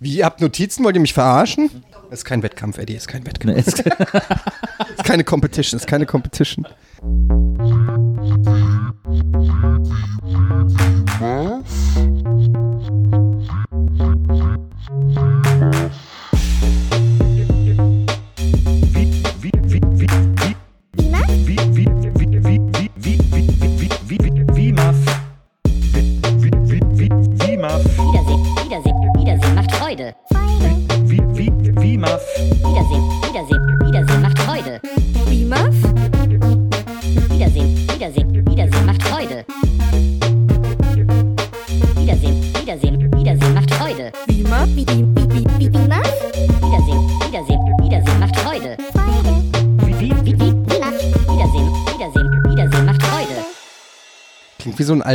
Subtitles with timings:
[0.00, 0.84] Wie, ihr habt Notizen?
[0.84, 1.82] Wollt ihr mich verarschen?
[2.10, 3.54] Das ist kein Wettkampf, Eddie, das ist kein Wettkampf.
[3.54, 3.60] Nee,
[4.96, 6.66] ist- keine Competition, ist keine Competition.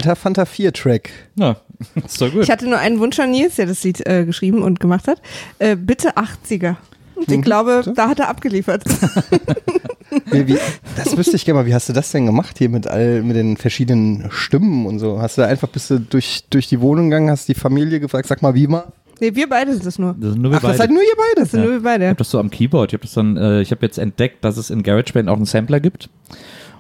[0.04, 1.10] Alter Fanta 4-Track.
[1.36, 1.58] Ja,
[2.06, 2.44] ist doch gut.
[2.44, 5.22] Ich hatte nur einen Wunsch an Nils, der das Lied äh, geschrieben und gemacht hat.
[5.60, 6.76] Äh, bitte 80er.
[7.16, 7.42] Und ich Mhm.
[7.42, 7.94] glaube, So.
[7.94, 8.84] da hat er abgeliefert.
[10.32, 10.58] Wie, wie,
[10.96, 11.66] das wüsste ich gerne mal.
[11.66, 15.20] Wie hast du das denn gemacht hier mit all mit den verschiedenen Stimmen und so?
[15.20, 18.42] Hast du einfach bist du durch, durch die Wohnung gegangen, hast die Familie gefragt, sag
[18.44, 18.92] mal, wie mal?
[19.20, 20.16] nee, wir beide sind das nur.
[20.20, 20.78] Das sind nur wir Ach, das beide.
[20.78, 21.42] seid nur ihr beide.
[21.42, 22.08] Das sind nur wir Ich beide.
[22.10, 22.92] habe das so am Keyboard.
[22.92, 25.46] Ich habe das dann, äh, ich habe jetzt entdeckt, dass es in GarageBand auch einen
[25.46, 26.10] Sampler gibt.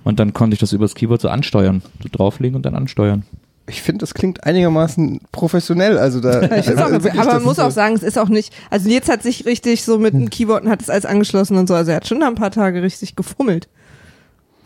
[0.03, 1.81] Und dann konnte ich das übers Keyboard so ansteuern.
[2.01, 3.23] So drauflegen und dann ansteuern.
[3.67, 5.97] Ich finde, das klingt einigermaßen professionell.
[5.97, 8.27] Also da, Ich find's auch, also wirklich, aber man muss auch sagen, es ist auch
[8.27, 11.57] nicht, also Nils hat sich richtig so mit dem Keyboard und hat es als angeschlossen
[11.57, 13.69] und so, also er hat schon nach ein paar Tage richtig gefummelt.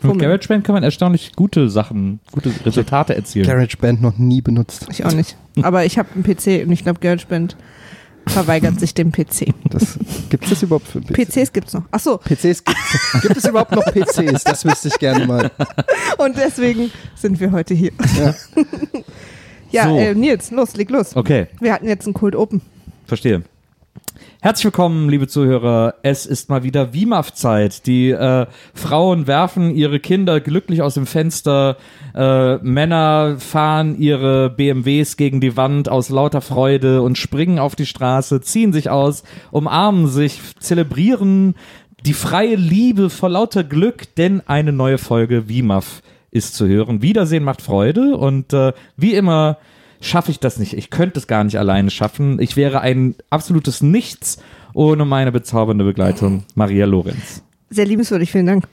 [0.00, 0.18] Mit.
[0.20, 3.46] GarageBand kann man erstaunlich gute Sachen, gute Resultate erzielen.
[3.46, 4.86] GarageBand noch nie benutzt.
[4.90, 5.36] Ich auch nicht.
[5.62, 7.56] Aber ich habe einen PC und ich glaube, GarageBand
[8.28, 9.52] verweigert sich dem PC.
[9.70, 9.98] Das,
[10.30, 11.14] gibt es das überhaupt für PC?
[11.30, 11.82] PCs gibt's noch.
[11.90, 14.44] Ach so, PCs gibt's, gibt es überhaupt noch PCs?
[14.44, 15.50] Das wüsste ich gerne mal.
[16.18, 17.92] und deswegen sind wir heute hier.
[18.18, 18.34] Ja.
[19.70, 19.98] Ja, So.
[19.98, 21.14] äh, Nils, los, leg los.
[21.14, 22.62] Okay, Wir hatten jetzt einen Cold Open.
[23.06, 23.42] verstehe.
[24.40, 25.94] Herzlich willkommen, liebe Zuhörer.
[26.02, 27.86] Es ist mal wieder WIMAF-Zeit.
[27.86, 31.76] Die äh, Frauen werfen ihre Kinder glücklich aus dem Fenster.
[32.14, 37.86] Äh, Männer fahren ihre BMWs gegen die Wand aus lauter Freude und springen auf die
[37.86, 41.54] Straße, ziehen sich aus, umarmen sich, zelebrieren
[42.06, 47.02] die freie Liebe vor lauter Glück, denn eine neue Folge WIMAF ist zu hören.
[47.02, 49.58] Wiedersehen macht Freude und äh, wie immer
[50.00, 50.74] schaffe ich das nicht.
[50.74, 52.40] Ich könnte es gar nicht alleine schaffen.
[52.40, 54.38] Ich wäre ein absolutes Nichts
[54.74, 57.42] ohne meine bezaubernde Begleitung Maria Lorenz.
[57.70, 58.64] Sehr liebenswürdig, vielen Dank.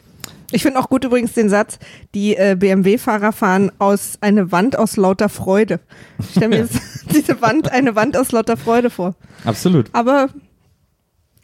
[0.52, 1.80] Ich finde auch gut übrigens den Satz,
[2.14, 5.80] die äh, BMW-Fahrer fahren aus eine Wand aus lauter Freude.
[6.20, 6.80] Ich stelle mir jetzt
[7.14, 9.16] diese Wand, eine Wand aus lauter Freude vor.
[9.44, 9.90] Absolut.
[9.94, 10.30] Aber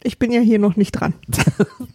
[0.02, 1.14] ich bin ja hier noch nicht dran.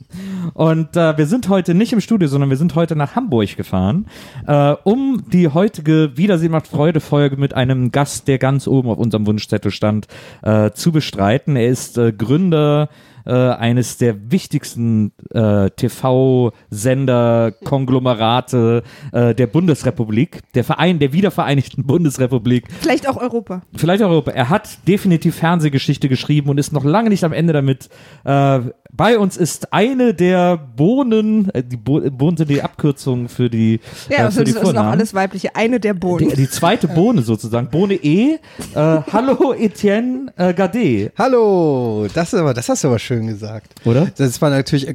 [0.54, 4.08] Und äh, wir sind heute nicht im Studio, sondern wir sind heute nach Hamburg gefahren,
[4.48, 8.98] äh, um die heutige Wiedersehen macht Freude Folge mit einem Gast, der ganz oben auf
[8.98, 10.08] unserem Wunschzettel stand,
[10.42, 11.56] äh, zu bestreiten.
[11.56, 12.90] Er ist äh, Gründer
[13.28, 22.66] äh, eines der wichtigsten äh, TV-Sender, Konglomerate äh, der Bundesrepublik, der Verein der wiedervereinigten Bundesrepublik
[22.80, 23.62] Vielleicht auch Europa.
[23.76, 24.32] vielleicht auch Europa.
[24.32, 27.90] Er hat definitiv Fernsehgeschichte geschrieben und ist noch lange nicht am Ende damit.
[28.24, 28.60] Äh,
[28.94, 33.80] bei uns ist eine der Bohnen, äh, die Bo Bohnen sind die Abkürzung für die,
[34.10, 34.90] Ja, äh, das für die sind auch Vornamen.
[34.92, 35.56] alles weibliche.
[35.56, 36.30] Eine der die, Bohnen.
[36.36, 38.34] die zweite Bohne sozusagen, Bohne E.
[38.34, 38.40] Äh,
[38.76, 43.74] hallo Etienne äh, Gade, Hallo, das, ist aber, das hast du aber schön gesagt.
[43.86, 44.12] oder?
[44.18, 44.88] Das war natürlich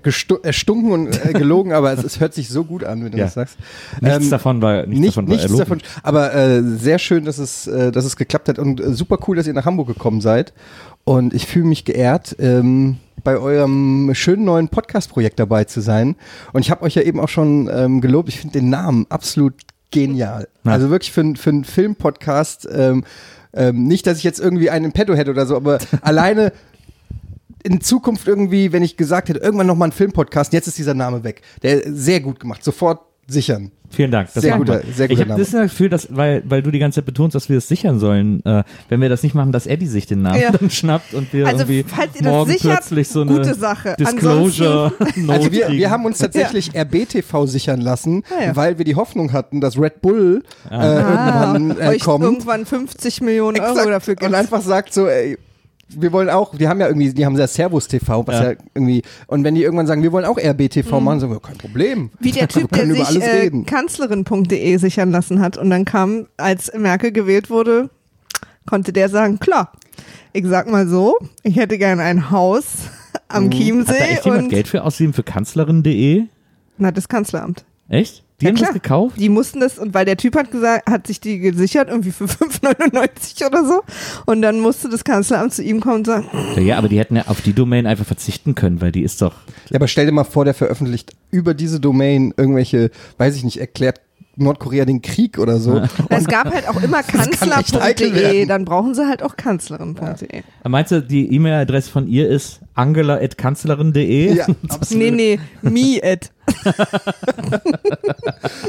[0.43, 3.25] erstunken und äh, gelogen, aber es, es hört sich so gut an, wenn du Ja.
[3.25, 3.57] das sagst.
[4.01, 5.79] Nichts Ähm, davon war, nichts nicht, davon war nichts erlogen.
[5.81, 6.01] davon.
[6.05, 9.35] Aber äh, sehr schön, dass es, äh, dass es geklappt hat und äh, super cool,
[9.37, 10.53] dass ihr nach Hamburg gekommen seid.
[11.05, 16.15] Und ich fühle mich geehrt, ähm, bei eurem schönen neuen Podcast-Projekt dabei zu sein.
[16.53, 18.29] Und ich habe euch ja eben auch schon ähm, gelobt.
[18.29, 19.55] Ich finde den Namen absolut
[19.91, 20.49] genial.
[20.65, 20.73] Ja.
[20.73, 22.69] Also wirklich für, für einen Filmpodcast.
[22.73, 23.05] Ähm,
[23.55, 26.53] ähm, nicht, dass ich jetzt irgendwie einen im Petto hätte oder so, aber alleine
[27.65, 31.25] in Zukunft irgendwie, wenn ich gesagt hätte, irgendwann nochmal einen Filmpodcast, jetzt ist dieser Name
[31.25, 31.43] weg.
[31.63, 32.63] Der ist sehr gut gemacht.
[32.65, 33.71] Sofort sichern.
[33.89, 34.31] Vielen Dank.
[34.35, 35.41] Das Sehr guter- sehr guter ich habe Name.
[35.45, 38.45] das Gefühl, dass, weil, weil du die ganze Zeit betonst, dass wir es sichern sollen,
[38.45, 40.51] äh, wenn wir das nicht machen, dass Eddie sich den Namen Ja.
[40.51, 43.55] dann schnappt und wir Also, irgendwie falls ihr das morgen sichert, plötzlich so eine gute
[43.55, 43.95] Sache.
[43.99, 44.93] Disclosure
[45.29, 48.57] Also wir, wir haben uns tatsächlich RBTV sichern lassen, Ah, ja.
[48.57, 51.89] weil wir die Hoffnung hatten, dass Red Bull äh, irgendwann äh, Ah.
[51.91, 52.25] euch kommt.
[52.25, 53.91] irgendwann 50 Millionen Euro Exakt.
[53.91, 54.35] dafür und gibt.
[54.35, 55.39] einfach sagt so, ey,
[56.01, 58.51] wir wollen auch, die haben ja irgendwie, die haben ja Servus TV, was ja.
[58.53, 58.57] Ja.
[58.75, 62.11] irgendwie, und wenn die irgendwann sagen, wir wollen auch RBTV machen, sagen wir, kein Problem.
[62.21, 63.67] Wie der Typ, der über sich alles äh, reden.
[63.67, 67.91] Kanzlerin.de sichern lassen hat und dann kam, als Merkel gewählt wurde,
[68.67, 69.73] konnte der sagen, klar,
[70.33, 72.65] ich sag mal so, ich hätte gern ein Haus
[73.29, 76.25] am Hat da Chiemsee echt jemand und Geld für ausgegeben für Kanzlerin.de?
[76.79, 77.65] na, das Kanzleramt.
[77.89, 78.25] Echt?
[78.43, 78.73] Die haben klar.
[78.73, 79.17] das gekauft?
[79.19, 82.25] Die mussten das, und weil der Typ hat gesagt, hat sich die gesichert, irgendwie für
[82.27, 83.83] 5,99 oder so.
[84.27, 87.27] Und dann musste das Kanzleramt zu ihm kommen und sagen, Ja, aber die hätten ja
[87.29, 89.35] auf die Domain einfach verzichten können, weil die ist doch.
[89.71, 93.59] Ja, aber stell dir mal vor, der veröffentlicht über diese Domain irgendwelche, weiß ich nicht,
[93.59, 94.01] erklärt
[94.37, 95.83] Nordkorea den Krieg oder so.
[96.09, 98.49] es gab halt auch immer kanzler.de, werden.
[98.49, 100.43] dann brauchen sie halt auch kanzlerin.de.
[100.67, 104.35] Meinst du, die E-Mail-Adresse von ihr ist angela.kanzlerin.de?
[104.35, 105.03] Ja, absolut.
[105.03, 106.31] Nee, nee, me at.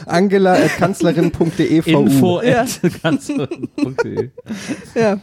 [0.06, 2.66] Angela at kanzlerin.de Info Ja.
[3.02, 4.30] kanzlerin.de.
[4.96, 5.18] Ja.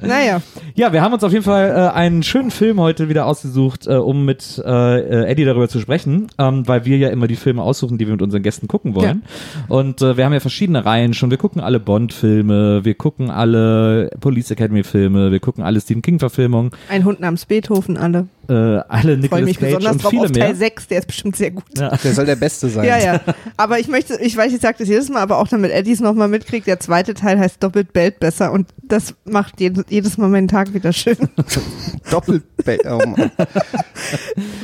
[0.00, 0.40] Naja.
[0.74, 3.94] Ja, wir haben uns auf jeden Fall äh, einen schönen Film heute wieder ausgesucht, äh,
[3.94, 7.62] um mit äh, äh, Eddie darüber zu sprechen, ähm, weil wir ja immer die Filme
[7.62, 9.22] aussuchen, die wir mit unseren Gästen gucken wollen.
[9.68, 11.30] Und äh, wir haben ja verschiedene Reihen schon.
[11.30, 17.04] Wir gucken alle Bond-Filme, wir gucken alle Police Academy-Filme, wir gucken alle Stephen King-Verfilmungen, Ein
[17.04, 18.28] Hund namens Beethoven, alle.
[18.48, 20.56] Äh, alle Freue Nicolas mich Cage besonders und drauf viele auf Teil mehr.
[20.56, 21.64] 6, der ist bestimmt sehr gut.
[21.76, 21.96] Ja.
[21.96, 22.84] Der soll der Beste sein.
[22.84, 23.20] Ja, ja.
[23.56, 26.00] Aber ich möchte, ich weiß, ich sage das jedes Mal, aber auch damit Eddie es
[26.00, 30.28] nochmal mitkriegt, der zweite Teil heißt doppelt bellt besser und das macht jedes, jedes Mal
[30.28, 31.16] meinen Tag wieder schön.
[32.10, 32.44] Doppelt.
[32.84, 33.30] Oh Mann.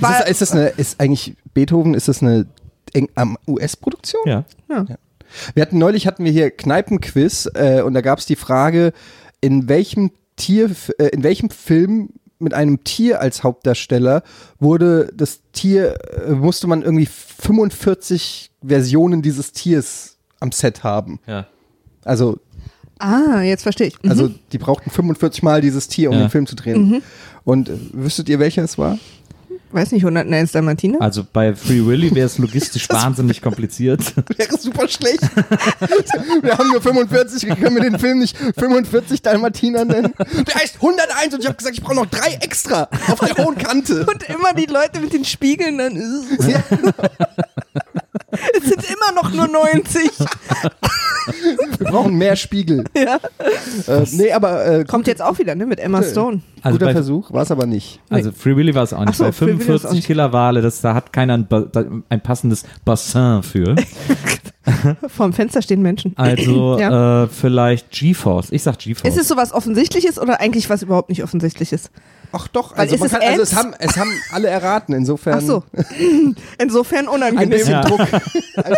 [0.00, 2.46] War- ist, das, ist das eine, ist eigentlich Beethoven, ist das eine
[3.48, 4.22] US-Produktion?
[4.26, 4.44] Ja.
[4.68, 4.84] Ja.
[5.54, 8.92] Wir hatten neulich hatten wir hier Kneipenquiz äh, und da gab es die Frage,
[9.40, 12.10] in welchem Tier, äh, in welchem Film
[12.42, 14.22] mit einem Tier als Hauptdarsteller
[14.58, 15.96] wurde das Tier,
[16.26, 21.20] äh, musste man irgendwie 45 Versionen dieses Tiers am Set haben.
[21.26, 21.46] Ja.
[22.04, 22.38] Also,
[22.98, 24.00] Ah, jetzt verstehe ich.
[24.02, 24.10] Mhm.
[24.10, 26.22] also die brauchten 45 Mal dieses Tier, um Ja.
[26.26, 27.02] den Film zu drehen.
[27.42, 28.96] Und äh, wüsstet ihr, welcher es war?
[29.72, 31.00] Weiß nicht, 101 Dalmatiner?
[31.00, 34.00] Also bei Free Willy wäre es logistisch wahnsinnig kompliziert.
[34.36, 35.22] Wäre super schlecht.
[36.42, 40.12] wir haben nur 45, wir können wir den Film nicht 45 Dalmatiner nennen.
[40.46, 43.56] Der heißt 101 und ich habe gesagt, ich brauche noch drei extra auf der hohen
[43.56, 44.04] Kante.
[44.06, 45.96] Und immer die Leute mit den Spiegeln dann.
[46.48, 46.62] Ja,
[48.30, 50.10] Es sind immer noch nur 90.
[51.78, 52.84] wir brauchen mehr Spiegel.
[52.96, 53.18] ja.
[53.86, 55.66] Äh, nee, aber äh, Kommt jetzt auch wieder, ne?
[55.66, 56.40] Mit Emma Stone.
[56.62, 58.00] Also guter Versuch, war es aber nicht.
[58.08, 59.10] also Free Willy war es auch nicht.
[59.10, 60.06] Ach so, bei Free auch 45 nicht.
[60.06, 61.46] Killerwale, das, da hat keiner ein,
[62.08, 63.76] ein passendes Bassin für.
[65.08, 66.12] Vorm Fenster stehen Menschen.
[66.16, 67.24] Also Ja.
[67.24, 68.52] äh, vielleicht GeForce.
[68.52, 69.08] Ich sag GeForce.
[69.12, 71.90] Ist es sowas Offensichtliches oder eigentlich was überhaupt nicht Offensichtliches?
[72.32, 74.94] Ach doch, Weil also, ist man es kann, also es, haben, es haben alle erraten,
[74.94, 75.64] insofern Ach so.
[76.58, 77.50] Insofern ein unangenehm.
[77.50, 77.82] bisschen Ja.
[77.82, 78.00] Druck.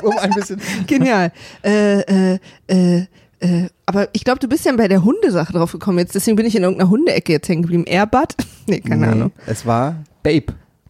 [0.02, 0.60] um ein bisschen.
[0.88, 1.30] Genial.
[1.62, 3.06] Äh, äh, äh,
[3.40, 6.14] äh, aber ich glaube, du bist ja bei der Hundesache drauf gekommen jetzt.
[6.16, 7.84] Deswegen bin ich in irgendeiner Hundeecke jetzt hängen geblieben.
[7.86, 8.34] Airbud?
[8.66, 9.32] Nee, keine Nee, Ahnung.
[9.46, 10.46] Es war Babe.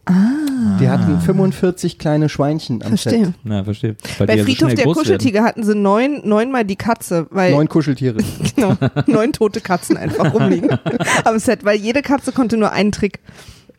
[0.09, 3.33] Die hatten 45 kleine Schweinchen am Verstehe.
[3.43, 3.97] Na, verstehe.
[4.19, 5.03] Weil Bei die so Friedhof schnell der groß werden.
[5.05, 7.57] Kuscheltiger hatten sie neun, neunmal die Katze, weil Set.
[7.57, 8.19] Neun Kuscheltiere.
[8.57, 10.71] genau, neun tote Katzen einfach rumliegen
[11.25, 13.21] am Set, weil jede Katze konnte nur einen Trick.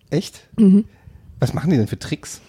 [0.10, 0.42] Echt?
[0.58, 0.86] Mhm.
[1.40, 2.42] Was machen die denn für Tricks?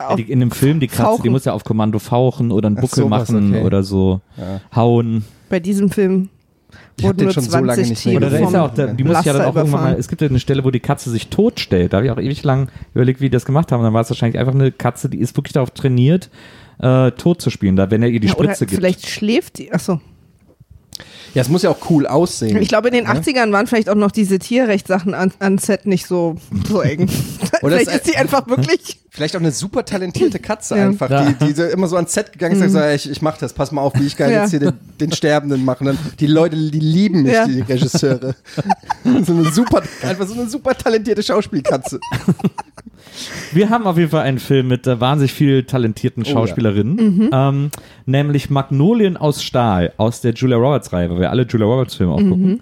[0.00, 1.30] Ja, die, in dem Film, die Katze, die Fauchen.
[1.32, 3.64] muss ja auf Kommando fauchen oder einen Buckel sowas, machen okay.
[3.64, 4.60] oder so Ja.
[4.74, 5.24] hauen.
[5.48, 6.28] Bei diesem Film
[6.98, 8.64] Ich hab den nur schon 20 so lange nicht mehr Oder da ist vom ja
[8.64, 10.70] auch, der, die muss ja dann auch irgendwann mal, es gibt ja eine Stelle, wo
[10.70, 11.92] die Katze sich totstellt.
[11.92, 13.80] Da habe ich auch ewig lang überlegt, wie die das gemacht haben.
[13.80, 16.30] Und dann war es wahrscheinlich einfach eine Katze, die ist wirklich darauf trainiert,
[16.80, 18.78] äh, tot zu spielen, da wenn er ihr die Ja, oder Spritze gibt.
[18.78, 19.72] vielleicht schläft die.
[19.72, 20.00] Achso.
[21.34, 22.56] Ja, es muss ja auch cool aussehen.
[22.62, 23.12] Ich glaube, in den Ja?
[23.12, 26.36] 80ern waren vielleicht auch noch diese Tierrechtssachen an, an Set nicht so,
[26.66, 27.08] so eng.
[27.62, 28.98] Oder vielleicht ist die einfach wirklich.
[29.10, 30.86] Vielleicht auch eine super talentierte Katze Ja.
[30.86, 31.30] einfach, Ja.
[31.32, 33.36] die, die so immer so ans Set gegangen ist und sagt, so, ich, ich mach
[33.36, 34.28] das, pass mal auf, wie ich Ja.
[34.28, 35.88] jetzt hier den, den Sterbenden machen.
[35.88, 37.46] Und dann, die Leute, die lieben mich, Ja.
[37.46, 38.34] die Regisseure.
[39.24, 41.98] so eine super, einfach so eine super talentierte Schauspielkatze.
[43.52, 46.32] Wir haben auf jeden Fall einen Film mit äh, wahnsinnig viel talentierten ja.
[46.32, 47.30] Schauspielerinnen, Mhm.
[47.32, 47.70] ähm,
[48.06, 52.12] nämlich Magnolien aus Stahl aus der Julia Roberts Reihe, weil wir alle Julia Roberts Filme
[52.12, 52.30] auch Mhm.
[52.30, 52.60] gucken.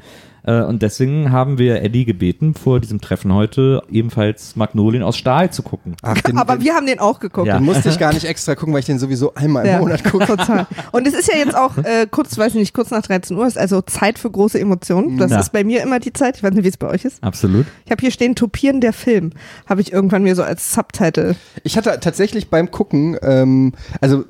[0.49, 5.51] Äh, und deswegen haben wir Eddie gebeten, vor diesem Treffen heute ebenfalls Magnolien aus Stahl
[5.53, 5.97] zu gucken.
[6.03, 7.49] Ach, den, Aber den, wir haben den auch geguckt.
[7.49, 7.59] Ja.
[7.59, 10.05] den musste ich gar nicht extra gucken, weil ich den sowieso einmal im Ja, Monat
[10.05, 10.25] gucke.
[10.25, 10.69] total.
[10.93, 13.45] Und es ist ja jetzt auch äh, kurz, weiß ich nicht, kurz nach 13 Uhr,
[13.45, 15.19] ist also Zeit für große Emotionen.
[15.19, 15.41] Das Ja.
[15.41, 16.37] ist bei mir immer die Zeit.
[16.37, 17.25] Ich weiß nicht, wie es bei euch ist.
[17.25, 17.67] Absolut.
[17.85, 19.31] Ich habe hier stehen, Topieren der Film.
[19.69, 21.35] Habe ich irgendwann mir so als Subtitle.
[21.65, 24.25] Ich hatte tatsächlich beim Gucken, ähm, also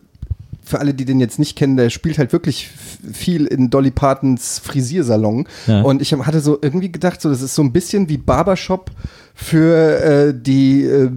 [0.66, 2.68] für alle, die den jetzt nicht kennen, der spielt halt wirklich
[3.12, 5.46] viel in Dolly Partons Frisiersalon.
[5.68, 5.82] Ja.
[5.82, 8.90] Und ich hatte so irgendwie gedacht, so das ist so ein bisschen wie Barbershop
[9.32, 11.08] für äh, die äh,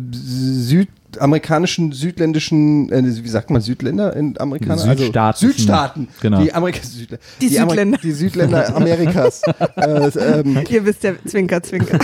[1.11, 4.77] südamerikanischen, südländischen, äh, wie sagt man, Südländer in Amerika?
[4.77, 5.17] Südstaaten.
[5.17, 6.07] Also Südstaaten.
[6.21, 6.41] Genau.
[6.41, 7.97] Die, Amerika Südlä Die Amer- Südländer.
[7.97, 9.41] Die Südländer Amerikas.
[9.75, 11.99] äh, ähm, Ihr wisst ja, Zwinker, Zwinker.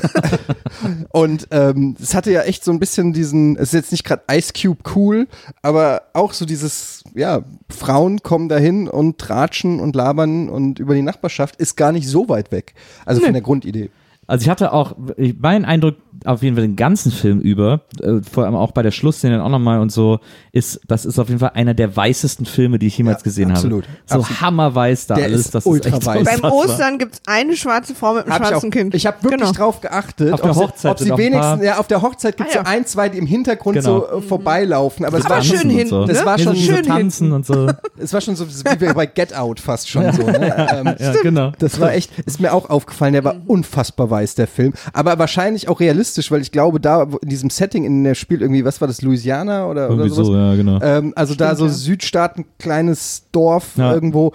[1.10, 4.24] und ähm, es hatte ja echt so ein bisschen diesen, es ist jetzt nicht gerade
[4.32, 5.28] Ice Cube cool,
[5.62, 11.04] aber auch so dieses, ja, Frauen kommen dahin und tratschen und labern und über die
[11.04, 12.74] Nachbarschaft ist gar nicht so weit weg.
[13.06, 13.92] Also von der Grundidee.
[14.28, 14.96] Also ich hatte auch,
[15.40, 18.92] mein Eindruck auf jeden Fall den ganzen Film über, äh, vor allem auch bei der
[18.92, 20.20] Schlussszene auch nochmal und so,
[20.52, 23.52] ist, das ist auf jeden Fall einer der weißesten Filme, die ich jemals Ja, gesehen
[23.52, 23.84] absolut.
[23.86, 23.98] habe.
[24.06, 24.42] So Absolut.
[24.42, 25.42] hammerweiß da Der alles.
[25.42, 26.42] ist das ultra ist echt weiß.
[26.42, 26.52] Beim.
[26.52, 28.96] Ostern gibt es eine schwarze Frau mit einem Hab ich schwarzen auch, Kind.
[28.96, 29.52] Ich habe wirklich genau.
[29.52, 32.50] drauf geachtet, Auf der ob, Hochzeit sie, ob sie wenigstens, ja, auf der Hochzeit gibt
[32.50, 32.66] es Ah, ja.
[32.66, 34.08] so ein, zwei, die im Hintergrund Genau.
[34.10, 36.06] so äh, vorbeilaufen, aber es war, schön hinten, so.
[36.06, 36.26] Das ne?
[36.26, 37.68] war Nee, schon so, so schön tanzen und so.
[37.98, 40.24] es war schon so wie bei Get Out fast schon so.
[40.24, 40.56] Ne?
[40.76, 41.52] Ähm, Ja, genau.
[41.60, 44.74] Das war echt, ist mir auch aufgefallen, der war unfassbar weiß, der Film.
[44.94, 48.66] Aber wahrscheinlich auch realistisch, weil ich glaube, da in diesem Setting, in der spielt irgendwie,
[48.66, 50.28] was war das, Louisiana oder, oder Irgendwie sowas?
[50.28, 50.80] so, ja, genau.
[50.82, 51.72] Ähm, also da so ja.
[51.72, 53.94] Südstaaten, kleines Dorf Ja.
[53.94, 54.34] irgendwo.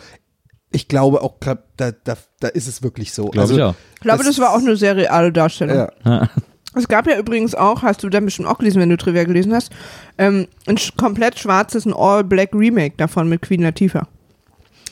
[0.72, 3.24] Ich glaube auch, glaub, da, da, da ist es wirklich so.
[3.26, 3.74] Glaube also, ich auch.
[3.96, 5.88] Ich glaube, das war auch eine sehr reale Darstellung.
[6.04, 6.28] Ja.
[6.76, 9.52] Es gab ja übrigens auch, hast du dann bestimmt auch gelesen, wenn du Trivia gelesen
[9.52, 9.72] hast,
[10.18, 14.06] ähm, ein komplett schwarzes, ein All-Black Remake davon mit Queen Latifah.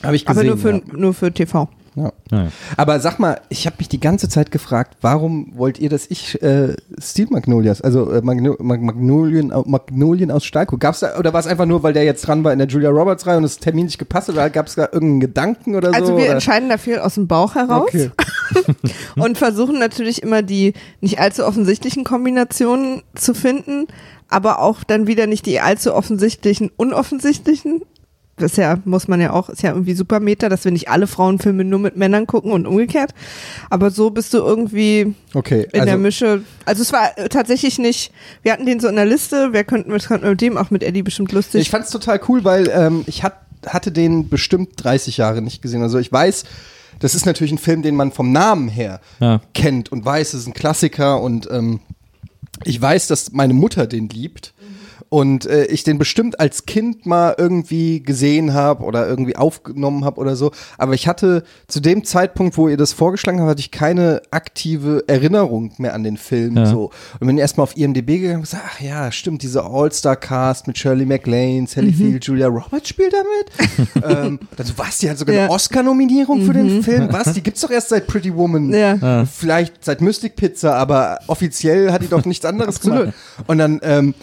[0.03, 0.47] Habe ich Aber gesehen.
[0.47, 0.81] nur für, ja.
[0.97, 1.69] nur für TV.
[1.95, 2.11] Ja.
[2.31, 2.51] Ja, ja.
[2.77, 6.41] Aber sag mal, ich habe mich die ganze Zeit gefragt, warum wollt ihr, dass ich
[6.41, 10.79] äh, Steel Magnolias, also äh, Magno Mag Magnolien, Magnolien aus Stahl gucke?
[10.79, 12.89] Gab's da, oder war es einfach nur, weil der jetzt dran war in der Julia
[12.89, 15.93] Roberts Reihe und das Termin nicht gepasst hat, oder gab es da irgendeinen Gedanken oder
[15.93, 16.17] Also so?
[16.17, 16.33] wir oder?
[16.33, 18.11] entscheiden da viel aus dem Bauch heraus Okay.
[19.15, 23.87] und versuchen natürlich immer die nicht allzu offensichtlichen Kombinationen zu finden,
[24.27, 27.81] aber auch dann wieder nicht die allzu offensichtlichen, unoffensichtlichen.
[28.39, 30.89] Das ist ja, muss man ja auch, ist ja irgendwie super Meta, dass wir nicht
[30.89, 33.13] alle Frauenfilme nur mit Männern gucken und umgekehrt.
[33.69, 36.41] Aber so bist du irgendwie Okay, in der also, Mische.
[36.65, 38.11] Also es war äh, tatsächlich nicht,
[38.43, 40.71] wir hatten den so in der Liste, wer könnten, was könnten wir mit dem, auch
[40.71, 41.61] mit Eddie bestimmt lustig.
[41.61, 43.33] ich fand es total cool, weil ähm, ich hat,
[43.65, 45.81] hatte den bestimmt 30 Jahre nicht gesehen.
[45.83, 46.45] Also ich weiß,
[46.99, 49.41] das ist natürlich ein Film, den man vom Namen her Ja.
[49.53, 51.79] kennt und weiß, es ist ein Klassiker und ähm,
[52.65, 54.53] ich weiß, dass meine Mutter den liebt
[55.09, 60.21] und äh, ich den bestimmt als Kind mal irgendwie gesehen habe oder irgendwie aufgenommen habe
[60.21, 60.51] oder so.
[60.77, 65.03] Aber ich hatte zu dem Zeitpunkt, wo ihr das vorgeschlagen habt, hatte ich keine aktive
[65.07, 66.57] Erinnerung mehr an den Film.
[66.57, 66.67] Ja.
[66.67, 66.91] So.
[67.19, 71.05] Und bin erstmal auf IMDb gegangen und gesagt, ach ja, stimmt, diese All-Star-Cast mit Shirley
[71.05, 74.05] MacLaine, Sally Field, Julia Roberts spielt damit.
[74.17, 75.49] ähm, dann so, was, die hat sogar eine Ja.
[75.49, 77.11] Oscar-Nominierung für den Film?
[77.11, 78.71] Was, die gibt's doch erst seit Pretty Woman.
[78.71, 79.25] Ja.
[79.25, 83.13] Vielleicht seit Mystic Pizza, aber offiziell hat die doch nichts anderes gemacht.
[83.47, 84.13] Und dann ähm,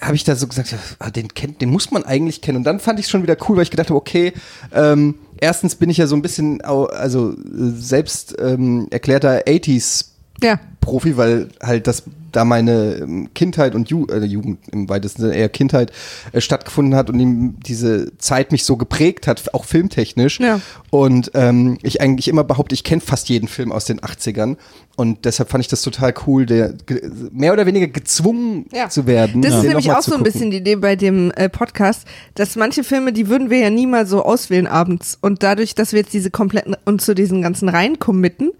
[0.00, 2.58] habe ich da so gesagt, ah, den kennt, den muss man eigentlich kennen.
[2.58, 4.32] Und dann fand ich es schon wieder cool, weil ich gedacht habe, okay,
[4.72, 7.34] ähm, erstens bin ich ja so ein bisschen, also äh,
[7.76, 10.06] selbst ähm, erklärter 80s
[10.42, 10.58] ja.
[10.80, 15.34] Profi, weil halt das da meine ähm, Kindheit und Ju äh, Jugend im weitesten Sinne
[15.36, 15.92] eher Kindheit
[16.32, 20.40] äh, stattgefunden hat und ihm diese Zeit mich so geprägt hat, auch filmtechnisch.
[20.40, 20.60] Ja.
[20.90, 24.56] Und ähm, ich eigentlich immer behaupte, ich kenne fast jeden Film aus den 80ern.
[24.96, 26.74] Und deshalb fand ich das total cool, der
[27.32, 28.90] mehr oder weniger gezwungen Ja.
[28.90, 29.40] zu werden.
[29.40, 32.84] Das ist nämlich auch so ein bisschen die Idee bei dem äh, Podcast, dass manche
[32.84, 35.16] Filme, die würden wir ja nie mal so auswählen abends.
[35.22, 38.50] Und dadurch, dass wir jetzt diese kompletten uns zu diesen ganzen Reihen committen,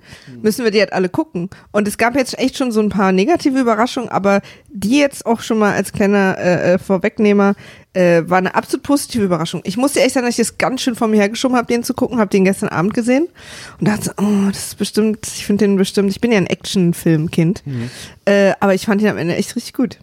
[0.40, 1.50] müssen wir die halt alle gucken.
[1.72, 5.40] Und es gab jetzt echt schon so ein paar negative Überraschungen, aber die jetzt auch
[5.40, 7.54] schon mal als kleiner äh, äh, Vorwegnehmer
[7.92, 9.62] äh, war eine absolut positive Überraschung.
[9.64, 11.94] Ich musste echt sagen, dass ich das ganz schön vor mir hergeschoben habe, den zu
[11.94, 13.28] gucken, habe den gestern Abend gesehen
[13.78, 17.62] und dachte, oh, das ist bestimmt, ich finde den bestimmt, ich bin ja ein Actionfilmkind,
[18.26, 19.98] äh, aber ich fand ihn am Ende echt richtig gut.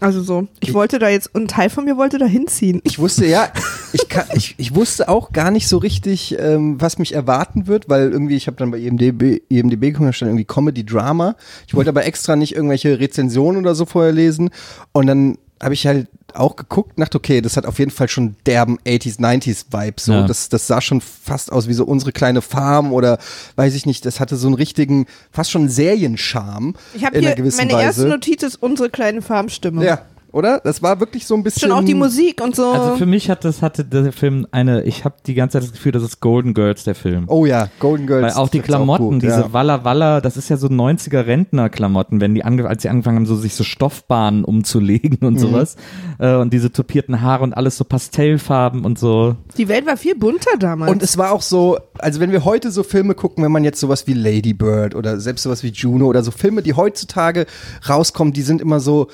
[0.00, 2.80] Also so, ich wollte da jetzt, und ein Teil von mir wollte da hinziehen.
[2.84, 3.48] Ich wusste ja,
[3.92, 7.88] ich, kann, ich, ich wusste auch gar nicht so richtig, ähm, was mich erwarten wird,
[7.88, 11.36] weil irgendwie, ich habe dann bei IMDb, IMDb geguckt, da stand irgendwie Comedy-Drama.
[11.66, 14.50] Ich wollte aber extra nicht irgendwelche Rezensionen oder so vorher lesen.
[14.92, 18.36] Und dann habe ich halt auch geguckt, dachte, okay, das hat auf jeden Fall schon
[18.46, 19.94] derben 80s, 90s Vibe.
[20.00, 20.26] So, Ja.
[20.26, 23.18] das, das sah schon fast aus wie so unsere kleine Farm oder
[23.56, 27.30] weiß ich nicht, das hatte so einen richtigen, fast schon Serienscharme Ich habe in hier,
[27.30, 27.86] einer gewissen meine Weise.
[28.02, 29.84] erste Notiz ist unsere kleine Farmstimme.
[29.84, 30.60] ja, oder?
[30.62, 31.68] Das war wirklich so ein bisschen.
[31.70, 32.66] Schon auch die Musik und so.
[32.70, 35.72] Also für mich hat das, hatte der Film eine, ich habe die ganze Zeit das
[35.72, 37.24] Gefühl, das ist Golden Girls, der Film.
[37.28, 38.34] Oh ja, Golden Girls.
[38.36, 39.52] Weil auch die Klamotten, gut, diese ja.
[39.52, 43.26] Walla Walla, das ist ja so 90er Rentnerklamotten, wenn die ange als sie angefangen haben,
[43.26, 45.26] so sich so Stoffbahnen umzulegen Mhm.
[45.26, 45.76] und sowas.
[46.18, 49.36] Äh, und diese topierten Haare und alles so Pastellfarben und so.
[49.56, 50.90] die Welt war viel bunter damals.
[50.92, 53.80] Und es war auch so, also wenn wir heute so Filme gucken, wenn man jetzt
[53.80, 57.46] sowas wie Lady Bird oder selbst sowas wie Juno oder so Filme, die heutzutage
[57.88, 59.08] rauskommen, die sind immer so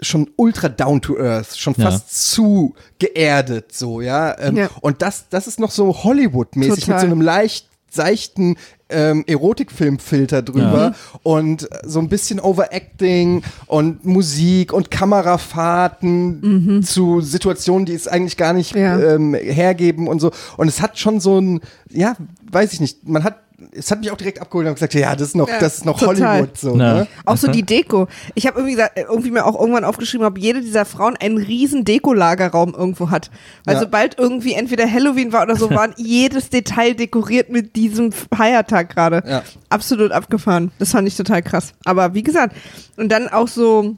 [0.00, 1.90] schon ultra down to earth, schon Ja.
[1.90, 4.38] fast zu geerdet, so, ja.
[4.38, 4.68] Ähm, Ja.
[4.80, 8.56] Und das, das ist noch so Hollywood-mäßig mit so einem leicht seichten
[8.90, 17.94] ähm, Erotikfilmfilter drüber und so ein bisschen Overacting und Musik und Kamerafahrten zu Situationen, die
[17.94, 18.98] es eigentlich gar nicht Ja.
[19.00, 20.30] ähm, hergeben und so.
[20.56, 21.60] Und es hat schon so ein,
[21.90, 22.16] ja,
[22.50, 23.38] weiß ich nicht, man hat
[23.72, 25.84] es hat mich auch direkt abgeholt und gesagt, ja, das ist noch, Ja, das ist
[25.86, 26.40] noch total.
[26.40, 26.76] Hollywood so.
[26.76, 27.06] Ne?
[27.24, 28.06] Auch so die Deko.
[28.34, 31.84] Ich habe irgendwie, gesagt, irgendwie mir auch irgendwann aufgeschrieben, ob jede dieser Frauen einen riesen
[31.84, 33.30] Dekolagerraum irgendwo hat.
[33.64, 33.80] Weil Ja.
[33.80, 39.22] sobald irgendwie entweder Halloween war oder so, war jedes Detail dekoriert mit diesem Feiertag gerade.
[39.26, 39.42] Ja.
[39.70, 40.70] Absolut abgefahren.
[40.78, 41.72] Das fand ich total krass.
[41.84, 42.54] Aber wie gesagt,
[42.98, 43.96] und dann auch so,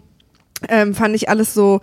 [0.69, 1.81] ähm, fand ich alles so,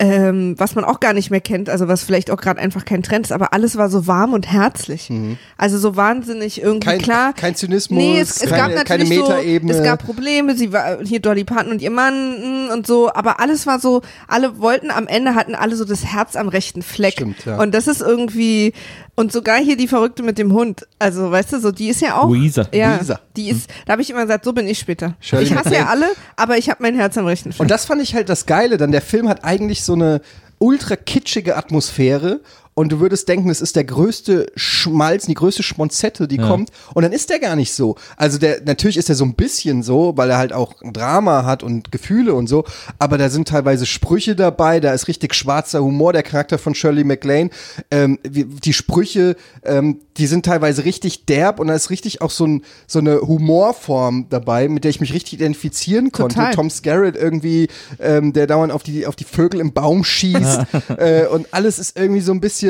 [0.00, 3.02] ähm, was man auch gar nicht mehr kennt, also was vielleicht auch gerade einfach kein
[3.02, 5.10] Trend ist, aber alles war so warm und herzlich.
[5.56, 6.90] Also so wahnsinnig irgendwie Mhm.
[6.90, 7.32] Kein, klar.
[7.32, 9.72] kein Zynismus, Nee, es, es keine, gab keine natürlich so, Metaebene.
[9.74, 13.40] es gab Probleme, sie war hier Dolly Parton und ihr Mann mm, und so, aber
[13.40, 17.14] alles war so, alle wollten am Ende hatten alle so das Herz am rechten Fleck.
[17.14, 17.60] Stimmt, ja.
[17.60, 18.72] Und das ist irgendwie
[19.18, 22.20] und sogar hier die Verrückte mit dem Hund, also weißt du, so die ist ja
[22.20, 22.68] auch Luisa.
[22.72, 23.18] Ja, Luisa.
[23.36, 25.16] die ist, da habe ich immer gesagt, so bin ich später.
[25.18, 26.06] Shirley ich hasse ja alle,
[26.36, 27.60] aber ich habe mein Herz am rechten Fleck.
[27.62, 30.20] Und das fand ich halt das Geile, dann der Film hat eigentlich so eine
[30.58, 32.42] ultra kitschige Atmosphäre
[32.78, 37.02] und du würdest denken, es ist der größte Schmalz, die größte Schmonzette, die kommt und
[37.02, 37.96] dann ist der gar nicht so.
[38.16, 41.64] Also der natürlich ist er so ein bisschen so, weil er halt auch Drama hat
[41.64, 42.64] und Gefühle und so,
[43.00, 47.02] aber da sind teilweise Sprüche dabei, da ist richtig schwarzer Humor, der Charakter von Shirley
[47.02, 47.50] MacLaine,
[47.90, 52.46] ähm, die Sprüche, ähm, die sind teilweise richtig derb und da ist richtig auch so,
[52.46, 56.36] ein, so eine Humorform dabei, mit der ich mich richtig identifizieren konnte.
[56.36, 56.54] Total.
[56.54, 57.68] Tom Skerritt irgendwie,
[57.98, 60.60] ähm, der dauernd auf die, auf die Vögel im Baum schießt
[60.96, 62.67] äh, und alles ist irgendwie so ein bisschen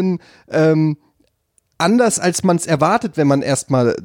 [0.49, 0.97] ähm,
[1.79, 3.97] anders, als man es erwartet, wenn man erstmal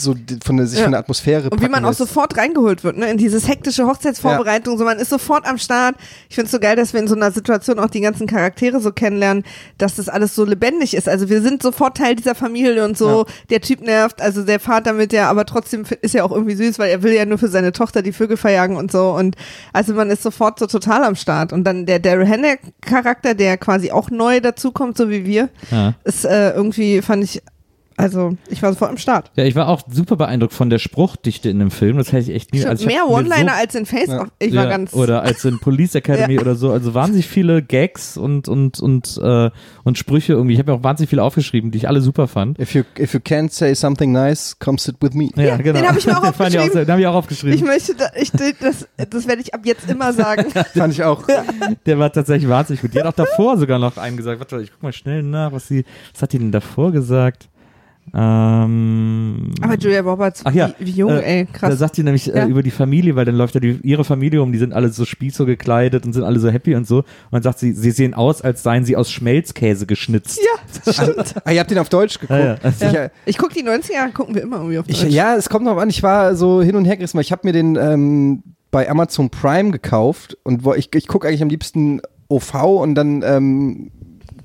[0.00, 0.14] so
[0.44, 0.84] von der, sich Ja.
[0.84, 1.98] von der Atmosphäre Und wie man packen auch lässt.
[1.98, 3.10] sofort reingeholt wird, ne?
[3.10, 5.96] In dieses hektische Hochzeitsvorbereitung, so man ist sofort am Start.
[6.28, 8.80] Ich finde es so geil, dass wir in so einer Situation auch die ganzen Charaktere
[8.80, 9.44] so kennenlernen,
[9.78, 11.08] dass das alles so lebendig ist.
[11.08, 13.26] Also wir sind sofort Teil dieser Familie und so.
[13.50, 16.78] Der Typ nervt, also der Vater mit der, aber trotzdem ist ja auch irgendwie süß,
[16.78, 19.10] weil er will ja nur für seine Tochter die Vögel verjagen und so.
[19.10, 19.36] Und
[19.72, 21.52] also man ist sofort so total am Start.
[21.52, 25.94] Und dann der Daryl Hannah Charakter, der quasi auch neu dazukommt, so wie wir, Ja.
[26.04, 27.42] ist äh, irgendwie, fand ich,
[28.00, 29.30] also ich war sofort am Start.
[29.36, 31.98] Ja, ich war auch super beeindruckt von der Spruchdichte in dem Film.
[31.98, 32.64] Das hätte ich echt nie.
[32.64, 34.28] Also ich Mehr One-Liner so, als in Face Off.
[34.38, 34.94] Ich war ja, ganz.
[34.94, 36.40] oder als in Police Academy Ja.
[36.40, 36.70] oder so.
[36.72, 39.50] Also wahnsinnig viele Gags und und und äh,
[39.84, 40.54] und Sprüche irgendwie.
[40.54, 42.58] Ich habe mir auch wahnsinnig viele aufgeschrieben, die ich alle super fand.
[42.58, 45.28] If you, if you can't say something nice, come sit with me.
[45.36, 45.78] Ja, genau.
[45.80, 46.72] den hab ich mir auch Den ich aufgeschrieben.
[46.72, 47.66] sehr- Den habe ich auch ich aufgeschrieben.
[47.66, 50.46] möchte, da, ich, das, das werde ich ab jetzt immer sagen.
[50.74, 51.24] Fand ich auch.
[51.86, 52.94] Der war tatsächlich wahnsinnig gut.
[52.94, 54.40] Die hat auch davor sogar noch einen gesagt.
[54.40, 57.48] Warte, ich guck mal schnell nach, was sie, was hat die denn davor gesagt?
[58.14, 61.78] Ähm, Aber Julia Roberts, Ach ja, wie, wie jung, äh, ey, Da krass.
[61.78, 62.44] sagt sie nämlich Ja.
[62.44, 64.88] äh, über die Familie, weil dann läuft ja die, ihre Familie um, die sind alle
[64.90, 66.98] so spießo gekleidet und sind alle so happy und so.
[66.98, 70.40] Und dann sagt sie, sie sehen aus, als seien sie aus Schmelzkäse geschnitzt.
[70.42, 71.34] Ja, stimmt.
[71.44, 72.38] Ah, ihr habt den auf Deutsch geguckt.
[72.80, 73.04] Ja, ja.
[73.26, 75.12] Ich, Ich gucke die 90er, gucken wir immer irgendwie auf Ich, Deutsch.
[75.12, 75.88] ja, es kommt noch an.
[75.90, 79.30] Ich war so hin und her gerissen, weil ich habe mir den ähm, bei Amazon
[79.30, 83.90] Prime gekauft und wo, ich, ich gucke eigentlich am liebsten OV und dann ähm,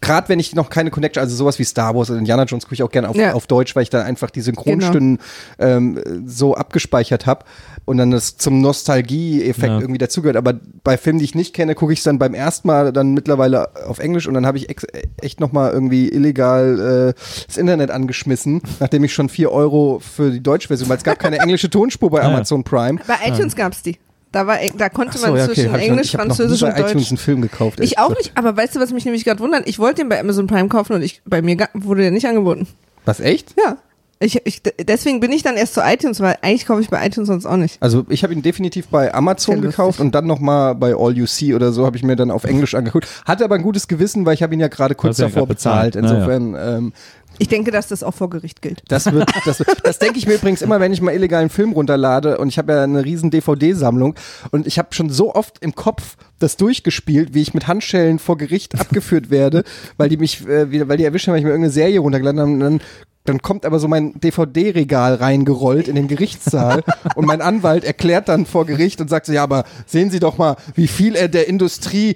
[0.05, 2.75] gerade wenn ich noch keine Connection, also sowas wie Star Wars oder Indiana Jones gucke
[2.75, 3.33] ich auch gerne auf, Ja.
[3.33, 5.19] auf Deutsch, weil ich da einfach die Synchronstimmen
[5.59, 7.43] ähm, so abgespeichert habe
[7.85, 9.79] und dann das zum Nostalgie-Effekt Ja.
[9.79, 10.37] irgendwie dazugehört.
[10.37, 13.13] Aber bei Filmen, die ich nicht kenne, gucke ich es dann beim ersten Mal dann
[13.13, 14.85] mittlerweile auf Englisch und dann habe ich ex
[15.21, 20.41] echt nochmal irgendwie illegal äh, das Internet angeschmissen, nachdem ich schon 4 Euro für die
[20.41, 22.33] deutsche Version, weil es gab keine englische Tonspur bei Ah, ja.
[22.35, 22.99] Amazon Prime.
[23.07, 23.97] Bei iTunes gab's die.
[24.31, 26.67] Da, war, da konnte so, man ja, okay, zwischen ich, noch- Englisch, ich Französisch bei
[26.69, 26.89] und Deutsch.
[26.91, 27.79] iTunes einen Film gekauft.
[27.79, 28.25] Ich auch gesagt.
[28.25, 29.67] nicht, aber weißt du, was mich nämlich gerade wundert?
[29.67, 32.67] Ich wollte den bei Amazon Prime kaufen und ich bei mir wurde der nicht angeboten.
[33.05, 33.53] Was, echt?
[33.57, 33.77] Ja.
[34.19, 37.27] Ich, ich, deswegen bin ich dann erst zu iTunes, weil eigentlich kaufe ich bei iTunes
[37.27, 37.81] sonst auch nicht.
[37.81, 41.53] Also ich habe ihn definitiv bei Amazon gekauft und dann nochmal bei All You See
[41.53, 43.07] oder so habe ich mir dann auf Englisch angeguckt.
[43.25, 45.95] Hatte aber ein gutes Gewissen, weil ich habe ihn ja gerade kurz ja davor bezahlt.
[45.95, 46.11] bezahlt.
[46.13, 46.93] Insofern, ähm,
[47.39, 48.83] Ich denke, dass das auch vor Gericht gilt.
[48.87, 52.37] das wird, das, das denke ich mir übrigens immer, wenn ich mal illegalen Film runterlade
[52.37, 54.15] und ich habe ja eine riesen DVD-Sammlung
[54.51, 58.37] und ich habe schon so oft im Kopf das durchgespielt, wie ich mit Handschellen vor
[58.37, 59.65] Gericht abgeführt werde,
[59.97, 62.51] weil die mich, äh, wieder, weil die erwischen, weil ich mir irgendeine Serie runtergeladen habe
[62.51, 62.81] und dann
[63.25, 66.83] dann kommt aber so mein DVD-Regal reingerollt in den Gerichtssaal
[67.15, 70.37] und mein Anwalt erklärt dann vor Gericht und sagt so, ja, aber sehen Sie doch
[70.37, 72.15] mal, wie viel er der Industrie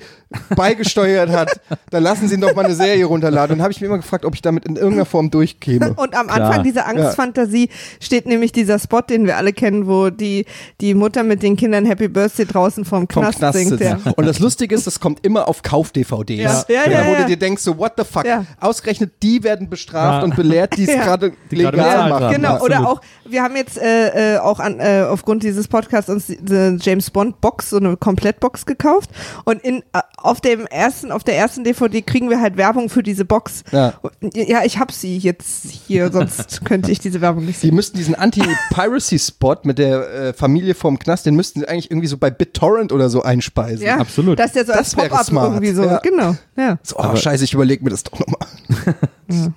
[0.56, 1.60] beigesteuert hat.
[1.90, 3.54] Dann lassen Sie ihn doch mal eine Serie runterladen.
[3.54, 5.94] Und dann habe ich mir immer gefragt, ob ich damit in irgendeiner Form durchkäme.
[5.96, 6.48] Und am Klar.
[6.50, 7.70] Anfang dieser Angstfantasie
[8.00, 10.46] steht nämlich dieser Spot, den wir alle kennen, wo die,
[10.82, 13.80] die Mutter mit den Kindern Happy Birthday draußen vom vom Knast, Knast singt.
[13.80, 13.98] Ja.
[14.16, 16.38] Und das Lustige ist, das kommt immer auf Kauf-DVDs.
[16.38, 16.66] Ja.
[16.68, 17.20] Ja, Da, ja, wo ja.
[17.22, 18.26] du dir denkst, so, what the fuck?
[18.26, 18.46] Ja.
[18.60, 20.24] Ausgerechnet die werden bestraft Ja.
[20.24, 21.06] und belehrt, die es Ja.
[21.06, 22.32] gerade Die legal machen.
[22.36, 22.78] Genau, absolut.
[22.78, 26.78] oder auch, wir haben jetzt äh, äh, auch an, äh, aufgrund dieses Podcasts uns diese
[26.82, 29.10] James Bond Box, so eine Komplettbox gekauft
[29.46, 33.04] und in, äh, auf dem ersten, auf der ersten DVD kriegen wir halt Werbung für
[33.04, 33.64] diese Box.
[33.72, 33.94] Ja.
[34.34, 37.76] Ja, ich hab sie jetzt hier, sonst könnte ich diese Werbung nicht Die sehen.
[37.76, 42.18] müssten diesen Anti-Piracy-Spot mit der äh, Familie vom Knast, den müssten sie eigentlich irgendwie so
[42.18, 43.86] bei BitTorrent oder so einspeisen.
[43.86, 44.38] Ja, absolut.
[44.40, 45.84] Das ist ja so als Das wäre Pop-up irgendwie so.
[45.84, 46.00] ja.
[46.00, 46.78] Genau, ja.
[46.84, 48.48] So, oh, scheiße, ich überlege mir das doch nochmal.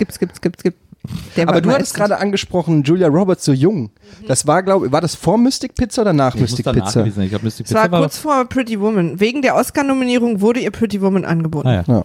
[0.00, 0.74] Skip, skip, skip, skip.
[1.36, 3.90] Der war Aber du hattest gerade angesprochen, Julia Roberts so jung.
[4.28, 6.86] Das war, glaube ich, war das vor Mystic Pizza oder nach Ich muss Mystic danach
[6.86, 7.00] Pizza?
[7.02, 7.22] gewesen.
[7.22, 8.00] Ich glaube, Mystic Es war Pizza war.
[8.02, 9.18] kurz vor Pretty Woman.
[9.18, 11.68] Wegen der Oscar-Nominierung wurde ihr Pretty Woman angeboten.
[11.68, 11.84] Ah, ja.
[11.86, 12.04] Ja.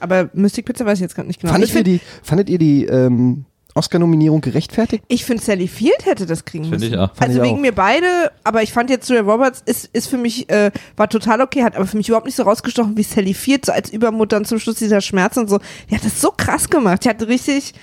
[0.00, 1.52] Aber Mystic Pizza weiß ich jetzt gerade nicht genau.
[1.52, 3.44] Fandet, ich ihr die, fandet ihr die ähm,
[3.76, 5.04] Oscar-Nominierung gerechtfertigt?
[5.08, 6.92] ich find, Sally Field hätte das kriegen Finde müssen.
[6.94, 7.10] ich auch.
[7.18, 7.60] Also ich wegen auch.
[7.60, 8.06] mir beide,
[8.44, 11.76] aber ich fand jetzt Julia Roberts ist, ist für mich, äh, war total okay, hat
[11.76, 14.58] aber für mich überhaupt nicht so rausgestochen wie Sally Field, so als Übermutter und zum
[14.58, 15.58] Schluss dieser Schmerz und so.
[15.90, 17.04] Die hat das so krass gemacht.
[17.04, 17.74] Die hatte richtig,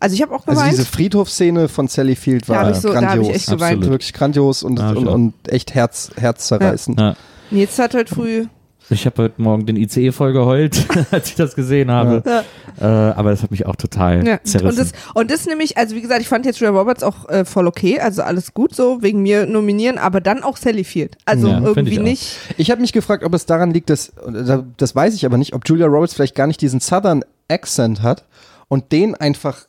[0.00, 0.72] also ich habe auch Also geweint.
[0.78, 3.28] diese Friedhofsszene von Sally Field war so, grandios.
[3.28, 3.62] ich echt geweint.
[3.78, 3.90] Absolut.
[3.90, 7.00] Wirklich grandios und, Ja, und, und echt Herz, herzzerreißend.
[7.00, 7.16] Ja.
[7.50, 8.46] Nils hat heute früh,
[8.90, 12.22] Ich habe heute Morgen den ICE voll geheult, als ich das gesehen habe.
[12.80, 14.42] Äh, aber das hat mich auch total ja.
[14.42, 14.68] zerrissen.
[14.68, 17.44] Und das, und das nämlich, also wie gesagt, ich fand jetzt Julia Roberts auch äh,
[17.44, 21.16] voll okay, also alles gut so, wegen mir nominieren, aber dann auch Sally Field.
[21.24, 22.02] Also Ja, ich irgendwie auch.
[22.02, 22.36] nicht.
[22.58, 24.12] Ich habe mich gefragt, ob es daran liegt, dass,
[24.76, 28.24] das weiß ich aber nicht, ob Julia Roberts vielleicht gar nicht diesen Southern Accent hat
[28.68, 29.66] und den einfach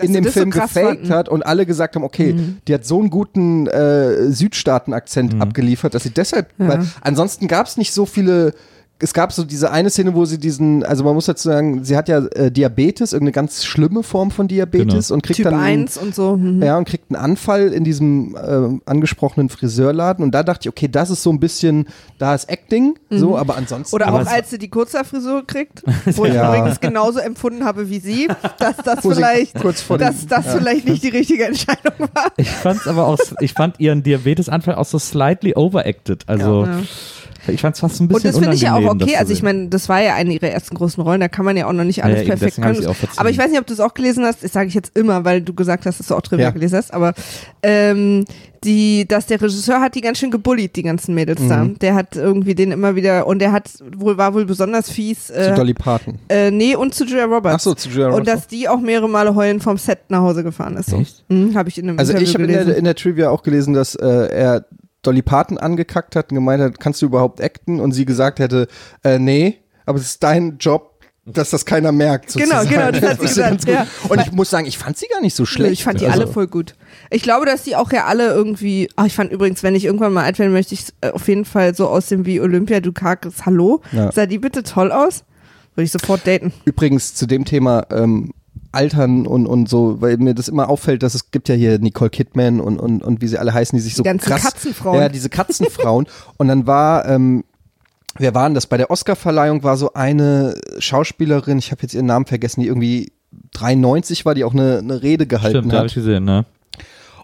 [0.00, 1.08] in dem so Film krass gefaked fanden.
[1.08, 1.12] Mhm.
[1.12, 2.34] hat und alle gesagt haben, okay,
[2.66, 5.42] die hat so einen guten äh, Südstaaten-Akzent Mhm.
[5.42, 6.68] abgeliefert, dass sie deshalb, Ja.
[6.68, 8.54] weil ansonsten gab es nicht so viele
[9.02, 11.96] es gab so diese eine Szene, wo sie diesen, also man muss dazu sagen, sie
[11.96, 15.14] hat ja äh, Diabetes, irgendeine ganz schlimme Form von Diabetes Genau.
[15.14, 16.36] und kriegt Typ dann 1 und so.
[16.36, 16.62] Mhm.
[16.62, 20.24] ja, und kriegt einen Anfall in diesem äh, angesprochenen Friseurladen.
[20.24, 21.86] Und da dachte ich, okay, das ist so ein bisschen,
[22.18, 23.94] da ist Acting, so, aber ansonsten.
[23.94, 25.82] Oder auch als sie die Kurzhaarfrisur kriegt,
[26.16, 26.48] wo ich Ja.
[26.56, 30.86] übrigens genauso empfunden habe wie sie, dass das vielleicht, kurz vor dass dem- das vielleicht
[30.86, 32.32] nicht die richtige Entscheidung war.
[32.36, 36.22] ich fand's aber auch, ich fand ihren Diabetesanfall auch so slightly overacted.
[36.28, 36.78] Also Ja.
[37.48, 39.12] Ich fand's fast ein Und bisschen das finde ich ja auch okay.
[39.12, 41.56] zu Also ich meine, das war ja eine ihrer ersten großen Rollen, da kann man
[41.56, 42.86] ja auch noch nicht alles Ja, eben, perfekt können.
[43.16, 45.24] Aber ich weiß nicht, ob du es auch gelesen hast, das sage ich jetzt immer,
[45.24, 46.50] weil du gesagt hast, dass du auch Trivia Ja.
[46.50, 47.14] gelesen hast, aber
[47.62, 48.24] ähm,
[48.64, 51.64] die, dass der Regisseur hat die ganz schön gebullied, die ganzen Mädels da.
[51.64, 51.78] Mhm.
[51.80, 55.26] Der hat irgendwie den immer wieder, und der hat wohl, war wohl besonders fies.
[55.26, 56.18] zu Äh, Dolly Parton.
[56.28, 57.56] äh, nee, und zu Julia Roberts.
[57.56, 58.30] Ach so, zu Julia Und Roberts.
[58.32, 60.92] dass die auch mehrere Male heulend vom Set nach Hause gefahren ist.
[60.92, 61.24] Echt?
[61.28, 63.74] Mhm, habe ich in einem Also Interview ich habe in in der Trivia auch gelesen,
[63.74, 64.64] dass äh, er
[65.02, 67.80] Dolly Parton angekackt hat und gemeint hat, kannst du überhaupt acten?
[67.80, 68.68] Und sie gesagt hätte,
[69.04, 70.90] äh, nee, aber es ist dein Job,
[71.24, 72.32] dass das keiner merkt.
[72.34, 72.68] Genau, sozusagen.
[72.70, 73.86] genau, das hat sie gesagt, ja.
[74.08, 75.72] Und ich muss sagen, ich fand sie gar nicht so schlecht.
[75.72, 76.74] Ich fand die Also- alle voll gut.
[77.10, 78.88] Ich glaube, dass die auch ja alle irgendwie.
[78.96, 81.44] Ach, ich fand übrigens, wenn ich irgendwann mal alt werde, möchte ich äh, auf jeden
[81.44, 83.46] Fall so aussehen wie Olympia Dukakis.
[83.46, 83.82] Hallo?
[83.92, 84.10] Ja.
[84.10, 85.24] Sah die bitte toll aus?
[85.74, 86.52] Würde ich sofort daten.
[86.64, 88.32] Übrigens zu dem Thema ähm,
[88.72, 92.10] Altern und, und so, weil mir das immer auffällt, dass es gibt ja hier Nicole
[92.10, 95.00] Kidman und, und, und wie sie alle heißen, die sich so ganzen krass, Katzenfrauen.
[95.00, 96.06] Ja, diese Katzenfrauen.
[96.38, 97.44] und dann war, ähm,
[98.18, 98.66] wer waren das?
[98.66, 103.12] Bei der Oscarverleihung war so eine Schauspielerin, ich habe jetzt ihren Namen vergessen, die irgendwie
[103.52, 105.90] 93 war, die auch eine, eine Rede gehalten Stimmt, da habe hat.
[105.90, 106.44] ich gesehen, ne?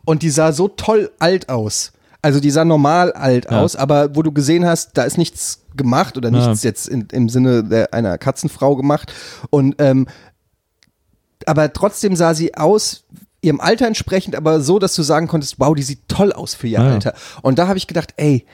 [0.04, 1.92] Und die sah so toll alt aus.
[2.22, 3.61] Also die sah normal alt Ja.
[3.61, 6.48] aus, aber wo du gesehen hast, da ist nichts gemacht oder Ja.
[6.48, 9.12] nichts jetzt in, im Sinne der, einer Katzenfrau gemacht.
[9.50, 10.06] Und ähm,
[11.48, 13.04] aber trotzdem sah sie aus
[13.40, 16.66] ihrem Alter entsprechend, aber so, dass du sagen konntest, wow, die sieht toll aus für
[16.66, 16.90] ihr Ja.
[16.94, 17.14] Alter.
[17.42, 18.44] Und da habe ich gedacht, ey,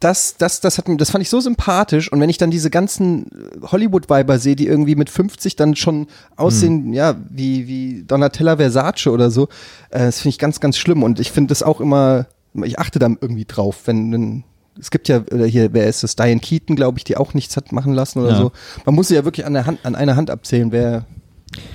[0.00, 2.10] das, das, das, hat, mir- das fand ich so sympathisch.
[2.12, 3.26] Und wenn ich dann diese ganzen
[3.62, 9.30] Hollywood-Weiber sehe, die irgendwie mit 50 dann schon aussehen, ja, wie, wie Donatella Versace oder
[9.32, 9.44] so,
[9.90, 11.02] äh, das finde ich ganz, ganz schlimm.
[11.02, 12.26] Und ich finde das auch immer,
[12.62, 14.44] ich achte da irgendwie drauf, wenn, wenn
[14.80, 16.14] es gibt ja oder hier, wer ist das?
[16.14, 18.36] Diane Keaton, glaube ich, die auch nichts hat machen lassen oder Ja.
[18.38, 18.52] so.
[18.84, 21.04] Man muss sie ja wirklich an der Hand, an einer Hand abzählen, wer,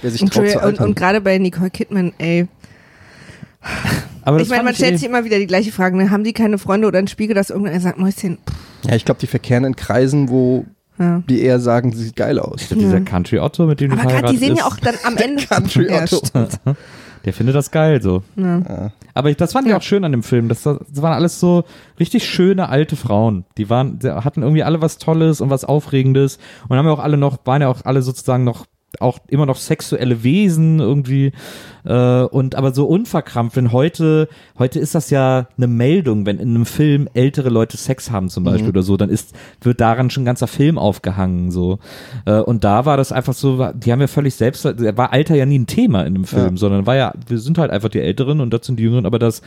[0.01, 2.47] wer sich Und, traut zu und, und gerade bei Nicole Kidman, ey.
[4.23, 5.97] Aber das Ich meine, man stellt eh- sich immer wieder die gleiche Frage.
[5.97, 6.09] Ne?
[6.11, 8.37] Haben die keine Freunde oder einen Spiegel, dass irgendeiner sagt, Mäuschen,
[8.85, 10.65] ja, ich glaube, die verkehren in Kreisen, wo
[10.99, 11.23] ja.
[11.29, 12.61] die eher sagen, sie sieht geil aus.
[12.61, 14.77] Ich glaub, dieser Country Otto, mit dem Aber gerade die verheiratet sehen ist, ja auch
[14.77, 15.43] dann am Ende.
[15.45, 16.21] Country Ja, Otto.
[16.25, 16.59] stimmt.
[17.25, 18.23] der findet das geil so.
[18.35, 18.91] Ja.
[19.13, 19.77] Aber ich, das fand ich Ja.
[19.77, 20.49] auch schön an dem Film.
[20.49, 21.63] Das, das waren alles so
[21.99, 23.45] richtig schöne alte Frauen.
[23.57, 26.99] Die waren, die hatten irgendwie alle was Tolles und was Aufregendes und haben ja auch
[26.99, 28.65] alle noch, waren ja auch alle sozusagen noch
[28.99, 31.31] auch immer noch sexuelle Wesen irgendwie
[31.83, 33.55] äh, und aber so unverkrampft.
[33.55, 34.27] Wenn heute
[34.59, 38.43] heute ist das ja eine Meldung, wenn in einem Film ältere Leute Sex haben zum
[38.43, 41.79] Beispiel oder so, dann ist wird daran schon ein ganzer Film aufgehangen so.
[42.25, 45.45] Äh, und da war das einfach so, die haben ja völlig selbst, war Alter ja
[45.45, 46.57] nie ein Thema in dem Film, Ja.
[46.57, 49.19] sondern war ja, wir sind halt einfach die Älteren und das sind die Jüngeren, aber
[49.19, 49.41] das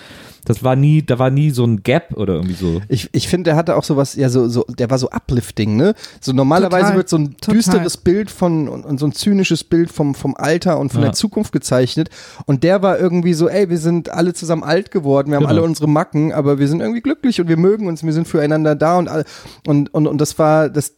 [0.47, 2.81] das war nie, da war nie so ein Gap oder irgendwie so.
[2.89, 5.95] Ich, ich finde, der hatte auch sowas, ja, so, so, der war so uplifting, ne?
[6.21, 6.97] So normalerweise Total.
[6.97, 7.55] wird so ein Total.
[7.57, 11.09] düsteres Bild von und, und so ein zynisches Bild vom, vom Alter und von Ja.
[11.09, 12.09] der Zukunft gezeichnet.
[12.47, 15.55] Und der war irgendwie so, ey, wir sind alle zusammen alt geworden, wir haben Genau.
[15.55, 18.75] alle unsere Macken, aber wir sind irgendwie glücklich und wir mögen uns, wir sind füreinander
[18.75, 19.25] da und all-
[19.67, 20.95] und, und, und das war das.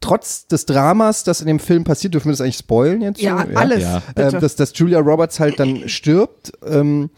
[0.00, 3.20] Trotz des Dramas, das in dem Film passiert, dürfen wir das eigentlich spoilen jetzt?
[3.20, 3.56] Ja, schon?
[3.56, 3.82] alles.
[3.82, 4.02] Ja.
[4.14, 7.08] Ähm, dass, dass Julia Roberts halt dann stirbt, ähm,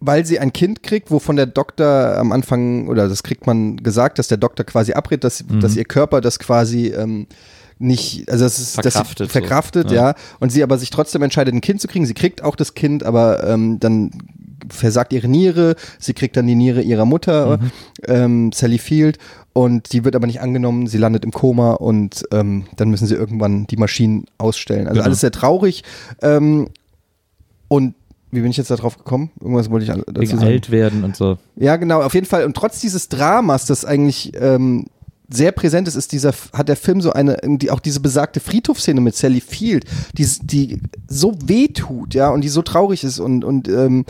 [0.00, 4.18] weil sie ein Kind kriegt, wovon der Doktor am Anfang, oder das kriegt man gesagt,
[4.18, 7.26] dass der Doktor quasi abrät, dass, dass ihr Körper das quasi ähm,
[7.80, 9.32] nicht, also das ist dass sie Verkraftet so.
[9.32, 10.10] verkraftet, Ja.
[10.10, 10.14] ja.
[10.40, 12.06] Und sie aber sich trotzdem entscheidet, ein Kind zu kriegen.
[12.06, 14.10] Sie kriegt auch das Kind, aber ähm, dann
[14.68, 15.76] versagt ihre Niere.
[15.98, 17.70] Sie kriegt dann die Niere ihrer Mutter, Mhm.
[18.06, 19.18] ähm, Sally Field.
[19.52, 20.86] Und die wird aber nicht angenommen.
[20.86, 24.86] Sie landet im Koma und ähm, dann müssen sie irgendwann die Maschinen ausstellen.
[24.86, 25.06] Also Genau.
[25.06, 25.82] alles sehr traurig.
[26.22, 26.68] Ähm,
[27.68, 27.94] und
[28.30, 29.30] wie bin ich jetzt da drauf gekommen?
[29.40, 30.42] Irgendwas wollte ich dazu Wegen sagen.
[30.42, 31.38] alt werden und so.
[31.56, 32.44] Ja, genau, auf jeden Fall.
[32.44, 34.86] Und trotz dieses Dramas, das eigentlich ähm,
[35.28, 39.00] sehr präsent ist, ist dieser, hat der Film so eine, die, auch diese besagte Friedhofsszene
[39.00, 39.84] mit Sally Field,
[40.16, 44.04] die, die so wehtut, ja, und die so traurig ist und, und ähm,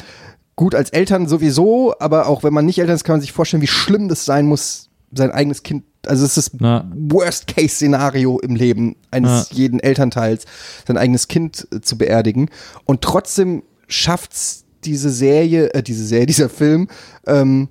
[0.57, 3.63] gut als Eltern sowieso, aber auch wenn man nicht Eltern ist, kann man sich vorstellen,
[3.63, 6.91] wie schlimm das sein muss, sein eigenes Kind, also es ist Na.
[6.95, 10.45] Worst-Case-Szenario im Leben eines jeden Elternteils,
[10.87, 12.49] sein eigenes Kind äh, zu beerdigen.
[12.85, 16.89] Und trotzdem schafft's diese Serie, äh, diese Serie, dieser Film,
[17.27, 17.69] ähm,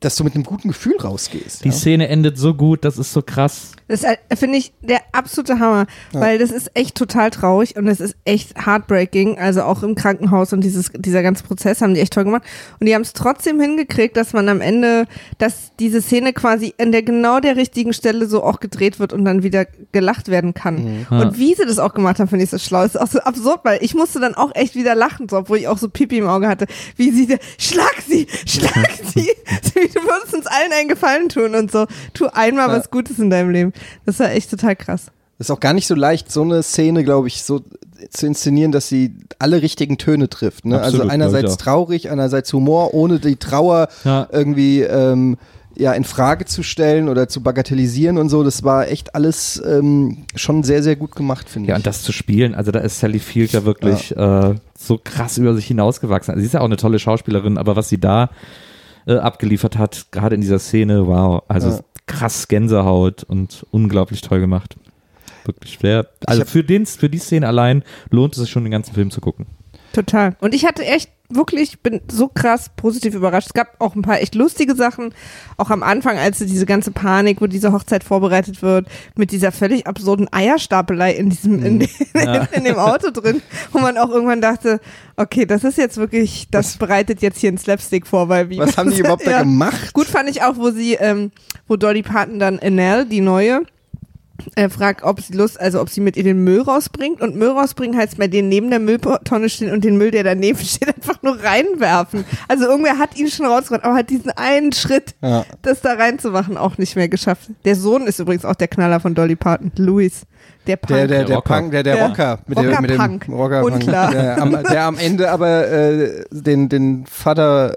[0.00, 1.62] dass du mit einem guten Gefühl rausgehst.
[1.62, 1.74] Die ja?
[1.74, 3.72] Szene endet so gut, das ist so krass.
[3.86, 7.86] Das ist, halt, finde ich, der absolute Hammer, weil das ist echt total traurig und
[7.86, 9.38] es ist echt heartbreaking.
[9.38, 12.44] Also auch im Krankenhaus und dieses, dieser ganze Prozess haben die echt toll gemacht.
[12.78, 15.06] Und die haben es trotzdem hingekriegt, dass man am Ende,
[15.38, 19.24] dass diese Szene quasi an der genau der richtigen Stelle so auch gedreht wird und
[19.24, 21.06] dann wieder gelacht werden kann.
[21.10, 21.20] Ja.
[21.20, 22.82] Und wie sie das auch gemacht haben, finde ich so schlau.
[22.82, 25.58] Das ist auch so absurd, weil ich musste dann auch echt wieder lachen, so, obwohl
[25.58, 26.66] ich auch so Pipi im Auge hatte.
[26.96, 29.28] Wie sie, schlag sie, schlag sie.
[29.94, 31.86] du würdest uns allen einen Gefallen tun und so.
[32.14, 32.76] Tu einmal Ja.
[32.78, 33.72] was Gutes in deinem Leben.
[34.06, 35.06] Das war echt total krass.
[35.38, 37.62] Das ist auch gar nicht so leicht, so eine Szene, glaube ich, so
[38.10, 40.64] zu inszenieren, dass sie alle richtigen Töne trifft.
[40.66, 40.76] Ne?
[40.76, 44.26] Absolut, also glaub ich einerseits traurig, einerseits Humor, ohne die Trauer Ja.
[44.32, 45.36] irgendwie ähm,
[45.76, 48.42] ja, in Frage zu stellen oder zu bagatellisieren und so.
[48.44, 51.78] Das war echt alles ähm, schon sehr, sehr gut gemacht, finde Ja, ich.
[51.78, 55.54] und das zu spielen, also da ist Sally Field ja wirklich äh, so krass über
[55.54, 56.32] sich hinausgewachsen.
[56.32, 58.28] Also sie ist ja auch eine tolle Schauspielerin, aber was sie da
[59.06, 61.80] äh, abgeliefert hat, gerade in dieser Szene, wow, also Ja.
[62.06, 64.76] krass Gänsehaut und unglaublich toll gemacht.
[65.44, 66.06] Wirklich schwer.
[66.26, 69.10] Also hab- für, den, für die Szene allein lohnt es sich schon, den ganzen Film
[69.10, 69.46] zu gucken.
[69.92, 70.36] Total.
[70.40, 73.46] Und ich hatte echt wirklich, bin so krass positiv überrascht.
[73.48, 75.14] Es gab auch ein paar echt lustige Sachen.
[75.58, 79.86] Auch am Anfang, als diese ganze Panik, wo diese Hochzeit vorbereitet wird, mit dieser völlig
[79.86, 82.48] absurden Eierstapelei in diesem, in, Ja.
[82.52, 84.80] in dem Auto drin, wo man auch irgendwann dachte,
[85.16, 88.58] okay, das ist jetzt wirklich, das bereitet jetzt hier ein Slapstick vor, weil wie.
[88.58, 89.38] Was haben die überhaupt da Ja.
[89.42, 89.92] gemacht?
[89.92, 91.30] Gut fand ich auch, wo sie, ähm,
[91.68, 93.62] wo Dolly Parton dann Enel, die neue,
[94.56, 97.20] äh, fragt, ob sie Lust, also ob sie mit ihr den Müll rausbringt.
[97.20, 100.58] Und Müll rausbringen heißt bei denen neben der Mülltonne stehen und den Müll, der daneben
[100.64, 102.24] steht, einfach nur reinwerfen.
[102.48, 105.44] Also irgendwer hat ihn schon rausgebracht, aber hat diesen einen Schritt, Ja.
[105.62, 107.50] das da reinzumachen, auch nicht mehr geschafft.
[107.64, 110.22] Der Sohn ist übrigens auch der Knaller von Dolly Parton, Louis.
[110.66, 110.88] Der Punk.
[110.88, 111.54] Der, der, Der der Rocker.
[111.54, 112.06] Punk, der, der Ja.
[112.06, 112.38] Rocker.
[112.46, 113.28] Mit, Rocker der, mit dem Punk.
[113.30, 114.10] Rocker Unklar.
[114.10, 117.74] Der, am, der am Ende aber äh, den, den Vater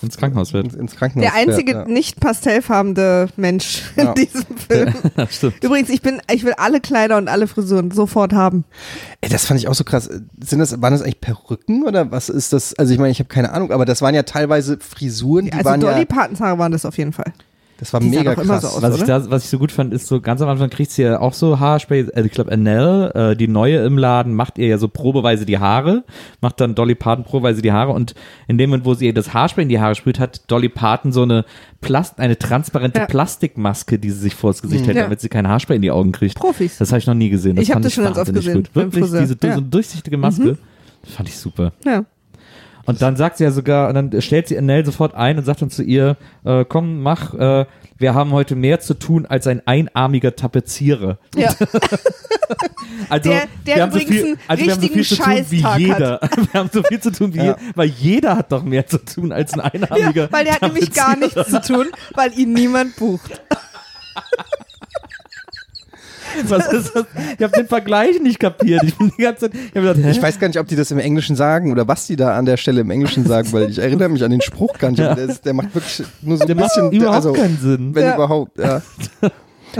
[0.00, 0.74] Ins Krankenhaus wird.
[0.74, 1.84] ins, Krankenhaus der einzige ja.
[1.84, 4.04] nicht pastellfarbene Mensch Ja.
[4.04, 4.94] in diesem Film.
[5.28, 5.62] Stimmt.
[5.62, 8.64] Übrigens, ich bin, ich will alle Kleider und alle Frisuren sofort haben.
[9.20, 10.08] Ey, das fand ich auch so krass.
[10.42, 12.74] Sind das, waren das eigentlich Perücken oder was ist das?
[12.78, 15.64] Also ich meine, ich habe keine Ahnung, aber das waren ja teilweise Frisuren, die also
[15.66, 17.32] waren Dolly ja, Partons Haare waren das auf jeden Fall.
[17.80, 18.62] Das war die mega krass.
[18.62, 18.82] so aus.
[18.82, 21.02] Was ich, da, was ich so gut fand, ist so ganz am Anfang kriegt sie
[21.02, 22.08] ja auch so Haarspray.
[22.14, 25.58] Also ich glaube, Annelle, äh, die neue im Laden, macht ihr ja so probeweise die
[25.58, 26.04] Haare,
[26.40, 28.14] macht dann Dolly Parton probeweise die Haare und
[28.48, 31.10] in dem Moment, wo sie ihr das Haarspray in die Haare sprüht, hat Dolly Parton
[31.12, 31.44] so eine
[31.80, 33.06] Plast eine transparente Ja.
[33.06, 35.04] Plastikmaske, die sie sich vors Gesicht hält, Ja.
[35.04, 36.34] damit sie kein Haarspray in die Augen kriegt.
[36.36, 36.76] Profis.
[36.78, 37.56] Das habe ich noch nie gesehen.
[37.56, 38.74] Das Ich hab fand das schon ganz oft wahnsinnig gesehen Gut.
[38.74, 39.50] Wirklich, diese Ja.
[39.50, 39.54] Mhm.
[39.54, 40.58] so durchsichtige Maske.
[41.02, 41.72] Das fand ich super.
[41.84, 42.04] Ja.
[42.86, 45.62] Und dann sagt sie ja sogar, und dann stellt sie Annelle sofort ein und sagt
[45.62, 47.66] dann zu ihr, äh, komm, mach, äh,
[47.98, 51.18] wir haben heute mehr zu tun als ein einarmiger Tapezierer.
[51.36, 51.52] ja.
[53.08, 55.14] Also, Der- der wir haben so übrigens viel, einen also wir haben so viel zu
[55.14, 56.20] richtigen tun wie Scheißtag jeder.
[56.52, 57.44] Wir haben so viel zu tun wie Ja.
[57.44, 60.62] jeder, weil jeder hat doch mehr zu tun als ein einarmiger ja, weil der hat
[60.62, 63.40] nämlich gar nichts zu tun, weil ihn niemand bucht.
[66.44, 67.04] Was ist das?
[67.38, 68.82] Ich habe den Vergleich nicht kapiert.
[68.84, 69.96] Ich bin die ganze Zeit, ich gedacht?
[69.98, 72.44] Ich weiß gar nicht, ob die das im Englischen sagen oder was die da an
[72.46, 75.00] der Stelle im Englischen sagen, weil ich erinnere mich an den Spruch gar nicht.
[75.00, 77.58] aber Der, ist, der macht wirklich nur so ein der macht bisschen, überhaupt also keinen
[77.58, 77.94] Sinn.
[77.94, 78.14] wenn Ja.
[78.14, 78.58] überhaupt.
[78.58, 78.82] Ja.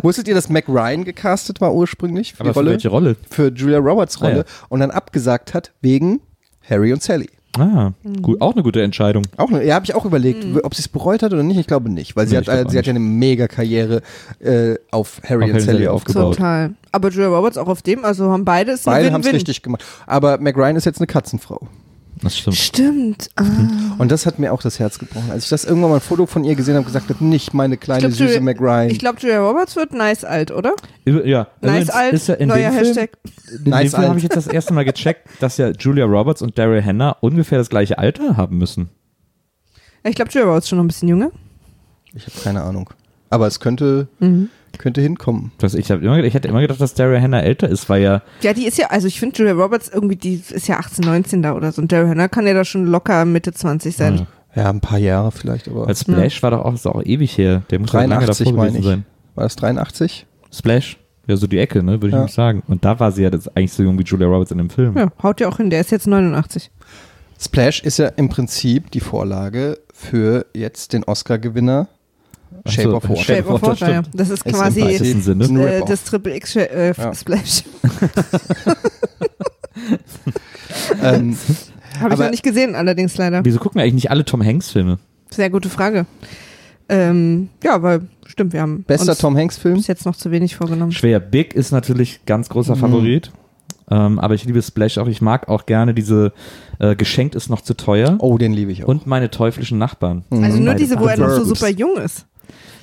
[0.03, 2.71] Wusstet ihr, dass Mac Ryan gecastet war ursprünglich für Aber die für Rolle?
[2.71, 3.17] welche Rolle?
[3.29, 4.67] Für Julia Roberts Rolle Ah, ja.
[4.69, 6.21] und dann abgesagt hat wegen
[6.69, 7.29] Harry und Sally.
[7.59, 8.23] Ah, Mhm.
[8.23, 9.25] gut, auch eine gute Entscheidung.
[9.37, 11.59] Auch, ne- ja, habe ich auch überlegt, ob sie es bereut hat oder nicht.
[11.59, 14.03] Ich glaube nicht, weil sie Nee, hat, äh, auch sie hat ja eine mega Karriere
[14.39, 16.37] äh, auf Harry Auf und Harry Sally aufgebaut.
[16.37, 16.75] Total.
[16.93, 19.85] Aber Julia Roberts auch auf dem, also haben beide es Beide haben es richtig gemacht.
[20.07, 21.61] Aber Mac Ryan ist jetzt eine Katzenfrau.
[22.23, 22.57] Das stimmt.
[22.57, 23.31] Stimmt.
[23.37, 23.45] Ah.
[23.99, 25.31] Und das hat mir auch das Herz gebrochen.
[25.31, 27.77] Als ich das irgendwann mal ein Foto von ihr gesehen habe, gesagt habe, nicht meine
[27.79, 28.91] kleine glaub, süße Julia- Mac Ryan.
[28.91, 30.75] Ich glaube, Julia Roberts wird nice alt, oder?
[31.05, 33.11] Ja, Nice übrigens alt, ist ja in neuer dem Film, Hashtag.
[33.65, 36.59] In Nice dem habe ich jetzt das erste Mal gecheckt, dass ja Julia Roberts und
[36.59, 38.91] Daryl Hannah ungefähr das gleiche Alter haben müssen.
[40.05, 41.31] Ich glaube, Julia Roberts schon noch ein bisschen jünger.
[42.15, 42.91] Ich habe keine Ahnung.
[43.31, 44.51] Aber es könnte, Mhm.
[44.79, 45.53] Könnte hinkommen.
[45.59, 48.23] Das, ich, hab immer, ich hätte immer gedacht, dass Daryl Hannah älter ist, weil ja
[48.43, 51.43] Ja, die ist ja, also ich finde Julia Roberts irgendwie, die ist ja 18, 19
[51.43, 51.83] da oder so.
[51.83, 54.17] Und Daryl Hannah kann ja da schon locker Mitte 20 sein.
[54.19, 54.27] Ja.
[54.63, 55.87] Ja, ein paar Jahre vielleicht, aber.
[55.87, 57.63] Weil Splash war doch auch, ist auch ewig her.
[57.71, 58.87] Der muss doch lange 83 davor meine gewesen ich.
[58.89, 59.05] sein.
[59.37, 60.27] War das 83?
[60.53, 60.99] Splash?
[61.29, 62.23] Ja, so die Ecke, ne, würde ich Ja.
[62.25, 62.65] nicht sagen.
[62.67, 64.97] Und da war sie ja das eigentlich so jung wie Julia Roberts in dem Film.
[64.97, 66.69] Ja, haut ja auch hin, der ist jetzt 89.
[67.39, 71.87] Splash ist ja im Prinzip die Vorlage für jetzt den Oscar-Gewinner
[72.67, 73.23] Shape so, of Water.
[73.23, 74.03] Shape of Water, ja.
[74.13, 74.83] Das ist quasi.
[74.83, 77.15] Ist ein äh, das Triple X äh, Ja.
[77.15, 77.63] Splash.
[81.03, 81.37] ähm,
[82.01, 83.45] Habe ich noch nicht gesehen, allerdings leider.
[83.45, 84.99] Wieso gucken wir eigentlich nicht alle Tom Hanks-Filme?
[85.31, 86.07] Sehr gute Frage.
[86.89, 89.77] Ähm, ja, aber stimmt, wir haben bester uns Tom Hanks-Film?
[89.77, 90.93] bis jetzt noch zu wenig vorgenommen.
[90.93, 91.21] Schwer.
[91.21, 92.81] Big ist natürlich ganz großer Mhm.
[92.81, 93.33] Favorit.
[93.91, 95.09] Ähm, aber ich liebe Splash auch.
[95.09, 96.33] Ich mag auch gerne diese
[96.79, 98.17] äh, Geschenkt ist noch zu teuer.
[98.21, 98.89] Oh, den liebe ich auch.
[98.89, 100.25] Und meine teuflischen Nachbarn.
[100.31, 100.45] Mhm.
[100.45, 102.27] Also nur Beide diese, wo er noch so super jung ist.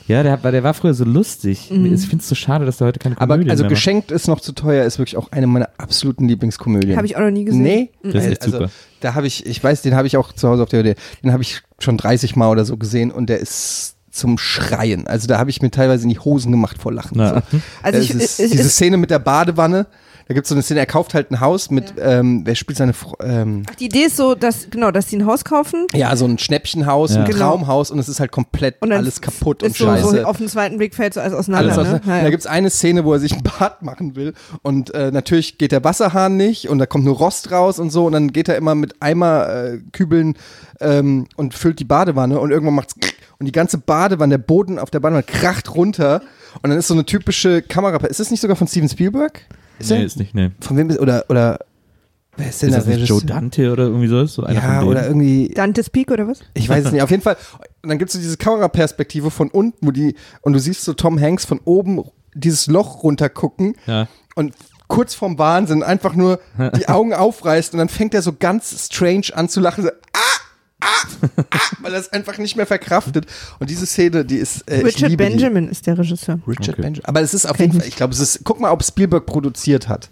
[0.07, 1.69] Ja, der, der war früher so lustig.
[1.69, 1.93] Mhm.
[1.93, 3.75] Ich finde es so schade, dass der heute keine Aber Komödien also mehr macht.
[3.77, 6.95] geschenkt ist noch zu teuer, ist wirklich auch eine meiner absoluten Lieblingskomödien.
[6.95, 7.61] Habe ich auch noch nie gesehen.
[7.61, 8.69] Nee, Das ist echt also, super.
[9.01, 11.33] da habe ich, ich weiß, den habe ich auch zu Hause auf der DVD, den
[11.33, 15.07] habe ich schon 30 Mal oder so gesehen und der ist zum Schreien.
[15.07, 17.17] Also da habe ich mir teilweise in die Hosen gemacht vor Lachen.
[17.17, 17.43] Na.
[17.51, 17.59] So.
[17.83, 19.87] Also ich, ist, es diese Szene mit der Badewanne,
[20.27, 22.77] da gibt es so eine Szene, er kauft halt ein Haus mit, ähm, wer spielt
[22.77, 26.15] seine Fr ähm, die Idee ist so, dass genau, dass sie ein Haus kaufen ja,
[26.15, 27.21] so ein Schnäppchenhaus, Ja.
[27.21, 27.51] ein Genau.
[27.51, 30.09] Traumhaus und es ist halt komplett und dann alles kaputt und so, scheiße.
[30.09, 31.77] so auf den zweiten Blick fällt so alles auseinander.
[31.77, 32.01] Alles ne?
[32.03, 35.11] und Da gibt es eine Szene, wo er sich ein Bad machen will und äh,
[35.11, 38.33] natürlich geht der Wasserhahn nicht und da kommt nur Rost raus und so und dann
[38.33, 40.35] geht er immer mit Eimer äh, Kübeln
[40.79, 42.95] ähm, und füllt die Badewanne und irgendwann macht's
[43.39, 46.21] und die ganze Badewanne, der Boden auf der Badewanne kracht runter
[46.61, 47.97] und dann ist so eine typische Kamera.
[48.07, 49.41] Ist das nicht sogar von Steven Spielberg?
[49.79, 50.05] Ist Nee, er?
[50.05, 50.51] ist nicht, nee.
[50.61, 51.59] Von wem ist oder oder
[52.35, 53.21] wer ist denn Ist der das nicht Joe?
[53.23, 54.25] Dante oder irgendwie so?
[54.25, 56.39] so einer Ja, oder irgendwie Dantes Peak oder was?
[56.53, 57.01] ich weiß es nicht.
[57.01, 57.37] Auf jeden Fall.
[57.83, 60.93] Und dann gibt es so diese Kameraperspektive von unten, wo die, und du siehst so
[60.93, 64.07] Tom Hanks von oben dieses Loch runtergucken Ja.
[64.35, 64.53] und
[64.87, 66.39] kurz vorm Wahnsinn einfach nur
[66.77, 69.83] die Augen aufreißt und dann fängt er so ganz strange an zu lachen.
[69.83, 70.19] So, ah,
[70.81, 70.85] ah,
[71.49, 73.25] ah, weil er es einfach nicht mehr verkraftet.
[73.59, 74.69] Und diese Szene, die ist.
[74.69, 76.35] Äh, ich Richard liebe Benjamin ist der Regisseur.
[76.37, 76.49] Die.
[76.49, 76.81] Richard Okay.
[76.81, 77.05] Benjamin.
[77.05, 79.87] Aber es ist auf jeden Fall, ich glaube, es ist, guck mal, ob Spielberg produziert
[79.87, 80.09] hat.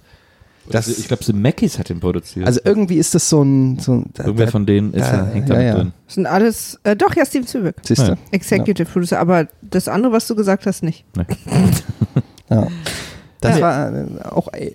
[0.68, 2.48] Das, ich glaube, Mackies hat den produziert.
[2.48, 3.78] also irgendwie ist das so ein.
[3.78, 5.76] So ein da, Irgendwer da, von denen ist, da- hängt ja, da mit ja.
[5.76, 5.94] drin.
[6.08, 7.76] Das sind alles, äh, doch, ja, Steven Spielberg.
[7.84, 8.12] Siehst du?
[8.14, 8.18] Ja.
[8.32, 11.06] Executive Producer, aber das andere, was du gesagt hast, nicht.
[12.50, 12.68] Ja.
[13.46, 13.62] Das Ja.
[13.62, 14.52] war äh, auch.
[14.54, 14.74] Äh,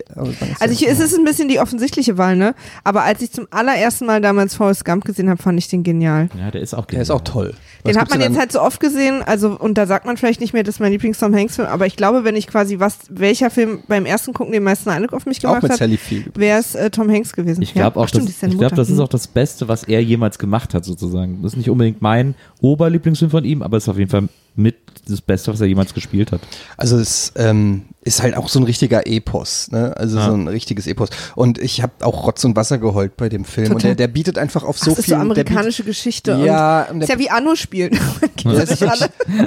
[0.60, 2.54] Also ich, es ist ein bisschen die offensichtliche Wahl, ne?
[2.84, 6.28] Aber als ich zum allerersten Mal damals Forrest Gump gesehen habe, fand ich den genial.
[6.38, 7.54] Ja, der ist auch Der ist auch toll.
[7.84, 10.40] Den Was hat man jetzt halt so oft gesehen, also und da sagt man vielleicht
[10.40, 13.50] nicht mehr, das ist mein Lieblings-Tom Hanks-Film, aber ich glaube, wenn ich quasi was, welcher
[13.50, 16.74] Film beim ersten Gucken den meisten Eindruck auf mich auch gemacht mit hat, wäre es
[16.74, 17.62] äh, Tom Hanks gewesen.
[17.62, 18.76] Ich glaube ja, auch, stimmt, das, ich glaube, Mutter.
[18.76, 21.42] das ist auch das Beste, was er jemals gemacht hat, sozusagen.
[21.42, 24.76] Das ist nicht unbedingt mein Oberlieblingsfilm von ihm, aber es ist auf jeden Fall mit
[25.08, 26.40] das Beste, was er jemals gespielt hat.
[26.76, 29.94] Also es ähm, ist halt auch so ein richtiger Epos, ne?
[29.96, 30.26] Also Ja.
[30.26, 31.10] so ein richtiges Epos.
[31.34, 33.66] Und ich habe auch Rotz und Wasser geheult bei dem Film.
[33.66, 33.94] Und Total.
[33.94, 35.14] der, der bietet einfach auf Ach, so das ist viel.
[35.16, 36.32] so amerikanische Geschichte.
[36.32, 37.98] bietet, ja, und und ist ja wie Anno spielen.
[38.42, 38.80] Ja, es ist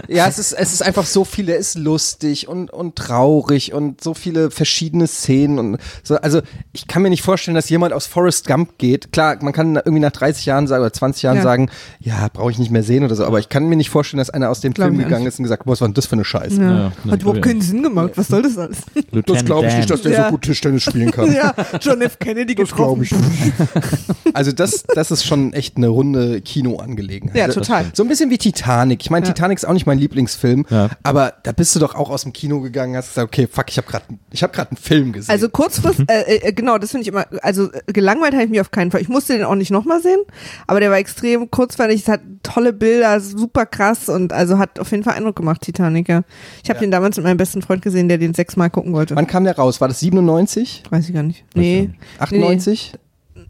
[0.07, 4.01] ja, es ist, es ist einfach so viel, der ist lustig und, und traurig und
[4.03, 6.15] so viele verschiedene Szenen und so.
[6.17, 6.41] Also
[6.73, 9.11] ich kann mir nicht vorstellen, dass jemand aus Forrest Gump geht.
[9.11, 11.41] Klar, man kann irgendwie nach 30 Jahren sagen oder 20 Jahren Ja.
[11.43, 14.19] sagen, ja, brauche ich nicht mehr sehen oder so, aber ich kann mir nicht vorstellen,
[14.19, 16.13] dass einer aus dem Film gegangen ist und gesagt, boah, was war denn das für
[16.13, 16.61] eine Scheiße?
[16.61, 16.67] Ja.
[16.73, 17.51] Ja, ne, Hat überhaupt ja.
[17.51, 18.11] keinen Sinn gemacht.
[18.15, 18.77] Was soll das alles?
[19.25, 20.25] Das glaube ich nicht, dass der Ja.
[20.25, 21.31] so gut Tischtennis spielen kann.
[21.33, 22.19] ja, John F.
[22.19, 23.33] Kennedy Das glaube getroffen.
[23.33, 24.35] ich nicht.
[24.35, 27.35] Also das, das ist schon echt eine runde Kinoangelegenheit.
[27.35, 27.85] Ja, total.
[27.93, 29.01] So ein bisschen wie Titanic.
[29.01, 29.33] Ich meine, Ja.
[29.33, 30.89] Titanic ist auch nicht mein Lieblingsfilm, Ja.
[31.03, 33.77] aber da bist du doch auch aus dem Kino gegangen, hast gesagt, okay, fuck, ich
[33.77, 35.31] habe gerade ich hab grad einen Film gesehen.
[35.31, 38.61] Also kurzfristig, äh, äh, genau, das finde ich immer, also äh, gelangweilt habe ich mich
[38.61, 39.01] auf keinen Fall.
[39.01, 40.19] Ich musste den auch nicht nochmal sehen,
[40.67, 44.91] aber der war extrem kurzweilig, es hat tolle Bilder, super krass und also hat auf
[44.91, 46.23] jeden Fall Eindruck gemacht, Titanic, ja.
[46.63, 49.15] Ich habe den damals mit meinem besten Freund gesehen, der den sechsmal gucken wollte.
[49.15, 49.79] Wann kam der raus?
[49.81, 50.83] War das 97?
[50.89, 51.45] Weiß ich gar nicht.
[51.55, 51.89] Nee.
[52.19, 52.93] 98?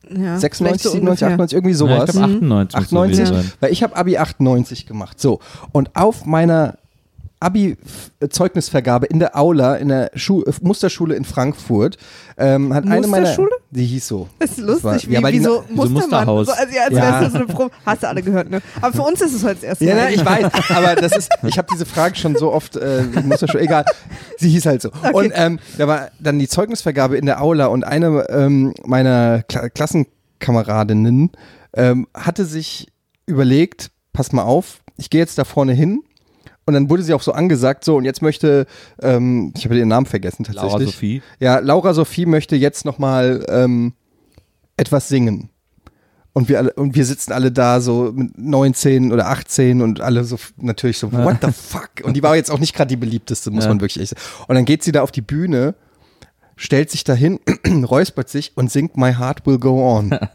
[0.09, 1.27] Ja, 96, vielleicht so 97, ungefähr.
[1.27, 2.09] 98, irgendwie Ja, sowas.
[2.09, 2.49] ich glaube 98.
[2.51, 3.17] muss es 98?
[3.17, 3.51] gewesen sein.
[3.59, 5.19] Weil ich habe Abi 98 gemacht.
[5.19, 5.39] So.
[5.71, 6.77] Und auf meiner
[7.43, 11.97] Abi-Zeugnisvergabe in der Aula, in der Schu äh, Musterschule in Frankfurt,
[12.37, 13.21] ähm, hat eine meiner.
[13.27, 13.51] Musterschule?
[13.71, 14.29] Die hieß so.
[14.39, 15.63] Das ist lustig, war- wie, ja, weil wie die- so.
[15.69, 16.47] Musterhaus.
[16.47, 17.21] So, also, ja, als Ja.
[17.21, 18.61] wärst du so eine Pro Hast du alle gehört, ne?
[18.81, 20.05] Aber für uns ist es heute das erste Ja, Mal.
[20.09, 23.41] ne, ich weiß, aber das ist, ich habe diese Frage schon so oft, äh, muss
[23.41, 23.85] ja schon, egal,
[24.37, 24.89] sie hieß halt so.
[25.13, 29.69] Und ähm, da war dann die Zeugnisvergabe in der Aula und eine ähm, meiner Kla
[29.69, 31.31] Klassenkameradinnen
[31.75, 32.87] ähm, hatte sich
[33.25, 36.03] überlegt, pass mal auf, ich gehe jetzt da vorne hin
[36.65, 38.65] und dann wurde sie auch so angesagt, so und jetzt möchte,
[39.01, 40.71] ähm, ich habe ihren Namen vergessen tatsächlich.
[40.71, 41.21] Laura Sophie.
[41.39, 43.93] Ja, Laura Sophie möchte jetzt nochmal ähm,
[44.77, 45.49] etwas singen.
[46.35, 50.23] Und wir alle, und wir sitzen alle da so mit 19 oder 18 und alle
[50.23, 51.89] so natürlich so, what the fuck?
[52.03, 53.69] Und die war jetzt auch nicht gerade die beliebteste, muss Ja.
[53.69, 54.45] man wirklich echt sagen.
[54.47, 55.75] Und dann geht sie da auf die Bühne,
[56.55, 60.09] stellt sich dahin, räuspert sich und singt My Heart Will Go On.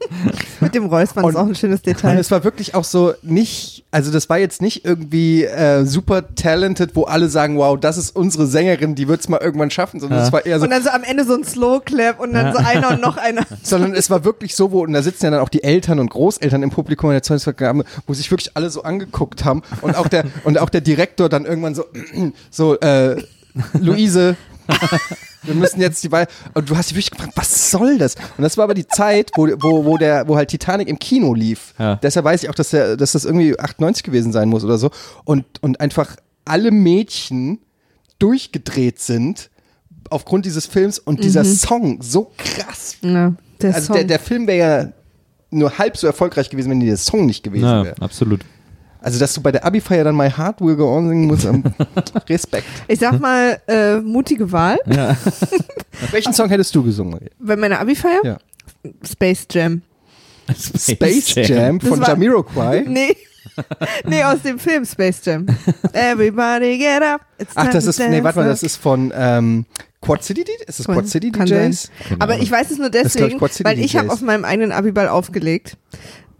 [0.60, 2.18] Mit dem Räuspern ist Und- auch ein schönes Und Detail.
[2.18, 6.96] es war wirklich auch so nicht, also das war jetzt nicht irgendwie äh, super talented,
[6.96, 10.26] wo alle sagen, wow, das ist unsere Sängerin, die wird's mal irgendwann schaffen, sondern Ja.
[10.26, 12.52] es war eher so, Und dann so am Ende so ein Slow Clap und dann
[12.52, 13.42] so einer und noch einer.
[13.62, 16.10] sondern es war wirklich so, wo, und da sitzen ja dann auch die Eltern und
[16.10, 20.08] Großeltern im Publikum in der Zeugnisvergabe, wo sich wirklich alle so angeguckt haben und auch
[20.08, 21.84] der, und auch der Direktor dann irgendwann so,
[22.50, 23.22] so, äh,
[23.78, 24.36] Luise,
[25.42, 28.14] wir müssen jetzt die Wahl, und du hast dich wirklich gefragt, was soll das?
[28.36, 31.34] Und das war aber die Zeit, wo, wo, wo der, wo halt Titanic im Kino
[31.34, 31.74] lief.
[31.78, 31.96] Ja.
[31.96, 34.90] Deshalb weiß ich auch, dass, der, dass das irgendwie 98 gewesen sein muss oder so.
[35.24, 37.58] Und, und einfach alle Mädchen
[38.18, 39.50] durchgedreht sind
[40.10, 43.32] aufgrund dieses Films und dieser Song so krass Ja,
[43.62, 43.96] der also Song.
[43.96, 44.92] der, der Film wäre ja
[45.50, 48.00] nur halb so erfolgreich gewesen, wenn der Song nicht gewesen Ja, wäre.
[48.00, 48.40] absolut.
[49.02, 51.64] Also, dass du bei der Abi-Feier dann My Heart Will Go On singen musst, ähm,
[52.28, 52.66] Respekt.
[52.86, 54.78] ich sag mal, äh, mutige Wahl.
[56.10, 57.28] Welchen Song hättest du gesungen, Maria?
[57.38, 58.20] Bei meiner Abi-Feier?
[58.24, 58.38] Ja.
[59.08, 59.82] Space Jam.
[60.54, 62.84] Space Jam, Das von war- Jamiroquai.
[62.88, 63.16] Nee.
[64.06, 65.46] nee, aus dem Film Space Jam.
[65.92, 67.22] Everybody get up.
[67.38, 69.66] It's Ach, das ist, nee, warte mal, das ist von ähm,
[70.00, 70.62] Quad City DJs?
[70.66, 71.90] Ist das Quad City Kann DJs?
[72.18, 75.08] Aber ich weiß es nur ich, deswegen, City weil ich habe auf meinem eigenen Abiball
[75.08, 75.76] aufgelegt.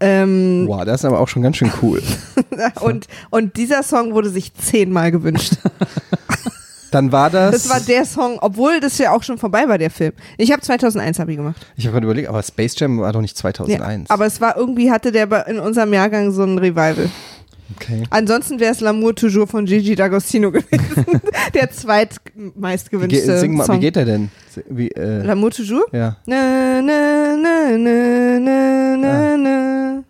[0.01, 2.01] Ähm, Boah, das ist aber auch schon ganz schön cool.
[2.81, 5.53] und, und dieser Song wurde sich zehnmal gewünscht.
[6.91, 7.53] Dann war das.
[7.53, 10.11] Das war der Song, obwohl das ja auch schon vorbei war, der Film.
[10.37, 11.65] Ich habe 2001 Abi gemacht.
[11.77, 14.09] ich habe gerade überlegt, aber Space Jam war doch nicht Ja, 2001.
[14.09, 17.09] aber es war irgendwie, hatte der in unserem Jahrgang so ein Revival.
[17.75, 18.03] Okay.
[18.09, 21.05] Ansonsten wäre es L'amour toujours von Gigi D'Agostino gewesen.
[21.53, 23.77] der ge zweitmeistgewünschte sing mal, Song.
[23.77, 24.29] wie geht der denn?
[24.69, 25.85] Wie, äh, L'amour toujours?
[25.93, 26.17] ja.
[26.25, 28.47] Na, na, na, na,
[28.97, 29.37] na, Ah.
[29.37, 30.03] na, na.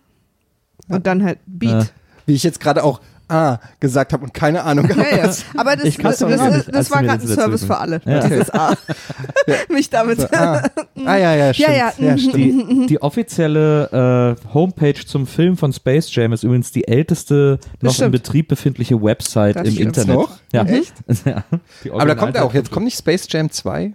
[0.88, 1.70] Und dann halt Beat.
[1.84, 1.86] Ja.
[2.26, 3.00] Wie ich jetzt gerade auch
[3.32, 5.00] Ah gesagt habe und keine Ahnung habe.
[5.00, 5.32] Ja, ja.
[5.56, 8.00] Aber das, das, das, das war gerade ein Service für alle.
[8.04, 8.26] Ja.
[8.26, 8.74] Dieses A.
[9.68, 10.32] Mich damit.
[10.32, 10.62] Ah,
[11.04, 11.68] ah ja, ja, stimmt.
[11.68, 12.36] Ja, ja, stimmt.
[12.36, 17.90] Die, die offizielle äh, Homepage zum Film von Space Jam ist übrigens die älteste noch
[17.90, 18.12] im stimmt.
[18.12, 20.14] Betrieb befindliche Website Das im Internet.
[20.14, 20.38] noch?
[20.52, 20.64] Ja.
[20.64, 20.94] Echt?
[21.24, 21.44] ja.
[21.92, 22.54] Aber da kommt er auch.
[22.54, 23.94] Jetzt kommt nicht Space Jam 2.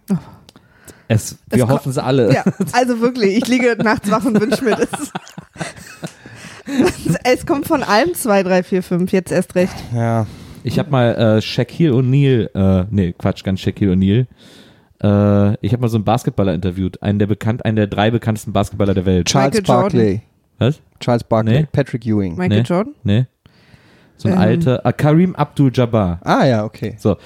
[1.08, 2.34] Es, wir hoffen es alle.
[2.34, 4.90] Ja, also wirklich, ich liege nachts wach und wünsche mir das.
[7.24, 9.74] Es kommt von allem 2, 3, 4, 5, jetzt erst recht.
[9.94, 10.26] Ja.
[10.64, 14.28] Ich habe mal äh, Shaquille O'Neal, äh, nee, Quatsch, ganz Shaquille O'Neal.
[15.02, 18.52] Äh, ich habe mal so einen Basketballer interviewt, einen der bekannt, einen der drei bekanntesten
[18.54, 19.28] Basketballer der Welt.
[19.28, 19.84] Charles Michael Jordan.
[20.00, 20.22] Barkley.
[20.60, 20.82] Was?
[21.00, 21.60] Charles Barkley.
[21.62, 21.68] Nee.
[21.72, 22.36] Patrick Ewing.
[22.36, 22.64] Michael Nee.
[22.68, 22.94] Jordan?
[23.04, 23.26] Nee.
[24.20, 24.40] So ein Ähm.
[24.40, 26.20] alter, äh, Karim Abdul-Jabbar.
[26.24, 26.96] Ah ja, okay.
[26.98, 27.18] So,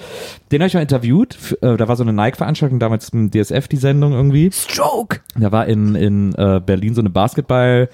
[0.52, 1.34] den habe ich mal interviewt.
[1.34, 4.50] F- Äh, da war so eine Nike-Veranstaltung, damals im DSF, die Sendung irgendwie.
[4.52, 5.20] Stroke!
[5.34, 7.88] Da war in, in äh, Berlin so eine Basketball,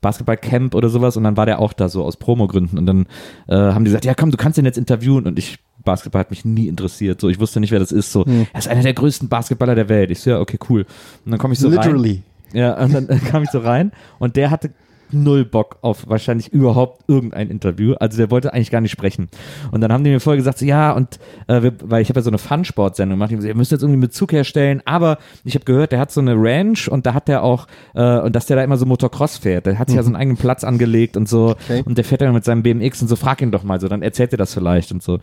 [0.00, 3.06] Basketball-Camp oder sowas und dann war der auch da so aus Promogründen und dann
[3.48, 6.30] äh, haben die gesagt, ja komm, du kannst den jetzt interviewen und ich, Basketball hat
[6.30, 8.94] mich nie interessiert, so ich wusste nicht, wer das ist, so, er ist einer der
[8.94, 10.10] größten Basketballer der Welt.
[10.10, 10.86] Ich so, ja, okay, cool.
[11.24, 11.76] Und dann komme ich so rein.
[11.76, 12.22] Literally.
[12.52, 14.70] Ja, und dann kam ich so rein und der hatte
[15.12, 17.94] null Bock auf wahrscheinlich überhaupt irgendein Interview.
[17.94, 19.28] Also der wollte eigentlich gar nicht sprechen.
[19.70, 22.20] Und dann haben die mir vorher gesagt, so, ja, und äh, wir, weil ich habe
[22.20, 25.64] ja so eine Fun-Sport-Sendung gemacht, gesagt, ihr müsst jetzt irgendwie Bezug herstellen, aber ich habe
[25.64, 28.56] gehört, der hat so eine Ranch und da hat der auch, äh, und dass der
[28.56, 29.66] da immer so Motocross fährt.
[29.66, 31.82] Der hat sich ja so einen eigenen Platz angelegt und so Okay.
[31.84, 34.02] und der fährt dann mit seinem BMX und so, frag ihn doch mal so, dann
[34.02, 35.18] erzählt er das vielleicht und so.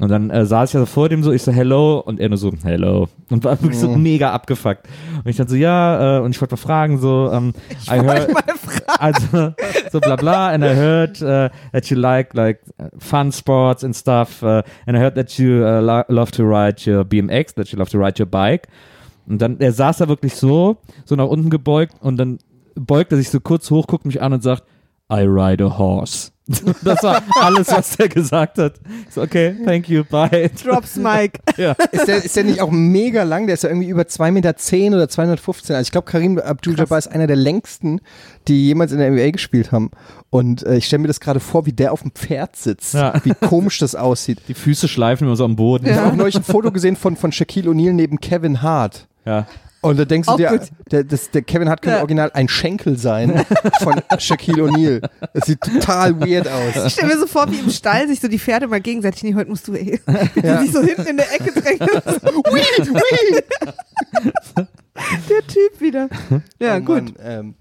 [0.00, 2.28] Und dann äh, saß ich ja so vor dem so, ich so, hello, und er
[2.28, 3.08] nur so, hello.
[3.30, 4.86] Und war wirklich so mega abgefuckt.
[5.24, 7.52] Und ich dann so, ja, äh, und ich wollte mal fragen, so, ähm,
[7.88, 8.28] I heard,
[8.98, 9.26] also,
[9.90, 13.94] so bla bla, and I heard uh, that you like, like, uh, fun sports and
[13.94, 17.72] stuff, uh, and I heard that you uh, lo love to ride your BMX, that
[17.72, 18.68] you love to ride your bike.
[19.26, 22.38] Und dann, er saß da wirklich so, so nach unten gebeugt und dann
[22.74, 24.64] beugt er sich so kurz hoch, guckt mich an und sagt,
[25.10, 26.32] I ride a horse.
[26.82, 28.74] Das war alles, was er gesagt hat.
[29.10, 30.50] So, okay, thank you, bye.
[30.62, 31.40] Drops Mike.
[31.56, 31.72] Ja.
[31.92, 33.46] Ist der, ist der nicht auch mega lang?
[33.46, 35.76] Der ist ja irgendwie über 2,10 Meter zehn oder 215.
[35.76, 38.00] Also ich glaube, Karim Abdul-Jabbar ist einer der längsten,
[38.48, 39.90] die jemals in der NBA gespielt haben.
[40.30, 42.94] Und äh, ich stelle mir das gerade vor, wie der auf dem Pferd sitzt.
[42.94, 43.12] Ja.
[43.22, 44.40] Wie komisch das aussieht.
[44.48, 45.86] Die Füße schleifen immer so am Boden.
[45.86, 49.08] Ich habe auch neulich ein Foto gesehen von, von Shaquille O'Neal neben Kevin Hart.
[49.26, 49.46] Ja.
[49.82, 50.60] Und da denkst du dir,
[50.90, 52.02] der, das, der Kevin Hart könnte Ja.
[52.02, 53.44] original ein Schenkel sein
[53.80, 55.02] von Shaquille O'Neal.
[55.34, 56.86] Das sieht total weird aus.
[56.86, 59.34] Ich stelle mir so vor, wie im Stall sich so die Pferde mal gegenseitig, nee,
[59.34, 59.98] heute musst du eh.
[60.34, 61.80] Wie die sich so hinten in der Ecke drängen.
[62.52, 63.42] Wii, wii.
[65.28, 66.08] Der Typ wieder.
[66.58, 67.04] Ja, Oh gut.
[67.04, 67.54] Mann, ähm,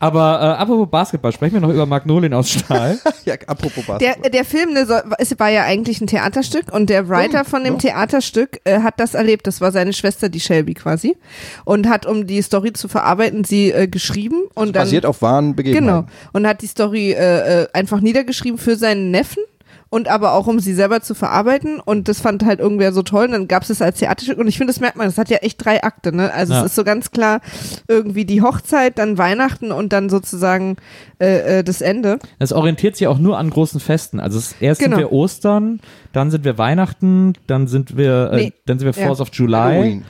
[0.00, 2.98] Aber äh, apropos Basketball, sprechen wir noch über Magnolien aus Stahl.
[3.24, 4.30] ja, apropos Der, Basketball.
[4.30, 7.78] der Film ne, soll, es war ja eigentlich ein Theaterstück und der Writer von dem
[7.78, 9.46] Theaterstück äh, hat das erlebt.
[9.46, 11.16] Das war seine Schwester, die Shelby quasi.
[11.64, 14.42] Und hat, um die Story zu verarbeiten, sie äh, geschrieben.
[14.54, 15.56] Und dann, Basiert auf wahren Genau.
[15.56, 16.06] Begebenheiten.
[16.32, 19.42] Und hat die Story äh, äh, einfach niedergeschrieben für seinen Neffen.
[19.90, 21.80] Und aber auch, um sie selber zu verarbeiten.
[21.80, 23.24] Und das fand halt irgendwer so toll.
[23.26, 24.38] Und dann gab es es als Theaterstück.
[24.38, 25.06] Und ich finde, das merkt man.
[25.06, 26.14] Das hat ja echt drei Akte.
[26.14, 26.32] Ne?
[26.32, 26.60] Also Ja.
[26.60, 27.40] es ist so ganz klar
[27.88, 30.76] irgendwie die Hochzeit, dann Weihnachten und dann sozusagen
[31.20, 32.18] äh, äh, das Ende.
[32.38, 34.20] Es orientiert sich auch nur an großen Festen.
[34.20, 34.96] Also erst Genau.
[34.96, 35.80] sind wir Ostern,
[36.12, 38.52] dann sind wir Weihnachten, dann sind wir, äh, Nee.
[38.66, 39.06] dann sind wir Ja.
[39.08, 40.04] Fourth of July, Halloween.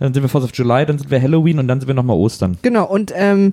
[0.00, 2.16] Dann sind wir Fourth of July, dann sind wir Halloween und dann sind wir nochmal
[2.16, 2.56] Ostern.
[2.62, 3.52] Genau, und, ähm,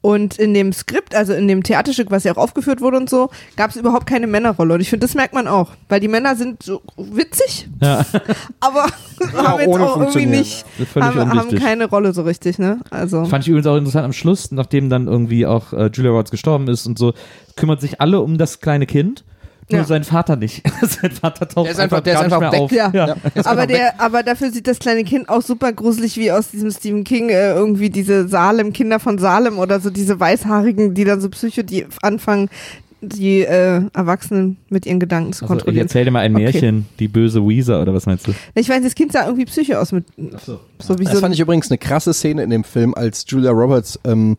[0.00, 3.30] und in dem Skript, also in dem Theaterstück, was ja auch aufgeführt wurde und so,
[3.56, 4.74] gab es überhaupt keine Männerrolle.
[4.74, 5.72] Und ich finde, das merkt man auch.
[5.88, 8.06] Weil die Männer sind so witzig, Ja.
[8.60, 8.86] aber
[9.36, 12.78] haben jetzt ohne auch irgendwie funktionieren, nicht, haben, haben keine Rolle so richtig, ne?
[12.90, 13.24] Also.
[13.24, 16.68] Fand ich übrigens auch interessant am Schluss, nachdem dann irgendwie auch äh, Julia Roberts gestorben
[16.68, 17.12] ist und so,
[17.56, 19.24] kümmert sich alle um das kleine Kind,
[19.70, 19.86] nur Ja.
[19.86, 20.62] sein Vater nicht.
[20.82, 22.60] sein Vater taucht Der ist einfach- der gar ist nicht einfach mehr weg.
[22.60, 22.72] auf.
[22.72, 23.06] Ja.
[23.06, 23.16] Ja.
[23.44, 27.04] Aber, der, aber dafür sieht das kleine Kind auch super gruselig wie aus diesem Stephen
[27.04, 31.28] King, äh, irgendwie diese Salem, Kinder von Salem oder so diese Weißhaarigen, die dann so
[31.28, 32.48] Psycho, die anfangen,
[33.00, 35.86] die äh, Erwachsenen mit ihren Gedanken zu Also, ich kontrollieren.
[35.86, 36.44] erzähl dir mal ein Okay.
[36.44, 38.32] Märchen, die böse Weezer oder was meinst du?
[38.56, 40.04] Ich weiß, das Kind sah irgendwie Psycho aus mit
[40.44, 40.58] so.
[40.80, 43.52] so wie Das so fand ich übrigens eine krasse Szene in dem Film, als Julia
[43.52, 44.36] Roberts ähm,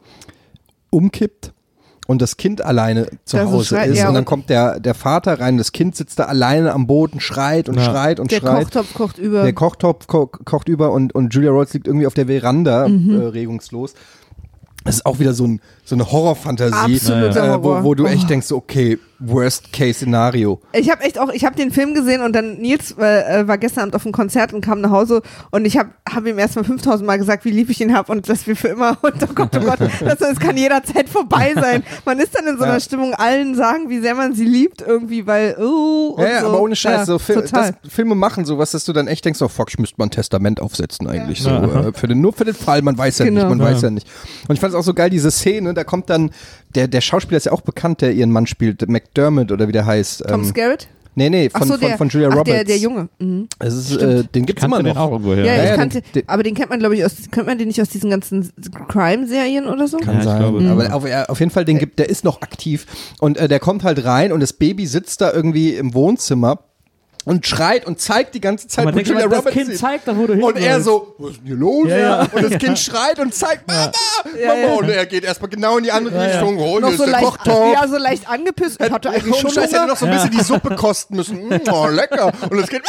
[0.90, 1.54] umkippt
[2.10, 3.97] und das Kind alleine zu Da so Hause schreit, ist.
[3.99, 7.20] ja, und dann kommt der, der Vater rein, das Kind sitzt da alleine am Boden,
[7.20, 7.84] schreit und Ja.
[7.86, 8.64] schreit und der schreit.
[8.64, 9.43] Kochtopf kocht über.
[9.43, 13.12] Der Kochtopf ko kocht über und, und Julia Roberts liegt irgendwie auf der Veranda Mhm.
[13.22, 13.93] äh, regungslos.
[14.86, 17.84] Das ist auch wieder so, ein, so eine Horrorfantasie, Absoluter äh, Horror.
[17.84, 18.28] wo, wo du echt Oh.
[18.28, 20.62] denkst, so, okay, Worst-Case-Szenario.
[20.74, 23.58] Ich habe echt auch, ich habe den Film gesehen und dann Nils äh, äh, war
[23.58, 25.22] gestern Abend auf einem Konzert und kam nach Hause
[25.52, 28.30] und ich habe hab ihm erstmal 5000 Mal gesagt, wie lieb ich ihn habe und
[28.30, 31.84] dass wir für immer und oh Gott, oh Gott, das, es kann jederzeit vorbei sein.
[32.06, 32.80] Man ist dann in so einer Ja.
[32.80, 36.48] Stimmung, allen sagen, wie sehr man sie liebt irgendwie, weil oh und Ja, ja, so.
[36.48, 39.42] aber ohne Scheiß, Ja, so Fil das, Filme machen sowas, dass du dann echt denkst,
[39.42, 41.42] oh fuck, ich müsste mal ein Testament aufsetzen eigentlich.
[41.42, 41.88] So, Ja.
[41.88, 43.42] äh, für den, nur für den Fall, man weiß ja Genau.
[43.42, 43.66] nicht, man Ja.
[43.74, 44.08] weiß ja nicht.
[44.48, 46.32] Und ich fand es auch so geil, diese Szene, da kommt dann,
[46.76, 49.86] der, der Schauspieler ist ja auch bekannt, der ihren Mann spielt, McDermott oder wie der
[49.86, 50.26] heißt.
[50.28, 50.88] Tom ähm, Skerritt?
[51.16, 52.50] Nee, nee, Ach von, so, von, der, von Julia ach, Roberts.
[52.52, 53.10] der, der Junge.
[53.20, 53.50] Mhm.
[53.58, 54.98] Es ist, äh, den gibt's immer den noch.
[55.02, 55.44] auch irgendwoher.
[55.44, 57.48] Ja, Ja, ich ja, kannte, den- den- aber den kennt man, glaube ich, aus, kennt
[57.48, 58.50] man den nicht aus diesen ganzen
[58.88, 59.98] Crime-Serien oder so?
[59.98, 60.40] Kann Ja, ich sein.
[60.40, 60.70] glaube.
[60.70, 62.86] Aber auf, ja, auf jeden Fall, den gibt, der ist noch aktiv.
[63.20, 66.60] Und äh, der kommt halt rein und das Baby sitzt da irgendwie im Wohnzimmer
[67.30, 69.78] und schreit und zeigt die ganze Zeit, wo Julia immer, das Roberts Kind sieht.
[69.78, 70.86] zeigt wo du Und er willst.
[70.86, 71.88] so, was ist denn hier los?
[71.88, 72.22] Ja, ja.
[72.32, 73.92] Und das Kind schreit und zeigt, Mama,
[74.40, 74.60] Ja, Mama.
[74.62, 74.74] ja.
[74.74, 76.20] Und er geht erstmal genau in die andere.
[76.26, 76.58] Richtung.
[76.58, 77.74] Oh, Noch so der leicht, Kochtopf.
[77.74, 78.82] ja, so leicht angepisst.
[78.84, 81.48] Ich hatte eigentlich schon Scheiße, hätte noch so ein bisschen die Suppe kosten müssen.
[81.48, 82.32] Mm, Oh, lecker.
[82.50, 82.84] Und das Kind,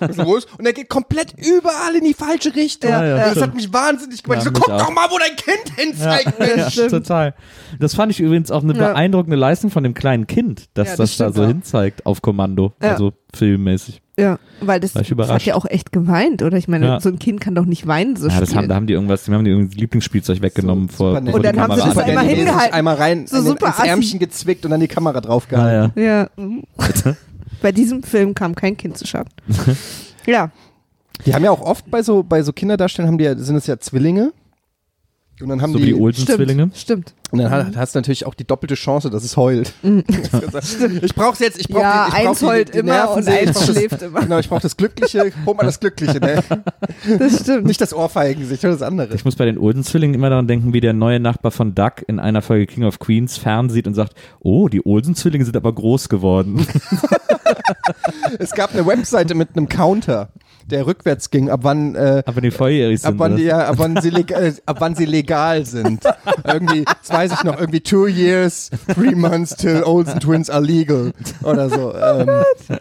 [0.00, 0.40] Mama.
[0.58, 2.90] Und er geht komplett überall in die falsche Richtung.
[2.90, 3.46] Ja, ja, Und das stimmt.
[3.46, 4.44] hat mich wahnsinnig gemacht.
[4.44, 4.78] Ja, ich so, guck auch.
[4.78, 6.56] doch mal, wo dein Kind hinzeigt, Mensch.
[6.56, 6.90] Ja, stimmt.
[6.90, 7.34] total.
[7.78, 8.88] Das fand ich übrigens auch eine Ja.
[8.88, 12.72] beeindruckende Leistung von dem kleinen Kind, dass Ja, das, das da so hinzeigt auf Kommando,
[12.82, 12.90] Ja.
[12.92, 14.02] also filmmäßig.
[14.18, 16.56] Ja, weil das War ich hat ja auch echt geweint, oder?
[16.58, 17.00] Ich meine, Ja.
[17.00, 19.24] so ein Kind kann doch nicht weinen so Ja, das haben, da haben die irgendwas,
[19.24, 22.26] die haben die irgendwie Lieblingsspielzeug weggenommen So, vor, vor Und dann haben sie das einmal
[22.26, 22.74] hingehalten.
[22.74, 23.88] einmal rein So in den- super ins assi.
[23.88, 26.02] Ärmchen gezwickt und dann die Kamera Ah, draufgehalten.
[26.02, 26.28] ja.
[26.36, 26.54] Ja.
[27.62, 29.30] Bei diesem Film kam kein Kind zu Schaden.
[30.26, 30.50] ja.
[31.26, 33.66] Die haben ja auch oft bei so, bei so Kinderdarstellern haben die ja, sind es
[33.66, 34.32] ja Zwillinge.
[35.40, 36.70] Und dann haben So die, wie die Olsen-Zwillinge.
[36.74, 37.14] Stimmt.
[37.30, 39.72] und dann hast, hast du natürlich auch die doppelte Chance, dass es heult.
[39.82, 43.22] ich brauch's jetzt, ich brauch Ja, die, ich brauch eins die, heult die immer Nerven
[43.22, 44.20] und eins schläft immer.
[44.20, 46.42] Genau, ich brauch das Glückliche, hol mal das Glückliche, ne?
[47.18, 47.66] Das stimmt.
[47.66, 49.14] Nicht das Ohrfeigengesicht, sondern das andere.
[49.14, 52.18] Ich muss bei den Olsen-Zwillingen immer daran denken, wie der neue Nachbar von Duck in
[52.18, 56.66] einer Folge King of Queens fernsieht und sagt, oh, die Olsen-Zwillinge sind aber groß geworden.
[58.38, 60.28] Es gab eine Webseite mit einem Counter,
[60.70, 63.18] der rückwärts ging, ab wann, äh, aber die volljährig Ab sind.
[63.18, 63.40] wann, oder?
[63.40, 66.02] die, ja, ab, wann sie legal, äh, ab wann sie legal sind.
[66.44, 71.12] irgendwie, das weiß ich noch, irgendwie two years, three months till Olsen Twins are legal.
[71.42, 71.94] Oder so.
[71.94, 72.28] Ähm,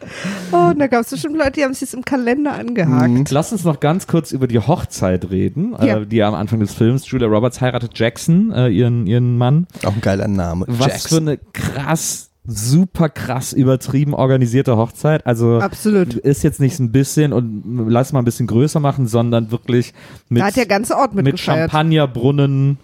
[0.51, 3.29] Oh, und da gab es bestimmt Leute, die haben sich das im Kalender angehakt.
[3.31, 5.99] Lass uns noch ganz kurz über die Hochzeit reden, Ja.
[5.99, 9.67] äh, die am Anfang des Films, Julia Roberts heiratet Jackson, äh, ihren, ihren Mann.
[9.85, 10.65] auch ein geiler Name.
[10.67, 11.27] Was für Jackson.
[11.27, 15.25] eine krass, super krass übertrieben organisierte Hochzeit.
[15.25, 16.15] Also Absolut.
[16.15, 19.93] ist jetzt nicht ein bisschen und lass mal ein bisschen größer machen, sondern wirklich
[20.29, 21.71] mit, Da hat der ganze Ort mit mitgefeiert.
[21.71, 22.79] Champagnerbrunnen,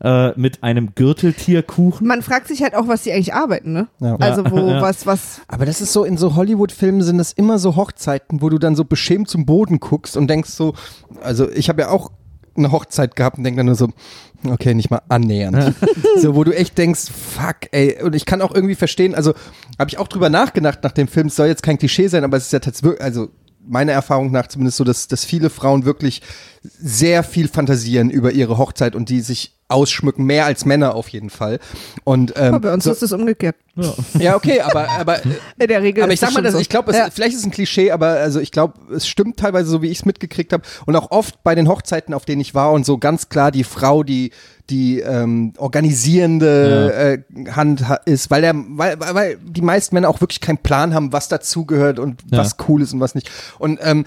[0.00, 2.06] äh, mit einem Gürteltierkuchen.
[2.06, 3.86] Man fragt sich halt auch, was die eigentlich arbeiten, ne?
[4.00, 4.16] Ja.
[4.16, 4.82] Also wo, Ja.
[4.82, 8.48] was, was, Aber das ist so, in so Hollywood-Filmen sind das immer so Hochzeiten, wo
[8.50, 10.74] du dann so beschämt zum Boden guckst und denkst so,
[11.22, 12.10] also ich habe ja auch
[12.56, 13.88] eine Hochzeit gehabt und denk dann nur so,
[14.44, 15.74] okay, nicht mal annähernd.
[16.20, 19.34] so, wo du echt denkst, fuck, ey, und ich kann auch irgendwie verstehen, also
[19.78, 22.36] habe ich auch drüber nachgedacht nach dem Film, es soll jetzt kein Klischee sein, aber
[22.36, 23.28] es ist ja tatsächlich, also
[23.66, 26.22] meiner Erfahrung nach zumindest so, dass, dass viele Frauen wirklich
[26.62, 31.30] sehr viel fantasieren über ihre Hochzeit und die sich ausschmücken, mehr als Männer auf jeden
[31.30, 31.58] Fall.
[32.04, 33.56] Und ähm, Aber bei uns so, ist es umgekehrt.
[34.18, 35.18] ja okay, aber aber
[35.58, 36.58] In der Regel aber ist ich sag mal, schon das, so.
[36.60, 37.08] ich glaube, ja.
[37.10, 39.98] vielleicht ist es ein Klischee, aber also ich glaube, es stimmt teilweise so, wie ich
[39.98, 40.62] es mitgekriegt habe.
[40.86, 43.64] Und auch oft bei den Hochzeiten, auf denen ich war und so ganz klar die
[43.64, 44.30] Frau, die
[44.70, 50.08] die ähm, organisierende äh, Hand ha- ist, weil der, weil, weil, weil die meisten Männer
[50.08, 52.38] auch wirklich keinen Plan haben, was dazugehört und Ja.
[52.38, 53.30] was cool ist und was nicht.
[53.58, 54.06] Und ähm,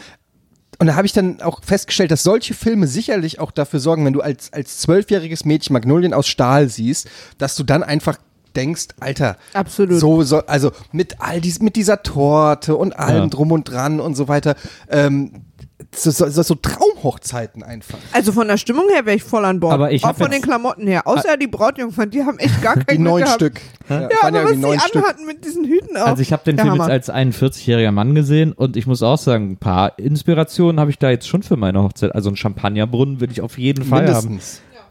[0.80, 4.14] und da habe ich dann auch festgestellt, dass solche Filme sicherlich auch dafür sorgen, wenn
[4.14, 7.08] du als als zwölfjähriges Mädchen Magnolien aus Stahl siehst,
[7.38, 8.18] dass du dann einfach
[8.56, 10.00] denkst, Alter, Absolut.
[10.00, 13.28] so, so also mit all dies, mit dieser Torte und allem Ja.
[13.28, 14.56] drum und dran und so weiter,
[14.90, 15.44] ähm,
[15.96, 17.98] so, so, so, so Traumhochzeiten einfach.
[18.12, 19.74] Also von der Stimmung her wäre ich voll an Bord.
[19.74, 21.08] Aber ich Auch von den Klamotten her.
[21.08, 23.26] Außer die Brautjungfern, die haben echt gar kein Die neun.
[23.28, 23.60] Stück.
[23.90, 26.08] Ja, Ja, aber was irgendwie neun die anhatten mit diesen Hüten auch.
[26.08, 26.92] Also ich habe den Film Hammer.
[26.94, 31.00] jetzt als 41-jähriger Mann gesehen und ich muss auch sagen, ein paar Inspirationen habe ich
[31.00, 32.14] da jetzt schon für meine Hochzeit.
[32.14, 34.40] Also einen Champagnerbrunnen will ich auf jeden Fall haben.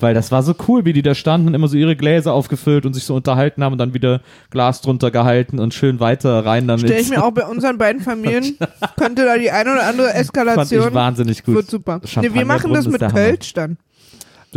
[0.01, 2.87] Weil das war so cool, wie die da standen und immer so ihre Gläser aufgefüllt
[2.87, 4.21] und sich so unterhalten haben und dann wieder
[4.51, 6.87] Glas drunter gehalten und schön weiter rein damit.
[6.87, 8.59] Stell ich mir auch bei unseren beiden Familien,
[8.97, 10.95] könnte da die eine oder andere Fand ich Eskalation.
[10.95, 11.55] wahnsinnig gut.
[11.55, 12.01] Wird super.
[12.21, 13.01] Nee, wir machen das mit.
[13.01, 13.79] Kölsch dann.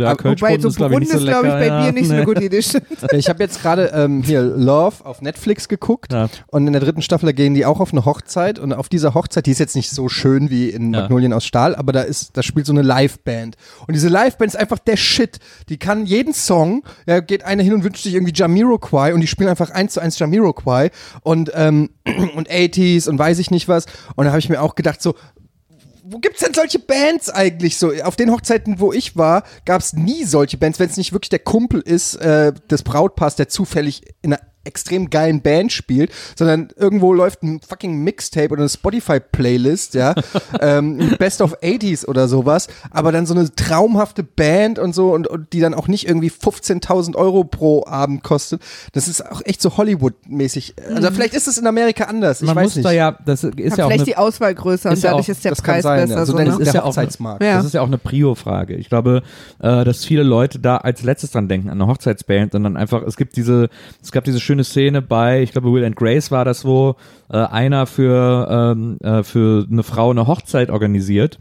[0.04, 1.82] Ja, Wobei so ist, glaube ich, nicht so ist, glaube ich, bei ja.
[1.82, 2.18] Bier nicht so Nee.
[2.18, 2.58] eine gute Idee.
[3.12, 6.28] Ich habe jetzt gerade ähm, hier Love auf Netflix geguckt Ja.
[6.48, 9.14] und in der dritten Staffel da gehen die auch auf eine Hochzeit und auf dieser
[9.14, 11.02] Hochzeit, die ist jetzt nicht so schön wie in Ja.
[11.02, 14.56] Magnolien aus Stahl, aber da ist, da spielt so eine Liveband und diese Liveband ist
[14.56, 15.38] einfach der Shit.
[15.68, 19.26] Die kann jeden Song, ja, geht einer hin und wünscht sich irgendwie Jamiroquai und die
[19.26, 20.90] spielen einfach eins zu eins Jamiroquai
[21.22, 21.90] und ähm,
[22.36, 23.86] und 80s und weiß ich nicht was
[24.16, 25.14] und da habe ich mir auch gedacht so
[26.10, 27.92] wo gibt's denn solche Bands eigentlich so?
[28.02, 31.38] Auf den Hochzeiten, wo ich war, gab's nie solche Bands, wenn es nicht wirklich der
[31.38, 37.12] Kumpel ist äh, des Brautpaars, der zufällig in einer extrem geilen Band spielt, sondern irgendwo
[37.12, 40.14] läuft ein fucking Mixtape oder eine Spotify-Playlist, ja,
[40.60, 45.26] ähm, Best of 80s oder sowas, aber dann so eine traumhafte Band und so und,
[45.26, 48.62] und die dann auch nicht irgendwie 15.000 Euro pro Abend kostet.
[48.92, 50.74] Das ist auch echt so Hollywood-mäßig.
[50.94, 52.84] Also vielleicht ist es in Amerika anders, ich Man weiß muss nicht.
[52.86, 55.28] da ja, das ist ja auch vielleicht eine, die Auswahl größer und ja dadurch auch-
[55.30, 56.18] ist der das kann Preis sein, besser.
[56.20, 56.26] ja.
[56.26, 56.52] so so, der, ne?
[56.52, 57.42] ist der ja auch- Hochzeitsmarkt.
[57.42, 57.56] Ja.
[57.56, 58.74] Das ist ja auch eine Prio-Frage.
[58.76, 59.22] Ich glaube,
[59.60, 63.02] äh, dass viele Leute da als letztes dran denken, an eine Hochzeitsband und dann einfach,
[63.02, 63.68] es gibt diese,
[64.02, 66.96] es gab diese schöne Szene bei, ich glaube, Will and Grace war das, wo
[67.30, 71.38] äh, einer für, ähm, äh, für eine Frau eine Hochzeit organisiert.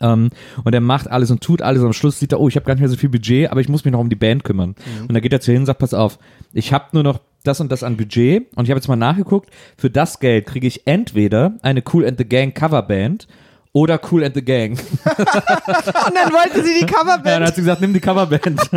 [0.00, 0.30] Ähm,
[0.64, 1.80] und er macht alles und tut alles.
[1.80, 3.60] Und am Schluss sieht er, oh, ich habe gar nicht mehr so viel Budget, aber
[3.60, 4.74] ich muss mich noch um die Band kümmern.
[5.02, 6.18] Und dann geht er zu hin und sagt, pass auf,
[6.52, 8.46] ich habe nur noch das und das an Budget.
[8.56, 12.18] Und ich habe jetzt mal nachgeguckt, für das Geld kriege ich entweder eine Cool and
[12.18, 13.28] the Gang Coverband
[13.76, 14.70] oder Cool and the Gang.
[15.04, 17.46] Und dann wollte sie die Ja, dann Coverband.
[17.46, 18.58] hat sie gesagt, nimm die Coverband.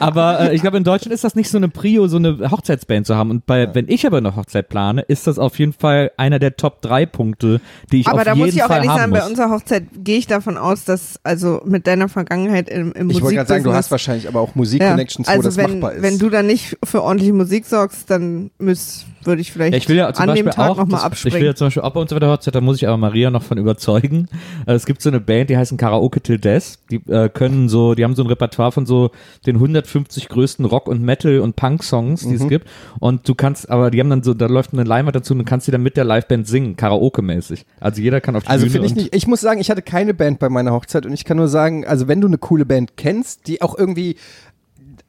[0.00, 3.06] aber äh, ich glaube, in Deutschland ist das nicht so eine Prio, so eine Hochzeitsband
[3.06, 3.30] zu haben.
[3.30, 6.56] Und bei, wenn ich aber eine Hochzeit plane, ist das auf jeden Fall einer der
[6.56, 7.60] Top 3 Punkte,
[7.92, 9.20] die ich Aber auf da jeden muss ich auch Fall ehrlich sagen, muss.
[9.20, 13.22] bei unserer Hochzeit gehe ich davon aus, dass, also mit deiner Vergangenheit im, im Ich
[13.22, 15.92] wollte gerade sagen, du hast wahrscheinlich aber auch ja, Musik-Connections, wo also das wenn, machbar
[15.92, 16.02] ist.
[16.02, 19.88] wenn du da nicht für ordentliche Musik sorgst, dann müß, würde ich vielleicht Ja, ich
[19.88, 21.38] will ja zum an Beispiel dem Tag auch, nochmal das, ich abspringen.
[21.40, 23.30] will ja zum Beispiel auch bei uns bei der Hochzeit, da muss ich aber Maria
[23.30, 24.28] noch von überzeugen.
[24.66, 26.78] Äh, Es gibt so eine Band, die heißen Karaoke Till Death.
[26.90, 29.10] Die äh, können so, die haben so ein Repertoire von so
[29.46, 32.34] den 150 größten Rock- und Metal- und Punk-Songs, die Mhm.
[32.34, 32.68] es gibt.
[33.00, 35.44] Und du kannst, aber die haben dann so, da läuft eine Leinwand dazu und du
[35.44, 37.64] kannst die dann mit der Liveband singen, Karaoke-mäßig.
[37.80, 40.14] Also jeder kann auf die Also finde ich nicht, ich muss sagen, ich hatte keine
[40.14, 42.96] Band bei meiner Hochzeit und ich kann nur sagen, also wenn du eine coole Band
[42.96, 44.16] kennst, die auch irgendwie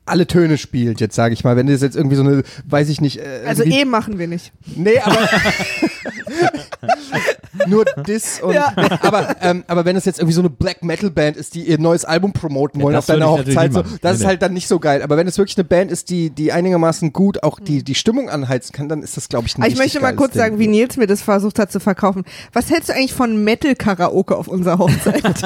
[0.07, 3.01] alle Töne spielt, jetzt sage ich mal, wenn das jetzt irgendwie so eine, weiß ich
[3.01, 4.51] nicht, äh, also eh machen wir nicht.
[4.75, 5.17] Nee, aber
[7.67, 8.73] nur Diss und Ja.
[9.01, 11.79] aber ähm, aber wenn es jetzt irgendwie so eine Black Metal Band ist, die ihr
[11.79, 14.41] neues Album promoten Ja, wollen das auf deiner Hochzeit, so, nicht das Nee, ist halt
[14.41, 15.01] dann nicht so geil.
[15.01, 18.29] Aber wenn es wirklich eine Band ist, die die einigermaßen gut auch die die Stimmung
[18.29, 20.41] anheizen kann, dann ist das glaube ich ein Aber ich möchte mal kurz Ding.
[20.41, 22.23] sagen, wie Nils mir das versucht hat zu verkaufen.
[22.53, 25.23] Was hältst du eigentlich von Metal-Karaoke auf unserer Hochzeit?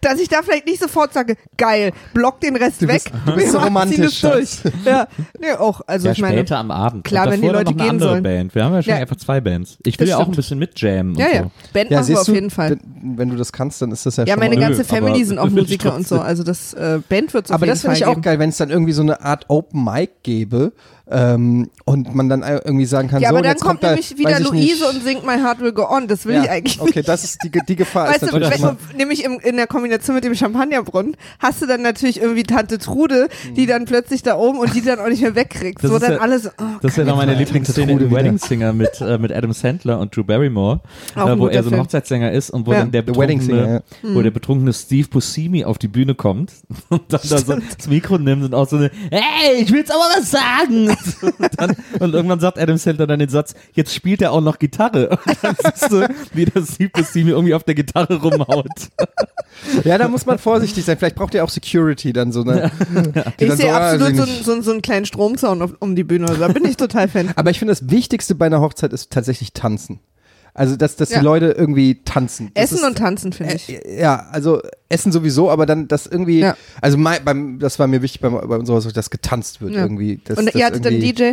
[0.00, 3.02] Dass ich da vielleicht nicht sofort sage, geil, block den Rest Du weg.
[3.04, 4.58] bist- du bist so romantisch, durch.
[4.84, 5.06] Ja,
[5.40, 5.80] nee, auch.
[5.86, 7.04] Also ja, ich meine, später am Abend.
[7.04, 8.22] klar, wenn die Leute noch eine gehen andere sollen.
[8.22, 8.54] Band.
[8.54, 8.96] Wir haben ja schon Ja.
[9.00, 9.78] einfach zwei Bands.
[9.84, 11.50] Ich will Das ja auch ein bisschen mit jammen ja, und ja, so.
[11.72, 12.70] Band Ja, machen wir auf jeden Fall.
[13.02, 14.84] wenn, wenn du das kannst, dann ist das ja, Ja, schon meine mal Nö, ganze
[14.84, 16.20] Family sind auch Musiker und so.
[16.20, 18.56] Also das äh, Band wird auf Aber jeden das finde ich auch geil, wenn es
[18.56, 20.72] dann irgendwie so eine Art Open Mic gäbe
[21.08, 23.90] ähm, und man dann irgendwie sagen kann, Ja, so, aber und dann jetzt kommt da,
[23.90, 26.08] nämlich wieder weiß ich Luise nicht, und singt My Heart Will Go On.
[26.08, 28.62] Das will ja, ich eigentlich Okay, das ist die, die Gefahr Weißt ist du, natürlich
[28.62, 32.78] wenn, nämlich im, in der Kombination mit dem Champagnerbrunnen hast du dann natürlich irgendwie Tante
[32.78, 35.84] Trude, die dann plötzlich da oben und die dann auch nicht mehr wegkriegst.
[35.84, 36.48] Das so ist dann ja- alles.
[36.58, 38.10] Oh, Das ist ja noch meine Lieblingsszene in wieder.
[38.10, 40.80] Wedding Singer mit, äh, mit Adam Sandler und Drew Barrymore,
[41.14, 41.82] äh, wo er so ein Film.
[41.82, 42.80] Hochzeitssänger ist und wo Ja.
[42.80, 46.52] dann der betrunkene, Singer, wo der betrunkene Steve Buscemi auf die Bühne kommt
[46.88, 49.92] und dann da so das Mikro nimmt und auch so eine Hey, ich will jetzt
[49.92, 50.95] aber was sagen.
[51.22, 54.58] Und, dann, und irgendwann sagt Adam Sandler dann den Satz, jetzt spielt er auch noch
[54.58, 55.18] Gitarre.
[55.26, 58.66] Und dann siehst du, wie das siebtes Team irgendwie auf der Gitarre rumhaut.
[59.84, 60.98] Ja, da muss man vorsichtig sein.
[60.98, 62.42] Vielleicht braucht ihr auch Security dann so.
[62.42, 62.70] Ne?
[63.40, 65.62] Die Ich dann sehe so, ah, absolut so, einen- so, einen- so einen kleinen Stromzaun
[65.62, 66.26] auf, um die Bühne.
[66.38, 67.30] Da bin ich total Fan.
[67.36, 70.00] Aber ich finde, das Wichtigste bei einer Hochzeit ist tatsächlich tanzen.
[70.58, 71.18] Also, dass, dass Ja.
[71.18, 72.50] die Leute irgendwie tanzen.
[72.54, 73.68] Das Essen ist, und tanzen, finde ich.
[73.68, 76.56] Äh, Ja, also Essen sowieso, aber dann das irgendwie, Ja.
[76.80, 80.18] also mein, beim, das war mir wichtig bei, bei unserer Hochzeit, dass getanzt wird irgendwie.
[80.24, 81.32] Das, und ihr hattet dann DJ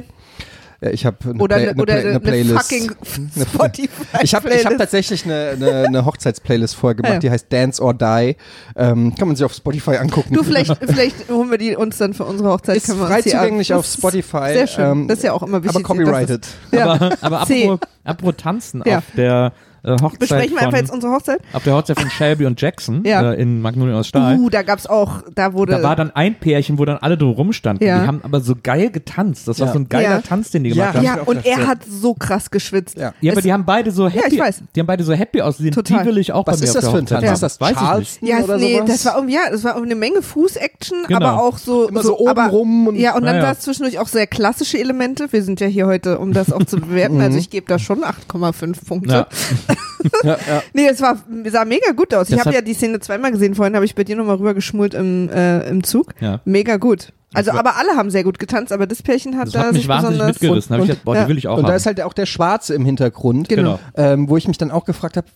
[0.91, 2.71] ich habe eine, oder, Play, eine, eine, oder Play, eine, eine Playlist.
[2.71, 2.91] fucking
[3.53, 7.19] Spotify ich habe ich hab tatsächlich eine, eine, eine Hochzeits-Playlist vorher gemacht, ja.
[7.19, 8.35] die heißt Dance or Die.
[8.75, 10.33] Ähm, kann man sich auf Spotify angucken.
[10.33, 12.77] Du, vielleicht, vielleicht holen wir die uns dann für unsere Hochzeit.
[12.77, 14.53] ist können wir frei zugänglich auf Spotify.
[14.53, 14.91] Sehr schön.
[14.91, 15.85] ähm, das ist ja auch immer wichtig.
[15.85, 16.47] aber copyrighted.
[16.71, 16.93] Ja.
[16.93, 18.99] Aber, aber apropos, apropos Tanzen Ja.
[18.99, 19.53] auf der
[19.83, 21.39] äh, Hochzeit Besprechen wir von, einfach jetzt unsere Hochzeit?
[21.53, 23.33] auf der Hochzeit von Shelby und Jackson Ja.
[23.33, 24.37] äh, in Magnolien aus Stahl.
[24.39, 25.73] Uh, da gab's auch, da wurde.
[25.73, 27.85] Da war dann ein Pärchen, wo dann alle drum rumstanden.
[27.87, 28.01] Ja.
[28.01, 29.47] Die haben aber so geil getanzt.
[29.47, 29.73] Das war Ja.
[29.73, 30.21] so ein geiler Ja.
[30.21, 30.91] Tanz, den die Ja.
[30.91, 31.17] gemacht haben.
[31.17, 31.67] ja, und er ja.
[31.67, 32.97] hat so krass geschwitzt.
[32.97, 33.13] Ja.
[33.21, 34.35] Ja, aber Es- die haben beide so happy.
[34.35, 34.63] ich weiß.
[34.75, 35.73] Die haben beide so happy ausgesehen.
[35.73, 36.03] Total.
[36.03, 37.33] Die will ich auch Was bei mir ist auf das der für ein Tanz?
[37.33, 38.31] Ist das Weiß ich nicht.
[38.33, 38.89] Ja, oder nee, sowas?
[38.89, 41.17] das war irgendwie, ja, das war eine Menge Fuß-Action, Genau.
[41.25, 43.47] aber auch so, Immer so, so oben rum und- ja, und dann Ja, ja.
[43.47, 45.31] war es zwischendurch auch sehr klassische Elemente.
[45.31, 47.19] Wir sind ja hier heute, um das auch zu bewerten.
[47.21, 49.13] also ich gebe da schon 8,5 Punkte.
[49.13, 49.27] Ja.
[50.23, 50.63] ja, ja.
[50.73, 51.17] Nee, es war,
[51.49, 52.29] sah mega gut aus.
[52.29, 53.55] Ich Das habe hat- ja die Szene zweimal gesehen.
[53.55, 56.13] Vorhin habe ich bei dir nochmal rüber geschmult im, äh, im Zug.
[56.19, 56.41] Ja.
[56.45, 57.13] Mega gut.
[57.33, 59.71] Also, Das aber alle haben sehr gut getanzt, aber das Pärchen hat Das da hat
[59.73, 60.41] mich sich wahnsinnig besonders.
[60.41, 60.69] mitgerissen.
[60.69, 61.23] Da ich Und- gedacht, boah, ja.
[61.23, 61.75] die will ich auch Und da haben.
[61.77, 63.79] ist halt auch der Schwarze im Hintergrund, Genau.
[63.95, 65.27] ähm, wo ich mich dann auch gefragt habe,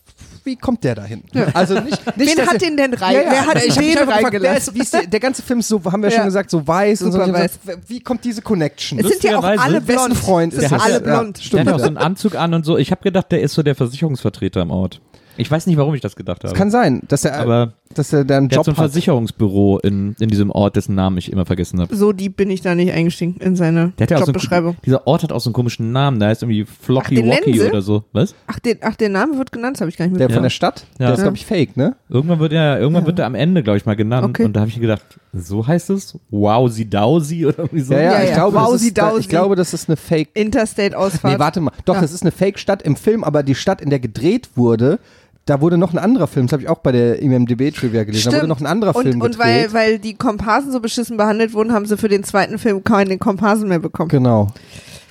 [0.44, 1.22] wie kommt der dahin?
[1.52, 3.14] Also nicht, nicht Wen hat er- den denn rein?
[3.14, 4.56] Ja, ja, Wer hat ich wer reingelassen?
[4.56, 6.16] ist, wie ist der, der ganze Film ist so, haben wir Ja.
[6.16, 7.18] schon gesagt, so weiß und so.
[7.18, 8.98] Super Ich hab gesagt, Wie kommt diese Connection?
[8.98, 10.16] Es sind ja auch alle blond.
[10.16, 10.82] Freund Es ist sind es?
[10.84, 11.36] alle Ja, blond.
[11.38, 11.66] Der stimmt.
[11.66, 11.84] hat auch ja.
[11.84, 12.78] so einen Anzug an und so.
[12.78, 15.00] Ich habe gedacht, der ist so der Versicherungsvertreter im Ort.
[15.36, 16.54] Ich weiß nicht, warum ich das gedacht habe.
[16.54, 18.92] Kann sein, dass er, aber dass er da einen der Job hat so ein hat.
[18.92, 21.94] Versicherungsbüro in, in diesem Ort, dessen Namen ich immer vergessen habe.
[21.94, 24.70] So deep bin ich da nicht eingestiegen in seine Der hat ja auch so Jobbeschreibung.
[24.72, 26.20] einen, dieser Ort hat auch so einen komischen Namen.
[26.20, 27.16] Der heißt irgendwie Flocky
[27.54, 27.62] sie?
[27.62, 28.04] oder so.
[28.12, 28.34] Was?
[28.46, 30.34] Ach, den, ach, der Name wird genannt, das habe ich gar nicht Der mitbekommen.
[30.36, 30.86] von der Stadt?
[30.98, 31.06] Ja.
[31.06, 31.24] Der ist, Ja.
[31.24, 31.96] glaube ich, fake, ne?
[32.08, 34.26] Irgendwann wird er, irgendwann wird er am Ende, glaube ich, mal genannt.
[34.28, 34.44] Okay.
[34.44, 36.18] Und da habe ich gedacht, so heißt es?
[36.30, 37.94] Wowsi Dowsi oder irgendwie so.
[37.94, 38.34] Ja, ja, Ja, ich, ja.
[38.36, 40.28] Glaube, das ist, da, ich glaube, das ist eine Fake.
[40.34, 41.34] Interstate-Ausfahrt.
[41.34, 41.72] Nee, warte mal.
[41.84, 42.00] Doch, Ja.
[42.00, 44.98] das ist eine Fake-Stadt im Film, aber die Stadt, in der gedreht wurde,
[45.48, 48.30] da wurde noch ein anderer Film, das habe ich auch bei der IMDb-Trivia gelesen, da
[48.32, 48.48] wurde Stimmt.
[48.48, 49.74] noch ein anderer und, Film Und weil, gedreht.
[49.74, 53.68] weil die Komparsen so beschissen behandelt wurden, haben sie für den zweiten Film keine Komparsen
[53.68, 54.08] mehr bekommen.
[54.10, 54.48] genau.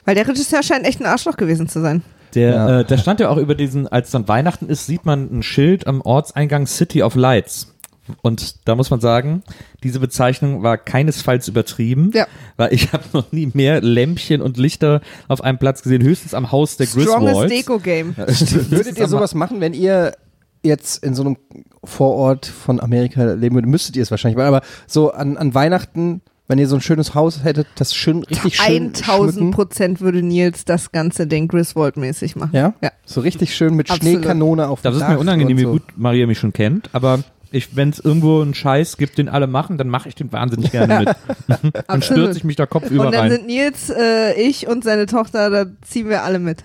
[0.05, 2.01] Weil der Regisseur scheint echt ein Arschloch gewesen zu sein.
[2.35, 2.79] Der, Ja.
[2.81, 5.87] äh, da stand ja auch über diesen, als dann Weihnachten ist, sieht man ein Schild
[5.87, 7.73] am Ortseingang City of Lights.
[8.21, 9.43] Und da muss man sagen,
[9.83, 12.25] diese Bezeichnung war keinesfalls übertrieben, Ja.
[12.55, 16.51] weil ich habe noch nie mehr Lämpchen und Lichter auf einem Platz gesehen, höchstens am
[16.53, 17.53] Haus der Strongest Griswolds.
[17.53, 18.15] Deko-Game.
[18.15, 20.13] Würdet ihr sowas machen, wenn ihr
[20.63, 21.37] jetzt in so einem
[21.83, 23.69] Vorort von Amerika leben würdet?
[23.69, 27.13] Müsstet ihr es wahrscheinlich machen, aber so an, an Weihnachten, wenn ihr so ein schönes
[27.13, 29.51] Haus hättet, das schön, richtig schön 1000 schmücken.
[29.51, 32.51] Prozent würde Nils das ganze Ding Griswold-mäßig machen.
[32.55, 32.73] Ja?
[32.81, 32.91] Ja.
[33.05, 34.15] So richtig schön mit Absolut.
[34.19, 35.71] Schneekanone auf dem Das ist Dach mir unangenehm, und wie so.
[35.73, 37.19] gut Maria mich schon kennt, aber
[37.73, 40.99] wenn es irgendwo einen Scheiß gibt, den alle machen, dann mache ich den wahnsinnig gerne
[41.47, 41.73] mit.
[41.87, 43.31] dann stürze ich mich da kopfüber Und dann rein.
[43.31, 46.63] sind Nils, äh, ich und seine Tochter, da ziehen wir alle mit.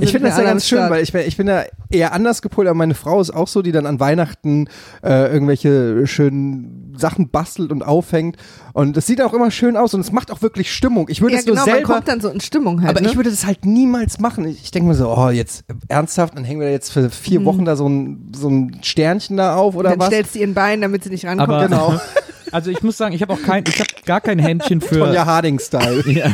[0.00, 2.68] Ich finde das ja ganz schön, weil ich, bin- ich bin da eher anders gepolt,
[2.68, 4.68] aber meine Frau ist auch so, die dann an Weihnachten
[5.02, 8.36] äh, irgendwelche schönen Sachen bastelt und aufhängt.
[8.72, 11.08] Und es sieht auch immer schön aus und es macht auch wirklich Stimmung.
[11.08, 11.94] Ich würde ja, es nur genau, man selber.
[11.94, 12.90] kommt dann so in Stimmung halt.
[12.90, 13.08] aber ne?
[13.08, 14.46] ich würde das halt niemals machen.
[14.46, 17.44] Ich, ich denke mir so, oh, jetzt ernsthaft, dann hängen wir da jetzt für vier
[17.44, 19.92] Wochen da so ein, so ein Sternchen da auf oder Mhm.
[19.92, 20.06] dann was?
[20.08, 21.50] stellst du ihren Bein, damit sie nicht rankommt.
[21.50, 22.00] Aber Genau.
[22.52, 25.00] Also ich muss sagen, ich habe auch kein, ich habe gar kein Händchen für.
[25.00, 26.04] Tonja Harding-Style.
[26.06, 26.30] Ja,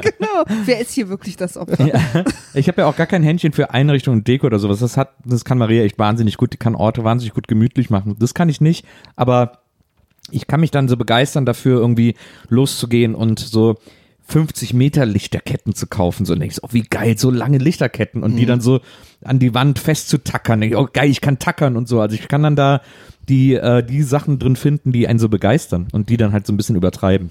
[0.00, 0.44] genau.
[0.64, 1.84] Wer ist hier wirklich das Opfer?
[1.86, 1.98] ja.
[2.54, 4.79] Ich habe ja auch gar kein Händchen für Einrichtung und Deko oder sowas.
[4.80, 6.52] Das hat, das kann Maria echt wahnsinnig gut.
[6.52, 8.16] Die kann Orte wahnsinnig gut gemütlich machen.
[8.18, 8.84] Das kann ich nicht.
[9.16, 9.58] Aber
[10.30, 12.14] ich kann mich dann so begeistern dafür, irgendwie
[12.48, 13.76] loszugehen und so
[14.28, 16.24] 50 Meter Lichterketten zu kaufen.
[16.24, 18.80] So und denkst, oh wie geil, so lange Lichterketten und die dann so
[19.24, 20.62] an die Wand festzutackern.
[20.62, 22.00] Ich, oh geil, ich kann tackern und so.
[22.00, 22.80] Also ich kann dann da
[23.28, 26.52] die, äh, die Sachen drin finden, die einen so begeistern und die dann halt so
[26.52, 27.30] ein bisschen übertreiben.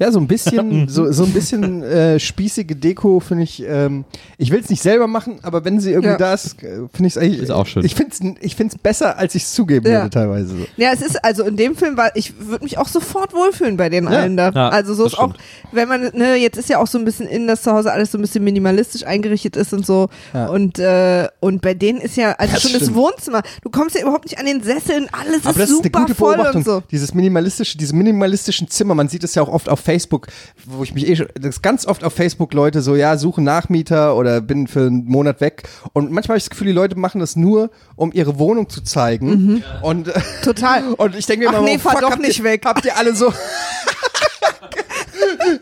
[0.00, 4.04] Ja, so ein bisschen, so, so ein bisschen äh, spießige Deko finde ich, ähm,
[4.38, 6.16] ich will es nicht selber machen, aber wenn sie irgendwie Ja.
[6.16, 7.42] da ist, äh, finde ich es eigentlich.
[7.42, 7.84] Ist auch schön.
[7.84, 9.98] Ich finde es ich find's besser, als ich es zugeben Ja.
[9.98, 10.48] würde teilweise.
[10.56, 10.66] So.
[10.76, 13.88] Ja, es ist, also in dem Film war, ich würde mich auch sofort wohlfühlen bei
[13.90, 14.10] den Ja.
[14.10, 14.50] allen da.
[14.50, 15.34] Ja, also so ist auch,
[15.70, 18.18] wenn man, ne, jetzt ist ja auch so ein bisschen in das Zuhause alles so
[18.18, 20.08] ein bisschen minimalistisch eingerichtet ist und so.
[20.34, 20.46] Ja.
[20.78, 22.96] Und, äh, und bei denen ist ja, also Das schon das stimmt.
[22.96, 25.82] Wohnzimmer, du kommst ja überhaupt nicht an den Sesseln, alles Aber ist das ist eine
[25.84, 26.60] super gute voll Beobachtung.
[26.60, 26.82] und so.
[26.90, 30.28] Dieses minimalistische, diese minimalistischen Zimmer, man sieht es ja auch oft auf Facebook,
[30.66, 33.44] wo ich mich eh schon, das ist ganz oft auf Facebook Leute so, ja, suchen
[33.44, 35.68] Nachmieter oder bin für einen Monat weg.
[35.92, 38.82] Und manchmal habe ich das Gefühl, die Leute machen das nur, um ihre Wohnung zu
[38.82, 39.62] zeigen.
[39.82, 40.82] Und, äh, Total.
[40.96, 42.62] und ich denke mir Ach immer, nee, oh, fahr fuck, doch nicht ihr, weg.
[42.64, 43.32] Habt ihr alle so,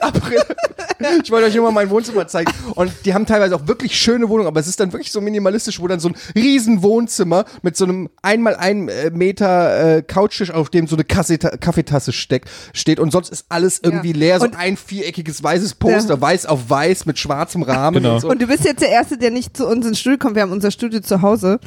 [0.00, 0.38] April.
[1.22, 2.50] Ich wollte euch nur mal mein Wohnzimmer zeigen.
[2.74, 5.80] Und die haben teilweise auch wirklich schöne Wohnungen, aber es ist dann wirklich so minimalistisch,
[5.80, 10.50] wo dann so ein riesen Wohnzimmer mit so einem einmal ein äh, Meter äh, Couchtisch,
[10.50, 14.16] auf dem so eine Kasseta Kaffeetasse steckt, steht und sonst ist alles irgendwie Ja.
[14.16, 14.38] leer.
[14.40, 18.14] So Und- ein viereckiges weißes Poster, weiß auf weiß mit schwarzem Rahmen Genau.
[18.14, 18.28] und so.
[18.28, 20.34] Und du bist jetzt der Erste, der nicht zu uns ins Studio kommt.
[20.34, 21.60] Wir haben unser Studio zu Hause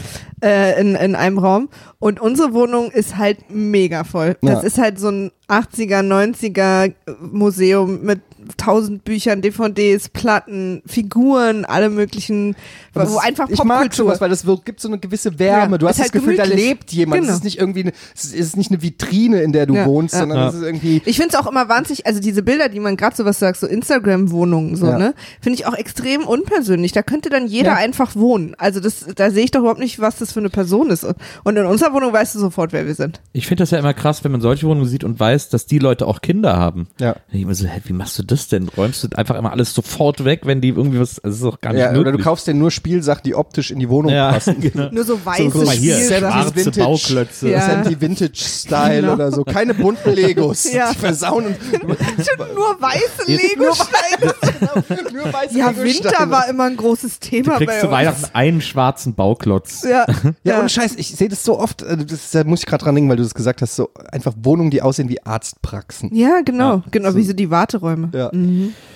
[0.44, 1.70] äh, in, in einem Raum.
[2.00, 4.38] Und unsere Wohnung ist halt mega voll.
[4.42, 4.60] Das Ja.
[4.62, 8.22] ist halt so ein 80er, 90er Museum mit
[8.58, 12.56] tausend Büchern, DVDs, Platten, Figuren, alle möglichen,
[12.94, 14.06] wo ist- einfach ich mag Popkultur.
[14.06, 15.74] sowas, weil das wird, gibt so eine gewisse Wärme.
[15.74, 16.66] Ja, du hast das halt Gefühl, da gemütlich.
[16.68, 17.22] lebt jemand.
[17.22, 17.32] Genau.
[17.34, 20.14] Es ist nicht irgendwie, eine, es ist nicht eine Vitrine, in der du Ja, wohnst,
[20.14, 20.22] ja.
[20.22, 20.48] sondern Ja.
[20.50, 21.02] es ist irgendwie.
[21.06, 23.60] Ich finde es auch immer wahnsinnig, also diese Bilder, die man gerade so was sagt,
[23.60, 24.98] so Instagram-Wohnungen, so, Ja.
[24.98, 26.92] ne, finde ich auch extrem unpersönlich.
[26.92, 27.76] Da könnte dann jeder Ja.
[27.76, 28.56] einfach wohnen.
[28.58, 31.06] Also das, da sehe ich doch überhaupt nicht, was das für eine Person ist.
[31.44, 33.20] Und in unserer Wohnung weißt du sofort, wer wir sind.
[33.34, 35.80] Ich finde das ja immer krass, wenn man solche Wohnungen sieht und weiß, dass die
[35.80, 36.88] Leute auch Kinder haben.
[37.00, 37.14] Ja.
[37.14, 38.68] Da Ich immer so, hä, wie machst du das denn?
[38.70, 41.74] Räumst du einfach immer alles sofort weg, wenn die irgendwie was, das ist doch gar
[41.74, 42.18] nicht Ja, oder möglich.
[42.18, 44.60] du kaufst dir nur Spielsachen, die optisch in die Wohnung ja, passen.
[44.62, 44.90] genau.
[44.92, 46.80] Nur so weiße mal hier, schwarze Vintage.
[46.86, 47.50] Bauklötze.
[47.50, 47.66] Ja.
[47.68, 49.14] Anti-Vintage-Style Genau.
[49.14, 49.44] oder so.
[49.44, 50.72] Keine bunten Legos.
[50.72, 50.92] Ja.
[50.92, 51.96] Die versauen und Nur
[52.82, 54.34] weiße Lego-Steine.
[55.14, 55.84] nur weiße Ja, Legosteine.
[55.84, 57.92] Winter war immer ein großes Thema Du kriegst zu.
[57.92, 59.84] Weihnachten einen schwarzen Bauklotz.
[59.90, 60.06] Ja,
[60.44, 62.96] Ja, ohne Scheiß, ich sehe das so oft, äh, das, da muss ich gerade dran
[62.96, 66.14] denken, weil du das gesagt hast, so einfach Wohnungen, die aussehen wie Arztpraxen.
[66.16, 68.10] Ja, genau, Ja, genau, wie so die Warteräume.
[68.14, 68.32] Ja.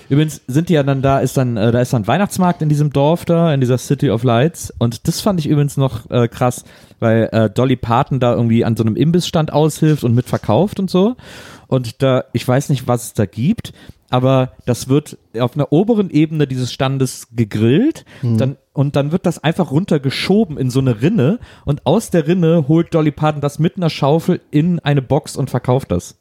[0.08, 2.90] Übrigens sind die ja dann da, ist dann, äh, da ist dann Weihnachtsmarkt in diesem
[2.90, 4.72] Dorf da, in dieser City of Lights.
[4.78, 6.64] Und das fand ich übrigens noch äh, krass,
[7.00, 11.16] weil äh, Dolly Parton da irgendwie an so einem Imbissstand aushilft und mitverkauft und so.
[11.66, 13.72] Und da, ich weiß nicht, was es da gibt,
[14.10, 19.42] aber das wird auf einer oberen Ebene dieses Standes gegrillt dann, und dann wird das
[19.42, 23.76] einfach runtergeschoben in so eine Rinne und aus der Rinne holt Dolly Parton das mit
[23.76, 26.16] einer Schaufel in eine Box und verkauft das.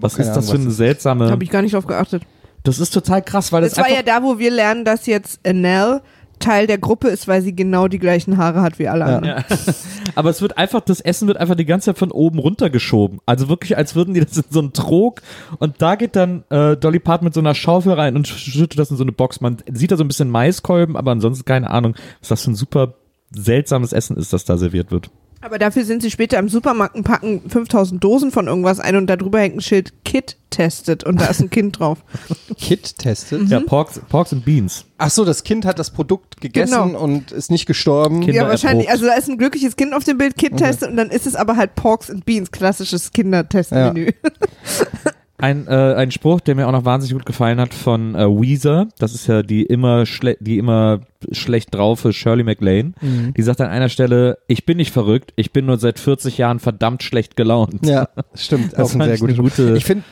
[0.00, 2.22] Was ist das für Ahnung, eine seltsame, Habe ich gar nicht drauf geachtet.
[2.62, 5.06] das ist total krass, weil das, Das war einfach ja da, wo wir lernen, dass
[5.06, 6.02] jetzt Annelle
[6.38, 9.44] Teil der Gruppe ist, weil sie genau die gleichen Haare hat wie alle anderen.
[10.14, 13.20] Aber es wird einfach, das Essen wird einfach die ganze Zeit von oben runtergeschoben.
[13.26, 15.22] Also wirklich, als würden die das in so einen Trog
[15.58, 18.90] und da geht dann äh, Dolly Parton mit so einer Schaufel rein und schüttet das
[18.90, 19.40] in so eine Box.
[19.40, 22.56] Man sieht da so ein bisschen Maiskolben, aber ansonsten keine Ahnung, was das für ein
[22.56, 22.94] super
[23.30, 25.10] seltsames Essen ist, das da serviert wird.
[25.44, 29.08] Aber dafür sind sie später im Supermarkt und packen 5000 Dosen von irgendwas ein und
[29.08, 31.98] darüber hängt ein Schild Kit testet und da ist ein Kind drauf.
[32.58, 33.50] Kit testet.
[33.50, 34.86] Ja, Porks, Porks and Beans.
[34.96, 36.98] Ach so, das Kind hat das Produkt gegessen Genau.
[36.98, 38.20] und ist nicht gestorben.
[38.20, 38.86] Kinder ja, wahrscheinlich.
[38.88, 39.02] erprobt.
[39.04, 41.34] Also da ist ein glückliches Kind auf dem Bild, Kit testet und dann ist es
[41.36, 44.12] aber halt Porks and Beans, klassisches Kindertestmenü.
[45.36, 48.86] Ein, äh, ein Spruch, der mir auch noch wahnsinnig gut gefallen hat von äh, Weezer,
[48.98, 50.04] das ist ja die immer,
[50.38, 51.00] die immer
[51.32, 52.92] schlecht draufe Shirley MacLaine,
[53.36, 56.60] die sagt an einer Stelle, ich bin nicht verrückt, ich bin nur seit 40 Jahren
[56.60, 57.84] verdammt schlecht gelaunt.
[57.84, 58.72] Ja, stimmt.
[58.76, 60.04] Das auch ein sehr guter gute- Ich finde,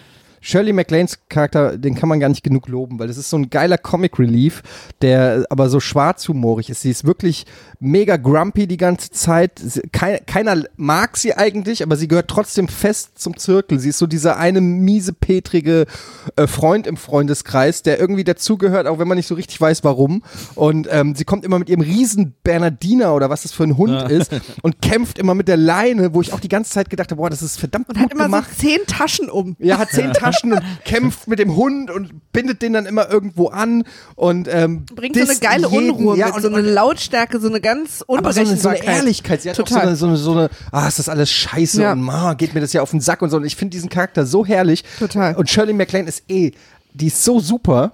[0.45, 3.49] Shirley MacLaines Charakter, den kann man gar nicht genug loben, weil das ist so ein
[3.49, 4.63] geiler Comic Relief,
[5.01, 6.83] der aber so schwarzhumorig ist.
[6.83, 7.47] Sie ist wirklich
[7.79, 9.63] mega grumpy die ganze Zeit.
[9.93, 13.79] Keiner mag sie eigentlich, aber sie gehört trotzdem fest zum Zirkel.
[13.79, 15.87] Sie ist so dieser eine miese, petrige
[16.35, 20.25] äh, Freund im Freundeskreis, der irgendwie dazugehört, auch wenn man nicht so richtig weiß, warum.
[20.57, 24.11] Und ähm, sie kommt immer mit ihrem riesen Bernardiner oder was das für ein Hund
[24.11, 24.33] ist
[24.63, 27.31] und kämpft immer mit der Leine, wo ich auch die ganze Zeit gedacht habe, boah,
[27.31, 28.51] das ist verdammt Und gut hat immer gemacht.
[28.57, 29.55] so zehn Taschen um.
[29.61, 33.49] Ja, hat zehn Taschen und kämpft mit dem Hund und bindet den dann immer irgendwo
[33.49, 37.41] an und ähm, Bringt so eine geile jeden, Unruhe ja, mit, und, so eine Lautstärke,
[37.41, 38.85] so eine ganz aber so so eine.
[38.85, 39.43] Ehrlichkeit.
[39.43, 39.81] Sie hat Total.
[39.81, 41.93] auch so eine, so eine, so eine, ah, ist das alles scheiße Ja.
[41.93, 43.37] und ma, geht mir das ja auf den Sack und so.
[43.37, 44.85] Und ich finde diesen Charakter so herrlich.
[44.99, 45.35] Total.
[45.35, 46.53] Und Shirley MacLaine ist eh,
[46.95, 47.93] die ist so super.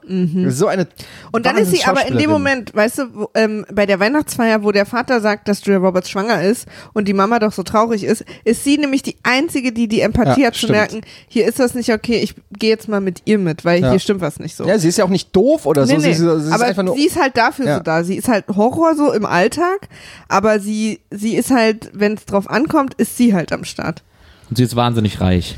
[0.49, 0.89] So eine Mhm.
[1.33, 2.31] Und dann ist sie aber in dem.
[2.31, 6.11] Moment, weißt du, wo, ähm, bei der Weihnachtsfeier, wo der Vater sagt, dass Julia Roberts
[6.11, 9.87] schwanger ist und die Mama doch so traurig ist, ist sie nämlich die Einzige, die
[9.87, 10.73] die Empathie Ja, hat zu stimmt.
[10.73, 13.91] merken, hier ist das nicht okay, ich gehe jetzt mal mit ihr mit, weil Ja.
[13.91, 14.67] hier stimmt was nicht so.
[14.67, 15.93] Ja, sie ist ja auch nicht doof oder so.
[15.93, 16.13] Nee, nee.
[16.15, 16.97] Sie, sie, sie ist aber einfach nur.
[16.97, 17.77] sie ist halt dafür Ja.
[17.77, 18.03] so da.
[18.03, 19.89] Sie ist halt Horror so im Alltag,
[20.29, 24.03] aber sie, sie ist halt, wenn es drauf ankommt, ist sie halt am Start.
[24.51, 25.57] Und sie ist wahnsinnig reich,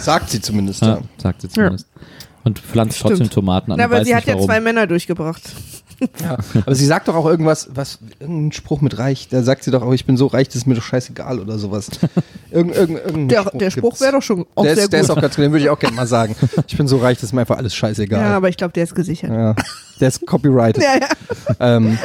[0.00, 0.82] sagt sie zumindest.
[0.82, 0.88] ja.
[0.96, 1.00] Ja.
[1.18, 1.86] sagt sie zumindest.
[2.44, 3.10] Und pflanzt Stimmt.
[3.10, 3.78] trotzdem Tomaten an.
[3.78, 5.42] Na, aber sie hat ja zwei Männer durchgebracht.
[6.22, 6.38] Ja.
[6.64, 9.82] Aber sie sagt doch auch irgendwas, was, irgendein Spruch mit reich, da sagt sie doch
[9.82, 11.88] auch, ich bin so reich, das ist mir doch scheißegal oder sowas.
[12.50, 15.10] Irgend, irgend, irgendein Der, der Spruch wäre doch schon auch der sehr ist, der gut.
[15.10, 16.36] ist auch ganz gut, den würde ich auch gerne mal sagen.
[16.68, 18.20] Ich bin so reich, das ist mir einfach alles scheißegal.
[18.20, 19.30] ja, aber ich glaube, der ist gesichert.
[19.30, 19.54] Ja.
[20.00, 20.82] Der ist copyrighted.
[20.82, 21.76] Ja, ja.
[21.76, 21.98] Ähm,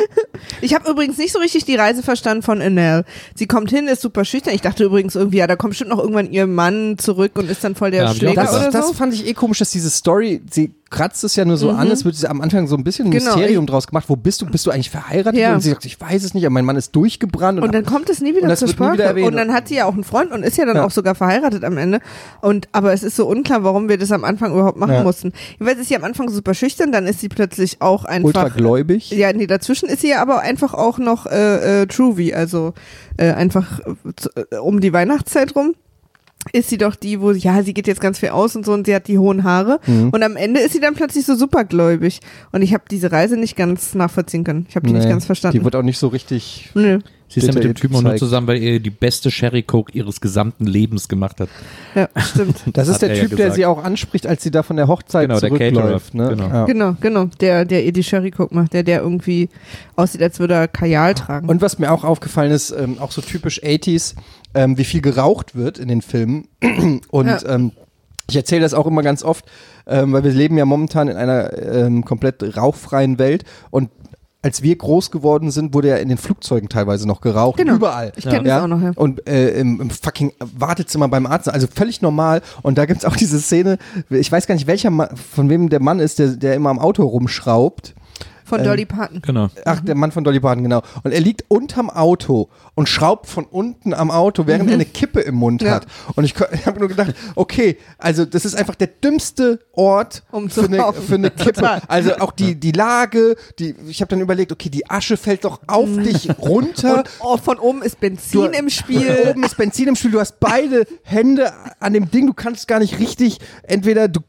[0.62, 3.04] Ich habe übrigens nicht so richtig die Reise verstanden von Enel.
[3.36, 4.54] Sie kommt hin, ist super schüchtern.
[4.54, 7.64] Ich dachte übrigens irgendwie, ja, da kommt bestimmt noch irgendwann ihr Mann zurück und ist
[7.64, 8.50] dann voll der Ja, Schläger gedacht.
[8.54, 8.94] oder das, das so.
[8.94, 12.04] fand ich eh komisch, dass diese Story, sie kratzt es ja nur so an, es
[12.06, 13.14] wird am Anfang so ein bisschen ein Mhm.
[13.20, 14.06] Genau, Mysterium draus gemacht.
[14.08, 14.46] Wo bist du?
[14.46, 15.40] Bist du eigentlich verheiratet?
[15.40, 15.54] Ja.
[15.54, 17.62] Und sie sagt, ich weiß es nicht, aber mein Mann ist durchgebrannt.
[17.62, 18.94] Und dann kommt es nie wieder Und zur Sprache.
[18.94, 20.86] wieder und dann hat sie ja auch einen Freund und ist ja dann Ja.
[20.86, 22.00] auch sogar verheiratet am Ende.
[22.42, 25.04] Und aber es ist so unklar, warum wir das am Anfang überhaupt machen Ja.
[25.04, 25.34] mussten.
[25.60, 28.26] Jedenfalls ist sie am Anfang super schüchtern, dann ist sie plötzlich auch einfach.
[28.28, 29.12] ultragläubig.
[29.12, 32.74] Ja, nee, dazwischen ist sie ja aber einfach auch noch äh, äh, Truvy, also
[33.18, 35.76] äh, einfach äh, äh, um die Weihnachtszeit rum.
[36.54, 38.86] Ist sie doch die, wo, ja, sie geht jetzt ganz viel aus und so und
[38.88, 39.80] sie hat die hohen Haare.
[39.86, 40.10] Mhm.
[40.10, 42.22] Und am Ende ist sie dann plötzlich so supergläubig.
[42.54, 44.66] Und ich habe diese Reise nicht ganz nachvollziehen können.
[44.70, 45.58] Ich habe die nicht Nee, ganz verstanden.
[45.60, 46.70] Die wird auch nicht so richtig.
[46.74, 47.00] Nö.
[47.32, 49.92] Sie ist ja mit dem Typen auch nur zusammen, weil er die beste Sherry Coke
[49.96, 51.50] ihres gesamten Lebens gemacht hat.
[51.94, 52.56] Ja, stimmt.
[52.74, 54.78] Das ist Hat der er ja Typ, der sie auch anspricht, als sie da von
[54.78, 56.14] der Hochzeit Genau, der zurückläuft.
[56.14, 56.36] Caterer, Ne?
[56.36, 56.48] genau.
[56.50, 56.66] Ja.
[56.66, 57.26] Genau, genau.
[57.40, 59.50] Der, der ihr die Sherry Coke macht, der, der irgendwie
[59.96, 61.48] aussieht, als würde er Kajal tragen.
[61.50, 64.16] Und was mir auch aufgefallen ist, ähm, auch so typisch 80s,
[64.54, 66.48] ähm, wie viel geraucht wird in den Filmen.
[67.10, 67.40] Und Ja.
[67.48, 67.72] ähm,
[68.30, 69.46] ich erzähle das auch immer ganz oft,
[69.88, 73.44] ähm, weil wir leben ja momentan in einer ähm, komplett rauchfreien Welt.
[73.72, 73.90] Und
[74.42, 77.58] als wir groß geworden sind, wurde ja in den Flugzeugen teilweise noch geraucht.
[77.58, 77.74] Genau.
[77.76, 78.14] Überall.
[78.16, 78.92] Ich kenn das auch noch, ja.
[78.96, 81.50] Und äh, im, im fucking Wartezimmer beim Arzt.
[81.50, 82.42] Also völlig normal.
[82.62, 83.78] Und da gibt's auch diese Szene,
[84.10, 86.80] ich weiß gar nicht, welcher Mann, von wem der Mann ist, der, der immer am
[86.80, 87.96] Auto rumschraubt.
[88.50, 89.22] Von ähm, Dolly Parton.
[89.22, 89.50] Genau.
[89.66, 90.82] Ach, der Mann von Dolly Parton, genau.
[91.04, 95.22] Und er liegt unterm Auto und schraubt von unten am Auto, während er eine Kippe
[95.22, 95.68] im Mund Mhm.
[95.68, 95.74] Ja.
[95.76, 95.88] hat.
[96.16, 100.50] Und ich, ich habe nur gedacht, okay, also das ist einfach der dümmste Ort Um
[100.50, 101.54] zu für, eine, für eine Kippe.
[101.54, 101.82] Total.
[101.88, 105.60] Also auch die, die Lage, die, ich habe dann überlegt, okay, die Asche fällt doch
[105.68, 106.98] auf dich runter.
[107.00, 109.26] Und oh, von oben ist Benzin Du- im Spiel.
[109.30, 112.80] Oben ist Benzin im Spiel, du hast beide Hände an dem Ding, du kannst gar
[112.80, 114.22] nicht richtig, entweder du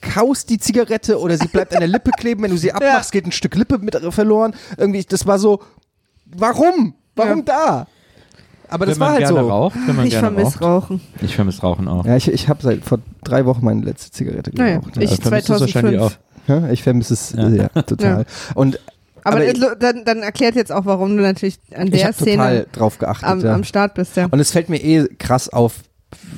[0.00, 3.26] kaust die Zigarette oder sie bleibt an der Lippe kleben, wenn du sie abmachst, geht
[3.26, 4.54] ein Stück Lippe mit verloren.
[4.76, 5.60] Irgendwie, das war so,
[6.26, 6.94] warum?
[7.16, 7.86] Warum da?
[8.70, 9.48] Aber das wenn war man halt gerne so.
[9.50, 10.58] raucht, wenn man Ich vermisse.
[10.60, 11.00] Rauchen.
[11.22, 12.04] Ich vermisse Rauchen auch.
[12.04, 14.96] Ja, ich, ich habe seit vor drei Wochen meine letzte Zigarette Naja, geraucht.
[14.98, 15.16] ich ja.
[15.16, 16.18] vermisst es wahrscheinlich 2005.
[16.48, 17.48] Ja, ich vermisse es Ja.
[17.74, 17.82] ja.
[17.82, 18.26] total.
[18.54, 18.78] Und
[19.24, 22.16] Aber, Aber ich- dann, dann erklärt jetzt auch, warum du natürlich an ich der habe
[22.16, 23.28] total Szene drauf geachtet.
[23.28, 23.54] am, ja.
[23.54, 24.16] am Start bist.
[24.16, 24.26] Ja.
[24.30, 25.76] Und es fällt mir eh krass auf,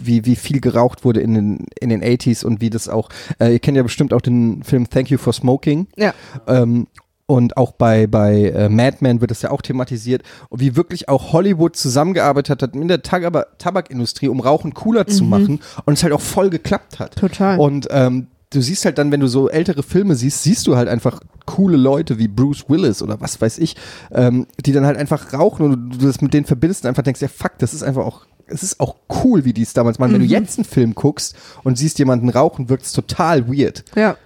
[0.03, 3.09] wie, wie viel geraucht wurde in den, in den 80s und wie das auch,
[3.41, 5.89] äh, ihr kennt ja bestimmt auch den Film Thank You for Smoking.
[5.97, 6.14] ja.
[6.47, 6.87] Ähm,
[7.31, 10.22] und auch bei, bei äh, Mad Men wird das ja auch thematisiert.
[10.49, 15.24] Und wie wirklich auch Hollywood zusammengearbeitet hat mit der Tab Tabakindustrie, um Rauchen cooler zu
[15.24, 15.61] machen.
[15.85, 17.16] Und es halt auch voll geklappt hat.
[17.16, 17.20] Mhm.
[17.20, 17.59] Total.
[17.59, 20.89] Und ähm, du siehst halt dann, wenn du so ältere Filme siehst, siehst du halt
[20.89, 23.76] einfach coole Leute wie Bruce Willis oder was weiß ich,
[24.12, 27.20] ähm, die dann halt einfach rauchen und du das mit denen verbindest und einfach denkst,
[27.22, 30.12] ja fuck, das ist einfach auch, es ist auch cool, wie die es damals machen.
[30.12, 30.33] Wenn du Mhm.
[30.33, 33.85] jetzt einen Film guckst und siehst jemanden rauchen, wirkt es total weird.
[33.95, 34.16] ja.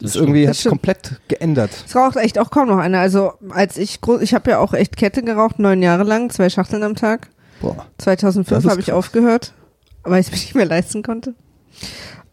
[0.00, 0.70] Das, ist irgendwie Das hat sich stimmt.
[0.72, 1.70] komplett geändert.
[1.86, 3.00] Es raucht echt auch kaum noch einer.
[3.00, 6.48] Also als ich groß, ich habe ja auch echt Kette geraucht, neun Jahre lang, zwei
[6.50, 7.28] Schachteln am Tag.
[7.60, 7.86] Boah.
[7.96, 9.52] Das 2005 ist habe ich aufgehört,
[10.04, 11.34] weil ich es mir nicht mehr leisten konnte.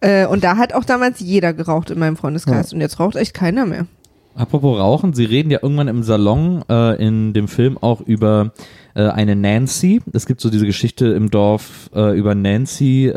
[0.02, 2.74] Äh, und da hat auch damals jeder geraucht in meinem Freundeskreis.
[2.74, 3.88] Und jetzt raucht echt keiner mehr.
[4.36, 8.52] Apropos Rauchen, sie reden ja irgendwann im Salon äh, in dem Film auch über
[8.94, 10.02] äh, eine Nancy.
[10.12, 13.08] Es gibt so diese Geschichte im Dorf äh, über Nancy.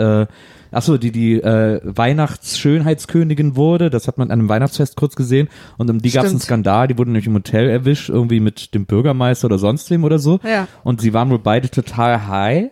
[0.70, 3.90] Achso, die die äh, Weihnachtsschönheitskönigin wurde.
[3.90, 5.48] Das hat man an einem Weihnachtsfest kurz gesehen.
[5.76, 6.40] Und um die gab es einen.
[6.40, 6.88] Skandal.
[6.88, 10.40] Die wurde nämlich im Hotel erwischt, irgendwie mit dem Bürgermeister oder sonst wem oder so.
[10.44, 10.68] Ja.
[10.84, 12.64] Und sie waren wohl beide total high.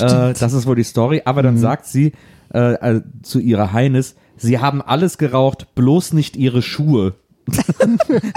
[0.00, 1.22] Äh, das ist wohl die Story.
[1.24, 1.46] Aber Mhm.
[1.46, 2.12] dann sagt sie
[2.52, 7.14] äh, äh, zu ihrer Highness, sie haben alles geraucht, bloß nicht ihre Schuhe.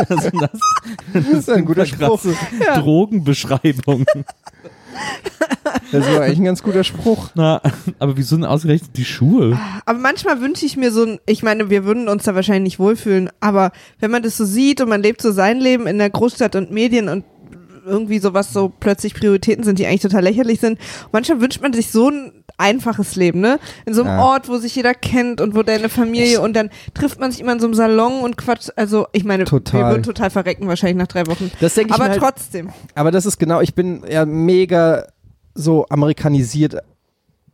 [0.10, 0.60] also das,
[1.14, 2.20] Das ist ein guter Spruch.
[2.76, 4.06] Drogenbeschreibung.
[5.92, 7.30] Das war eigentlich ein ganz guter Spruch.
[7.36, 7.62] Na,
[8.00, 9.60] aber wieso denn ausgerechnet die Schuhe?
[9.86, 12.80] Aber manchmal wünsche ich mir so ein, ich meine, wir würden uns da wahrscheinlich nicht
[12.80, 16.10] wohlfühlen, aber wenn man das so sieht und man lebt so sein Leben in der
[16.10, 17.24] Großstadt und Medien und
[17.88, 20.78] irgendwie sowas so plötzlich Prioritäten sind, die eigentlich total lächerlich sind.
[21.12, 23.60] Manchmal wünscht man sich so ein einfaches Leben, ne?
[23.86, 24.24] In so einem Ja.
[24.24, 27.54] Ort, wo sich jeder kennt und wo deine Familie und dann trifft man sich immer
[27.54, 28.72] in so einem Salon und quatscht.
[28.76, 29.82] Also ich meine, Total.
[29.82, 31.52] wir würden total verrecken wahrscheinlich nach drei Wochen.
[31.60, 32.70] Das denke ich Aber mir halt, trotzdem.
[32.96, 35.08] Aber das ist genau, ich bin ja mega
[35.54, 36.78] so amerikanisiert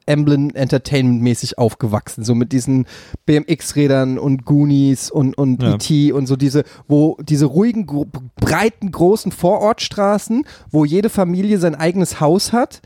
[0.05, 2.85] Emblem Entertainment mäßig aufgewachsen, so mit diesen
[3.25, 5.73] BMX-Rädern und Goonies und, und Ja.
[5.75, 6.11] E.T.
[6.11, 12.19] und so diese, wo diese ruhigen, gro breiten, großen Vorortstraßen, wo jede Familie sein eigenes
[12.19, 12.81] Haus hat.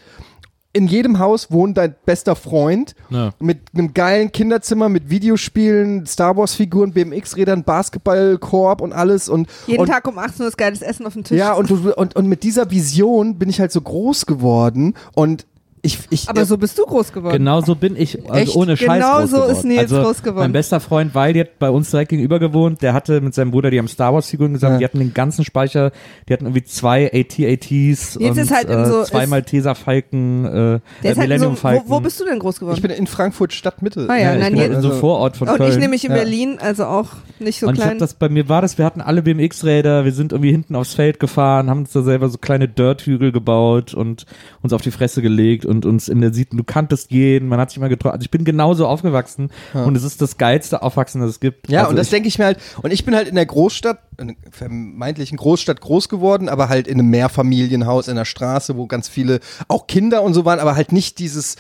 [0.74, 3.32] In jedem Haus wohnt dein bester Freund Ja.
[3.40, 9.82] mit einem geilen Kinderzimmer mit Videospielen, Star Wars Figuren, BMX-Rädern, Basketballkorb und alles und Jeden
[9.82, 11.38] und, Tag um 18 Uhr ist geiles Essen auf dem Tisch.
[11.40, 15.48] ja, und, du, und, und mit dieser Vision bin ich halt so groß geworden und
[15.84, 17.38] ich, ich, Aber so bist du groß geworden.
[17.38, 18.56] Genau so bin ich, also Echt?
[18.56, 19.52] ohne Scheiß Genau groß so geworden.
[19.52, 20.40] ist Nils also groß geworden.
[20.40, 23.52] Mein bester Freund, weil die hat bei uns direkt gegenüber gewohnt, der hatte mit seinem
[23.52, 24.88] Bruder, die haben Star Wars Figuren gesammelt, Ja.
[24.88, 25.92] die hatten den ganzen Speicher,
[26.28, 30.56] die hatten irgendwie zwei AT-ATs und ist halt äh, so- zwei Malteser Falken, äh, Der
[30.64, 31.84] äh, ist halt Millennium so, Falken.
[31.88, 32.76] wo, wo bist du denn groß geworden?
[32.78, 34.08] ich bin in Frankfurt Stadtmitte.
[34.10, 35.72] Ah ja, ja, ich nein, bin hier- in so Vorort von und Köln.
[35.72, 36.18] ich nämlich in Ja.
[36.18, 37.10] Berlin, also auch
[37.40, 37.92] nicht so und ich klein.
[37.92, 40.96] hab das, bei mir war das, wir hatten alle BMX-Räder, wir sind irgendwie hinten aufs
[40.96, 44.26] Feld gefahren, haben uns da selber so kleine Dirt-Hügel gebaut und
[44.62, 47.70] uns auf die Fresse gelegt und uns in der Sieten, du kanntest jeden, man hat
[47.72, 48.14] sich mal getroffen.
[48.16, 51.70] Also ich bin genauso aufgewachsen und es ist das geilste Aufwachsen, das es gibt.
[51.70, 54.00] Ja, also und das denke ich mir halt, und ich bin halt in der Großstadt,
[54.20, 58.88] in einer vermeintlichen Großstadt groß geworden, aber halt in einem Mehrfamilienhaus in der Straße, wo
[58.88, 61.56] ganz viele, auch Kinder und so waren, aber halt nicht dieses,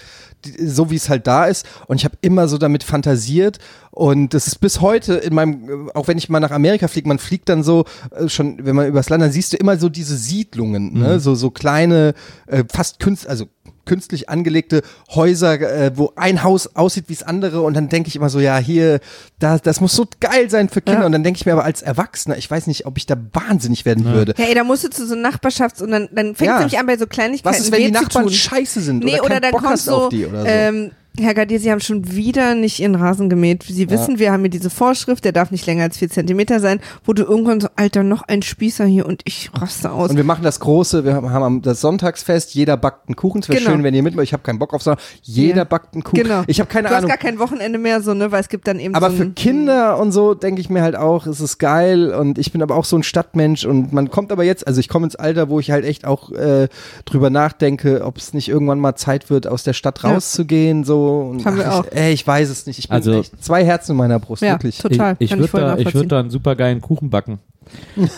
[0.45, 1.65] die- so wie es halt da ist.
[1.87, 3.59] Und ich habe immer so damit fantasiert
[3.91, 7.17] und das ist bis heute in meinem, auch wenn ich mal nach Amerika fliege, man
[7.19, 10.15] fliegt dann so äh, schon, wenn man übers Land, dann siehst du immer so diese
[10.17, 11.19] Siedlungen, ne?
[11.19, 12.13] so, so kleine,
[12.47, 13.45] äh, fast künstlich, also
[13.87, 18.15] künstlich angelegte Häuser, äh, wo ein Haus aussieht wie das andere und dann denke ich
[18.15, 18.99] immer so, ja, hier,
[19.39, 21.05] da, das muss so geil sein für Kinder Ja.
[21.07, 23.85] und dann denke ich mir aber als Erwachsener, ich weiß nicht, ob ich da wahnsinnig
[23.85, 24.35] werden würde.
[24.37, 26.55] ja, ey, da musst du zu so Nachbarschafts- und dann, dann fängt Ja.
[26.55, 29.25] es nämlich an bei so Kleinigkeiten Was ist, wenn die Nachbarn scheiße sind Nee, oder,
[29.25, 30.47] oder dann Bock kommt hast so, auf die oder so?
[30.47, 33.63] ähm, Herr Gardier, Sie haben schon wieder nicht Ihren Rasen gemäht.
[33.63, 36.79] Sie wissen, wir haben hier diese Vorschrift, der darf nicht länger als vier Zentimeter sein,
[37.05, 40.09] wo du irgendwann so, Alter, noch ein Spießer hier und ich raste aus.
[40.11, 43.41] und wir machen das große, wir haben, das Sonntagsfest, jeder backt einen Kuchen.
[43.41, 43.71] Es wäre Genau.
[43.71, 44.23] schön, wenn ihr mitmacht.
[44.25, 45.03] Ich habe keinen Bock auf Sonntag.
[45.23, 45.63] Jeder Ja.
[45.63, 46.23] backt einen Kuchen.
[46.23, 46.43] Genau.
[46.47, 47.09] Ich habe keine du Ahnung.
[47.09, 49.29] hast gar kein Wochenende mehr, so, ne, weil es gibt dann eben Aber so für
[49.31, 52.75] Kinder und so denke ich mir halt auch, es ist geil und ich bin aber
[52.75, 55.59] auch so ein Stadtmensch und man kommt aber jetzt, also ich komme ins Alter, wo
[55.59, 56.67] ich halt echt auch äh,
[57.05, 60.11] drüber nachdenke, ob es nicht irgendwann mal Zeit wird, aus der Stadt Ja.
[60.13, 61.19] rauszugehen, so.
[61.29, 61.85] Und, Haben wir ich, auch.
[61.91, 62.79] Ey, ich weiß es nicht.
[62.79, 64.77] Ich bin Also- echt zwei Herzen in meiner Brust, Ja, wirklich.
[64.77, 65.15] total.
[65.19, 67.39] Ich, ich ich würde da, ich würd da einen super geilen Kuchen backen.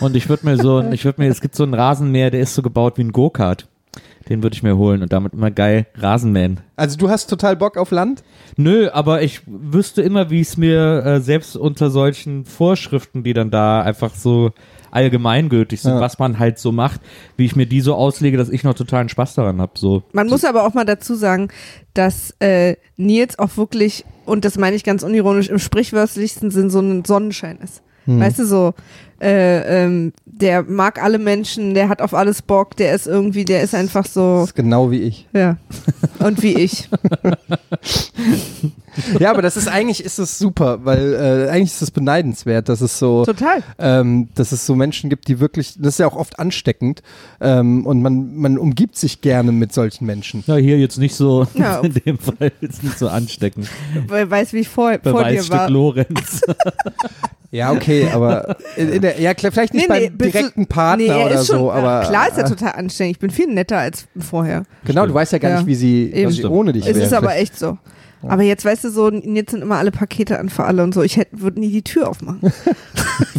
[0.00, 2.54] Und ich würde mir so, ich würde mir, es gibt so einen Rasenmäher, der ist
[2.54, 3.66] so gebaut wie ein Go-Kart.
[4.28, 6.60] Den würde ich mir holen und damit immer geil Rasenmähen.
[6.76, 8.22] Also du hast total Bock auf Land?
[8.56, 13.50] Nö, aber ich wüsste immer, wie es mir äh, selbst unter solchen Vorschriften, die dann
[13.50, 14.52] da einfach so
[14.90, 16.00] allgemeingültig sind, Ja.
[16.00, 17.00] was man halt so macht,
[17.36, 19.72] wie ich mir die so auslege, dass ich noch totalen Spaß daran habe.
[19.74, 20.02] So.
[20.12, 21.48] Man muss aber auch mal dazu sagen,
[21.94, 26.80] dass äh, Nils auch wirklich, und das meine ich ganz unironisch, im sprichwörtlichsten Sinn so
[26.80, 27.82] ein Sonnenschein ist.
[28.06, 28.74] Weißt du, so,
[29.20, 33.62] äh, ähm, der mag alle Menschen, der hat auf alles Bock, der ist irgendwie, der
[33.62, 35.26] ist einfach so, Das ist genau wie ich.
[35.32, 35.56] ja.
[36.18, 36.88] Und wie ich.
[39.20, 42.80] Ja, aber das ist eigentlich ist es super, weil äh, eigentlich ist es beneidenswert, dass
[42.80, 43.62] es so Total.
[43.78, 47.02] ähm, dass es so Menschen gibt, die wirklich, das ist ja auch oft ansteckend
[47.40, 50.42] ähm, und man, man umgibt sich gerne mit solchen Menschen.
[50.46, 51.78] Ja, hier jetzt nicht so, Ja.
[51.82, 53.68] in dem Fall jetzt nicht so ansteckend.
[54.08, 55.70] Weil weiß, wie ich vor, vor dir war.
[55.70, 56.40] Lorenz.
[57.52, 61.04] Ja, okay, aber in, in der, ja, klar, vielleicht nicht beim bist du- direkten Partner
[61.14, 63.12] nee, er oder ist schon, so, aber Klar ist er äh, total anstrengend.
[63.16, 64.64] Ich bin viel netter als vorher.
[64.84, 65.56] genau, du weißt ja gar Ja.
[65.58, 67.06] nicht, wie sie, was sie ohne dich Es wäre.
[67.06, 67.78] ist aber echt so.
[68.22, 71.02] Aber jetzt weißt du so, jetzt sind immer alle Pakete an für alle und so.
[71.02, 72.40] Ich hätte, würde nie die Tür aufmachen.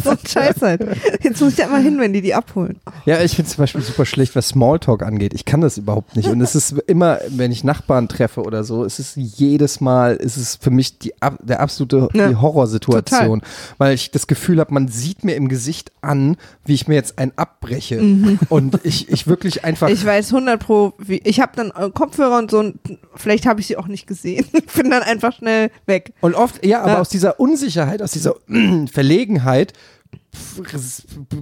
[0.02, 0.84] so ein Scheiß halt.
[1.22, 2.80] Jetzt muss ich da immer hin, wenn die die abholen.
[3.04, 5.34] Ja, ich finde zum Beispiel super schlecht, was Smalltalk angeht.
[5.34, 6.28] Ich kann das überhaupt nicht.
[6.28, 10.36] Und es ist immer, wenn ich Nachbarn treffe oder so, es ist jedes Mal, es
[10.36, 13.42] ist für mich die, der absolute Ja, die Horrorsituation.
[13.78, 17.18] Weil ich das Gefühl habe, man sieht mir im Gesicht an, wie ich mir jetzt
[17.18, 18.00] ein abbreche.
[18.48, 19.88] Und ich, ich wirklich einfach.
[19.88, 19.94] Mhm.
[19.94, 22.78] Ich weiß 100 pro, wie, ich habe dann äh, Kopfhörer und so und
[23.14, 24.46] vielleicht habe ich sie auch nicht gesehen.
[24.74, 26.12] Ich bin dann einfach schnell weg.
[26.22, 27.00] Und oft, ja, aber Ja.
[27.00, 28.34] aus dieser Unsicherheit, aus dieser
[28.92, 29.72] Verlegenheit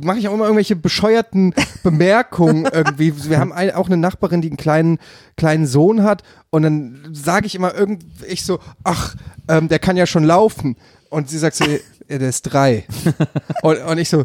[0.03, 1.55] mache ich auch immer irgendwelche bescheuerten
[1.85, 3.13] Bemerkungen irgendwie.
[3.29, 4.99] Wir haben ein, auch eine Nachbarin, die einen kleinen,
[5.37, 9.15] kleinen Sohn hat und dann sage ich immer irgend, ich so, ach,
[9.49, 10.77] ähm, der kann ja schon laufen.
[11.09, 11.79] Und sie sagt so, ja,
[12.09, 12.85] der ist drei.
[13.63, 14.25] Und, und ich so,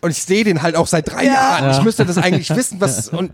[0.00, 1.70] und ich sehe den halt auch seit drei Jahren.
[1.72, 3.30] Ich müsste das eigentlich wissen, was und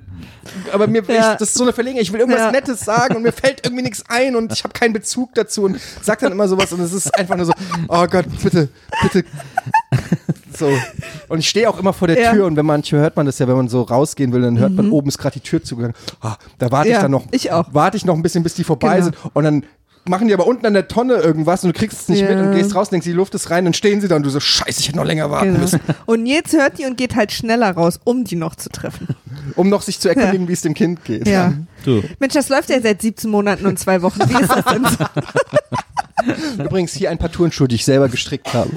[0.73, 1.33] aber mir Ja.
[1.33, 2.03] ich, das ist so eine Verlegenheit.
[2.05, 2.51] Ich will irgendwas Ja.
[2.53, 5.79] Nettes sagen und mir fällt irgendwie nichts ein und ich habe keinen Bezug dazu und
[6.03, 7.53] sag dann immer sowas und es ist einfach nur so,
[7.89, 8.69] oh Gott, bitte,
[9.03, 9.25] bitte.
[10.57, 10.71] So.
[11.29, 12.33] Und ich stehe auch immer vor der Ja.
[12.33, 14.73] Tür und wenn manche hört man das ja, wenn man so rausgehen will, dann hört
[14.73, 15.95] man oben ist gerade die Tür zugegangen.
[16.23, 16.97] Ah, da warte ich Mhm.
[16.97, 17.67] Ja, dann noch, ich auch.
[17.73, 19.05] warte ich noch ein bisschen, bis die vorbei Genau.
[19.07, 19.65] sind und dann
[20.09, 22.29] machen die aber unten an der Tonne irgendwas und du kriegst es nicht Ja.
[22.35, 24.31] mit und gehst raus, denkst, die Luft ist rein, dann stehen sie da und du
[24.31, 25.61] so, scheiße, ich hätte noch länger warten Genau.
[25.61, 29.09] müssen, Und jetzt hört die und geht halt schneller raus, um die noch zu treffen.
[29.57, 31.27] um noch sich zu erkundigen, wie es dem Kind geht.
[31.29, 31.53] Ja.
[31.85, 32.03] Du.
[32.19, 34.21] Mensch, das läuft ja seit 17 Monaten und zwei Wochen.
[34.29, 35.05] Wie ist das denn so?
[36.65, 38.71] Übrigens hier ein paar Turnschuhe, die ich selber gestrickt habe.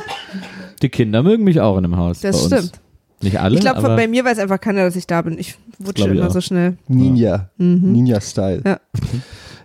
[0.82, 2.20] Die Kinder mögen mich auch in dem Haus.
[2.22, 2.54] Das bei uns.
[2.68, 2.82] stimmt.
[3.22, 5.38] Nicht alle, Ich glaube, bei mir weiß einfach keiner, dass ich da bin.
[5.38, 6.32] Ich wutsche immer auch.
[6.32, 6.78] so schnell.
[6.88, 7.50] Ninja.
[7.58, 8.60] Ninja-Style.
[8.64, 8.64] Mhm.
[8.66, 8.80] Ja.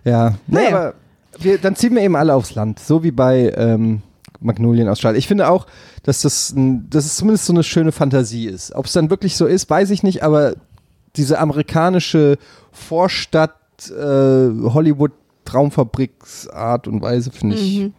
[0.03, 0.29] Ja.
[0.47, 0.69] Nee, Naja.
[0.77, 0.93] aber
[1.39, 2.79] wir, dann ziehen wir eben alle aufs Land.
[2.79, 4.01] So wie bei ähm,
[4.39, 5.15] Magnolien aus Stahl.
[5.15, 5.67] Ich finde auch,
[6.03, 8.73] dass das, ein, dass es zumindest so eine schöne Fantasie ist.
[8.75, 10.55] Ob es dann wirklich so ist, weiß ich nicht, aber
[11.15, 12.37] diese amerikanische
[12.71, 13.55] Vorstadt,
[13.89, 15.11] äh, Hollywood
[15.45, 17.79] Traumfabriksart und Weise, finde ich.
[17.79, 17.93] Mhm.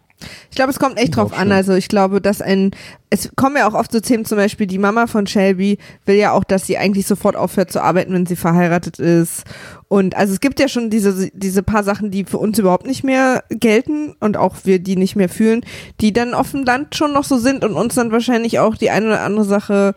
[0.49, 1.51] Ich glaube, es kommt echt drauf an.
[1.51, 2.71] Also ich glaube, dass ein,
[3.11, 6.31] es kommen ja auch oft so Themen, zum Beispiel die Mama von Shelby will ja
[6.31, 9.43] auch, dass sie eigentlich sofort aufhört zu arbeiten, wenn sie verheiratet ist.
[9.87, 13.03] Und also es gibt ja schon diese, diese paar Sachen, die für uns überhaupt nicht
[13.03, 15.61] mehr gelten und auch wir die nicht mehr fühlen,
[16.01, 18.89] die dann auf dem Land schon noch so sind und uns dann wahrscheinlich auch die
[18.89, 19.93] eine oder andere Sache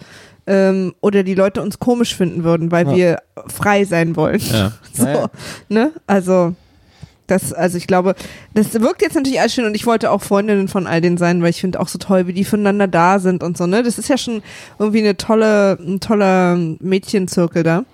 [0.47, 2.97] ähm, oder die Leute uns komisch finden würden, weil Ja.
[2.97, 3.19] wir
[3.49, 4.41] frei sein wollen.
[4.53, 4.73] Ja.
[4.93, 5.31] So, Naja.
[5.69, 5.93] ne?
[6.07, 6.55] Also,
[7.31, 8.15] das, also ich glaube,
[8.55, 11.43] das wirkt jetzt natürlich alles schön und ich wollte auch Freundinnen von all denen sein,
[11.43, 13.83] weil ich finde auch so toll, wie die füreinander da sind und so, ne?
[13.83, 14.43] Das ist ja schon
[14.79, 17.85] irgendwie eine tolle, ein toller Mädchenzirkel da.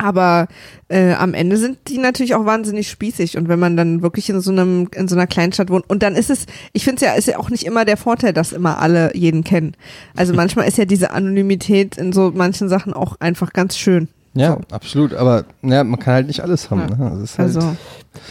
[0.00, 0.46] Aber
[0.86, 4.40] äh, am Ende sind die natürlich auch wahnsinnig spießig und wenn man dann wirklich in
[4.40, 7.14] so einem in so einer Kleinstadt wohnt und dann ist es, ich finde es ja,
[7.14, 9.74] ist ja auch nicht immer der Vorteil, dass immer alle jeden kennen.
[10.14, 14.06] Also manchmal ist ja diese Anonymität in so manchen Sachen auch einfach ganz schön.
[14.34, 15.14] Ja, absolut.
[15.14, 16.82] Aber ja, man kann halt nicht alles haben.
[16.82, 16.96] Ja.
[16.96, 17.10] Ne?
[17.10, 17.76] Halt, Also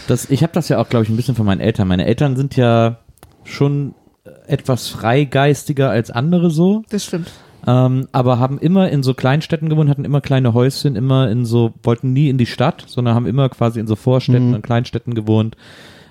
[0.07, 1.87] Das, ich habe das ja auch, glaube ich, ein bisschen von meinen Eltern.
[1.87, 2.97] Meine Eltern sind ja
[3.43, 3.93] schon
[4.47, 7.31] etwas freigeistiger als andere so, das stimmt.
[7.65, 11.73] ähm, aber haben immer in so Kleinstädten gewohnt, hatten immer kleine Häuschen, immer in so,
[11.83, 14.53] wollten nie in die Stadt, sondern haben immer quasi in so Vorstädten Mhm.
[14.55, 15.55] und Kleinstädten gewohnt,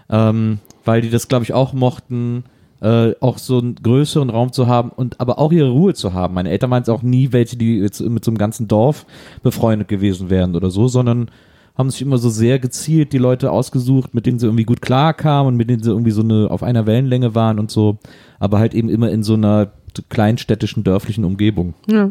[0.08, 2.44] ähm, weil die das, glaube ich, auch mochten,
[2.80, 6.34] äh, auch so einen größeren Raum zu haben und aber auch ihre Ruhe zu haben.
[6.34, 9.04] Meine Eltern waren es auch nie welche, die jetzt mit so einem ganzen Dorf
[9.42, 11.30] befreundet gewesen wären oder so, sondern
[11.76, 15.48] haben sich immer so sehr gezielt die Leute ausgesucht, mit denen sie irgendwie gut klarkamen
[15.48, 17.98] und mit denen sie irgendwie so eine auf einer Wellenlänge waren und so,
[18.38, 19.72] aber halt eben immer in so einer
[20.08, 21.74] kleinstädtischen, dörflichen Umgebung.
[21.86, 22.10] Ja.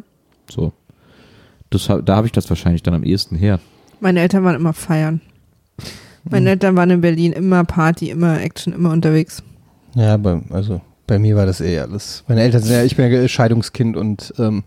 [0.49, 0.71] So.
[1.69, 3.59] Das, da habe ich das wahrscheinlich dann am ehesten her.
[3.99, 5.21] Meine Eltern waren immer feiern.
[6.29, 9.43] Meine Eltern waren in Berlin immer Party, immer Action, immer unterwegs.
[9.95, 12.23] ja, bei, also bei mir war das eh alles.
[12.27, 14.63] Meine Eltern sind ja, ich bin ja Scheidungskind und ähm,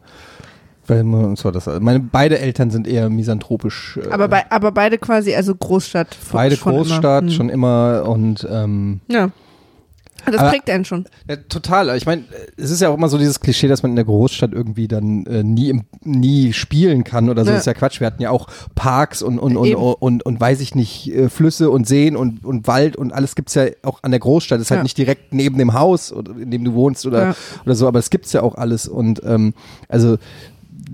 [0.88, 1.66] bei uns war das.
[1.80, 3.98] Meine beide Eltern sind eher misanthropisch.
[4.02, 6.14] Äh, Aber, bei, aber beide quasi, also Großstadt.
[6.14, 7.30] von- beide schon Großstadt immer.
[7.30, 7.36] Hm.
[7.36, 9.30] schon immer und ähm, Ja.
[10.26, 11.06] Das Aber- prägt einen schon.
[11.30, 11.96] Ja, total.
[11.96, 12.24] Ich meine,
[12.56, 15.24] es ist ja auch immer so dieses Klischee, dass man in der Großstadt irgendwie dann
[15.26, 17.50] äh, nie, im, nie spielen kann oder so.
[17.50, 17.54] Ja.
[17.54, 18.00] Das ist ja Quatsch.
[18.00, 21.28] Wir hatten ja auch Parks und, und, und, und, und, und weiß ich nicht, äh,
[21.28, 24.58] Flüsse und Seen und, und Wald und alles gibt's ja auch an der Großstadt.
[24.58, 24.82] Das ist halt Ja.
[24.82, 28.10] nicht direkt neben dem Haus, oder, in dem du wohnst oder, oder so, aber es
[28.10, 28.88] gibt's ja auch alles.
[28.88, 29.54] Und ähm,
[29.88, 30.18] also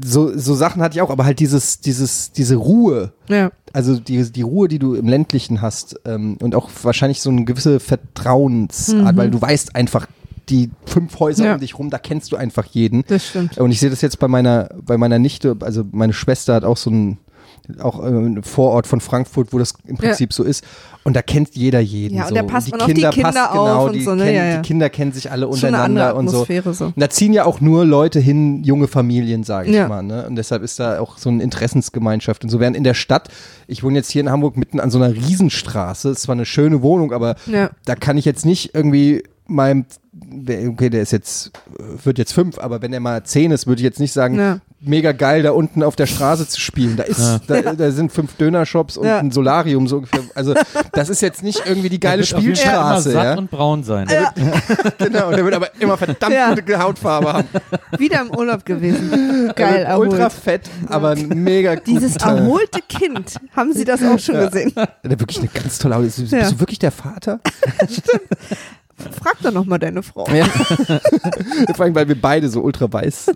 [0.03, 3.51] so, so Sachen hatte ich auch, aber halt dieses, dieses, diese Ruhe, Ja.
[3.73, 7.45] also die, die Ruhe, die du im ländlichen hast ähm, und auch wahrscheinlich so eine
[7.45, 10.07] gewisse Vertrauensart, weil du weißt einfach,
[10.51, 11.47] die fünf Häuser Mhm.
[11.49, 11.55] Ja.
[11.55, 13.03] um dich rum, da kennst du einfach jeden.
[13.09, 13.57] Das stimmt.
[13.59, 16.77] Und ich sehe das jetzt bei meiner, bei meiner Nichte, also meine Schwester hat auch
[16.77, 17.19] so ein,
[17.81, 20.65] auch äh, einen Vorort von Frankfurt, wo das im Prinzip so ist.
[21.05, 22.17] Und da kennt jeder jeden.
[22.17, 22.35] Ja, und so.
[22.35, 24.25] da passt man auf die Kinder passt auf genau, und die, so, ne?
[24.25, 24.57] kennen, Ja, ja.
[24.57, 26.47] die Kinder kennen sich alle untereinander und so.
[26.73, 26.87] So.
[26.87, 29.87] Und da ziehen ja auch nur Leute hin, junge Familien, sage ich Ja.
[29.89, 30.03] mal.
[30.03, 30.27] Ne?
[30.27, 32.43] Und deshalb ist da auch so eine Interessensgemeinschaft.
[32.45, 33.29] Und so während in der Stadt,
[33.67, 36.81] ich wohne jetzt hier in Hamburg mitten an so einer Riesenstraße, es war eine schöne
[36.83, 37.71] Wohnung, aber Ja.
[37.85, 39.85] da kann ich jetzt nicht irgendwie meinem,
[40.69, 41.51] okay, der ist jetzt,
[42.03, 44.61] wird jetzt fünf, aber wenn er mal zehn ist, würde ich jetzt nicht sagen, Ja.
[44.87, 46.97] Mega geil, da unten auf der Straße zu spielen.
[46.97, 49.19] Da ist, da, da sind fünf Dönershops und Ja.
[49.19, 50.21] ein Solarium so ungefähr.
[50.35, 50.55] Also
[50.93, 53.39] das ist jetzt nicht irgendwie die geile Spielstraße, Immer satt ja.
[53.39, 54.07] und braun sein.
[54.99, 56.55] Genau, und der wird aber immer verdammt Ja.
[56.55, 57.49] gute Hautfarbe haben.
[57.99, 59.53] Wieder im Urlaub gewesen.
[59.57, 60.33] Geil, Er wird ultra erholt.
[60.33, 61.87] fett, aber ein mega gut.
[61.87, 63.35] Dieses erholte Kind.
[63.55, 64.73] Haben Sie das auch schon gesehen?
[64.75, 66.03] Der wirklich eine ganz tolle Haut.
[66.05, 66.39] Bist, Ja.
[66.41, 67.41] bist du wirklich der Vater?
[69.25, 70.27] Frag doch noch mal deine Frau.
[70.33, 70.45] Ja.
[71.75, 73.33] Vor allem, weil wir beide so ultra weiß äh,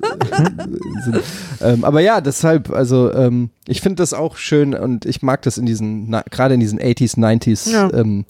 [1.04, 1.20] sind.
[1.60, 5.58] Ähm, aber ja, deshalb, also ähm, ich finde das auch schön und ich mag das
[5.58, 7.90] in diesen, gerade in diesen 80s, 90s Ja.
[7.92, 8.24] ähm,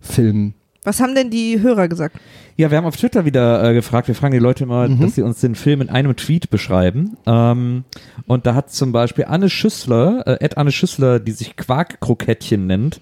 [0.00, 0.54] Filmen.
[0.84, 2.16] Was haben denn die Hörer gesagt?
[2.56, 5.00] Ja, wir haben auf Twitter wieder äh, gefragt, wir fragen die Leute immer, Mhm.
[5.00, 7.16] dass sie uns den Film in einem Tweet beschreiben.
[7.26, 7.82] Ähm,
[8.28, 13.00] und da hat zum Beispiel Anne Schüssler, äh, Ed Anne Schüssler, die sich Quarkkrokettchen nennt,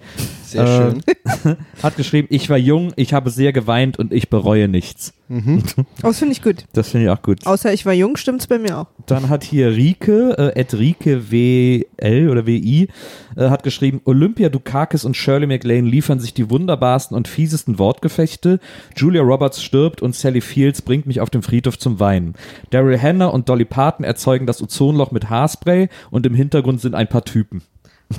[0.55, 0.91] Sehr Äh,
[1.35, 1.57] schön.
[1.83, 5.13] hat geschrieben, ich war jung, ich habe sehr geweint und ich bereue nichts.
[5.27, 6.65] Oh, das finde ich gut.
[6.73, 7.47] Das finde ich auch gut.
[7.47, 8.85] Außer ich war jung, stimmt's bei mir auch.
[9.07, 12.89] Dann hat hier Rike, äh, Ed Rike WL oder WI,
[13.35, 18.59] äh, hat geschrieben, Olympia Dukakis und Shirley MacLaine liefern sich die wunderbarsten und fiesesten Wortgefechte.
[18.95, 22.33] Julia Roberts stirbt und Sally Fields bringt mich auf dem Friedhof zum Weinen.
[22.69, 27.07] Daryl Hannah und Dolly Parton erzeugen das Ozonloch mit Haarspray und im Hintergrund sind ein
[27.07, 27.63] paar Typen.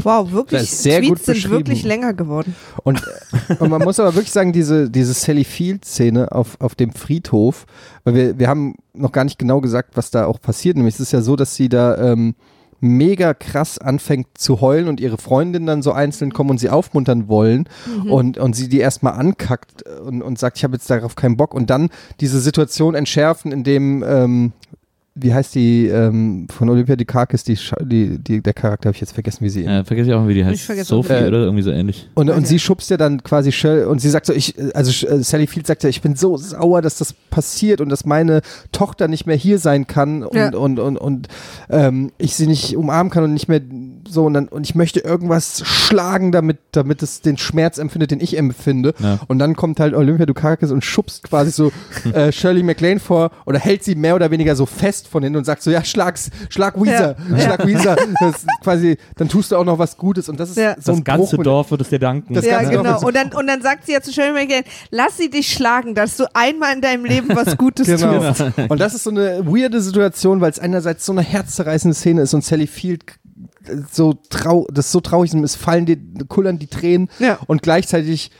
[0.03, 0.61] Wow, wirklich.
[0.63, 2.55] Das ist sehr Tweets gut sind wirklich länger geworden.
[2.83, 3.03] Und,
[3.59, 7.67] und man muss aber wirklich sagen, diese, diese Sally Field-Szene auf, auf dem Friedhof,
[8.05, 10.77] weil wir, wir haben noch gar nicht genau gesagt, was da auch passiert.
[10.77, 12.35] Nämlich es ist ja so, dass sie da ähm,
[12.81, 17.29] mega krass anfängt zu heulen und ihre Freundin dann so einzeln kommen und sie aufmuntern
[17.29, 17.69] wollen
[18.09, 21.55] und, und sie die erstmal ankackt und, und sagt, ich habe jetzt darauf keinen Bock
[21.55, 21.89] und dann
[22.21, 24.53] diese Situation entschärfen, indem ähm,
[25.19, 29.13] wie heißt die ähm, von Olympia Dukakis, die, die, die der Charakter, habe ich jetzt
[29.13, 30.67] vergessen, wie sie Ja, vergesse ich auch, wie die heißt.
[30.87, 31.27] Sophie auch.
[31.29, 32.09] oder irgendwie so ähnlich.
[32.15, 32.47] Und, und Okay.
[32.47, 35.67] sie schubst ja dann quasi Shell und sie sagt so, ich, also äh, Sally Field
[35.67, 39.37] sagt ja, ich bin so sauer, dass das passiert und dass meine Tochter nicht mehr
[39.37, 40.49] hier sein kann und, Ja.
[40.55, 41.29] und, und, und
[41.71, 43.61] ähm, ich sie nicht umarmen kann und nicht mehr
[44.09, 48.21] so und, dann, und ich möchte irgendwas schlagen, damit, damit es den Schmerz empfindet, den
[48.21, 48.95] ich empfinde.
[48.99, 49.19] Ja.
[49.29, 51.73] Und dann kommt halt Olympia Dukakis und schubst quasi so
[52.13, 55.45] äh, Shirley MacLaine vor oder hält sie mehr oder weniger so fest von hinten und
[55.45, 57.39] sagt so, ja, schlag's, schlag Weezer, Ja.
[57.41, 57.97] schlag Weezer.
[58.21, 60.75] Das quasi, dann tust du auch noch was Gutes und das ist Ja.
[60.79, 62.35] so Das ein ganze Bruch Dorf wird es dir danken.
[62.35, 62.99] Das ja, genau.
[62.99, 66.17] so- Und dann, und dann sagt sie ja zu MacLaine, lass sie dich schlagen, dass
[66.17, 68.19] du einmal in deinem Leben was Gutes Genau.
[68.33, 68.45] tust.
[68.69, 72.35] Und das ist so eine weirde Situation, weil es einerseits so eine herzzerreißende Szene ist
[72.35, 73.05] und Sally Field
[73.67, 77.39] äh, so trau das ist so traurig ist, es fallen die, kullern die Tränen Ja.
[77.47, 78.31] und gleichzeitig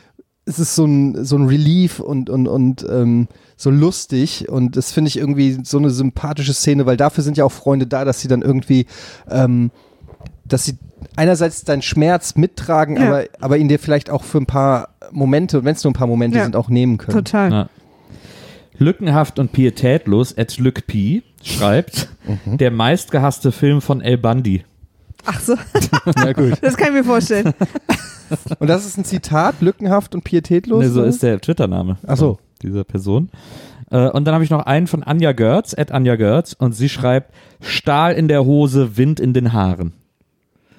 [0.45, 3.27] ist es so ein, so ein Relief und, und, und ähm,
[3.59, 7.43] so lustig und das finde ich irgendwie so eine sympathische Szene, weil dafür sind ja
[7.43, 8.85] auch Freunde da, dass sie dann irgendwie,
[9.29, 9.71] ähm,
[10.45, 10.77] dass sie
[11.15, 13.07] einerseits deinen Schmerz mittragen, Ja.
[13.07, 16.07] aber, aber ihn dir vielleicht auch für ein paar Momente, wenn es nur ein paar
[16.07, 16.43] Momente Ja.
[16.43, 17.17] sind, auch nehmen können.
[17.17, 17.51] Total.
[17.51, 17.69] Ja.
[18.79, 22.09] Lückenhaft und pietätlos, at Lück P schreibt,
[22.45, 22.57] Mhm.
[22.57, 24.63] der meistgehasste Film von El Bundy.
[25.25, 25.55] Ach so,
[26.17, 26.53] Ja, gut.
[26.61, 27.53] das kann ich mir vorstellen.
[28.59, 30.83] Und das ist ein Zitat, lückenhaft und pietätlos?
[30.83, 32.37] Ne, so ist der Twitter-Name Ach so.
[32.57, 33.29] Dieser Person.
[33.91, 36.89] Äh, und dann habe ich noch einen von Anja Görz, at Anja Görz, und sie
[36.89, 39.93] schreibt, Stahl in der Hose, Wind in den Haaren.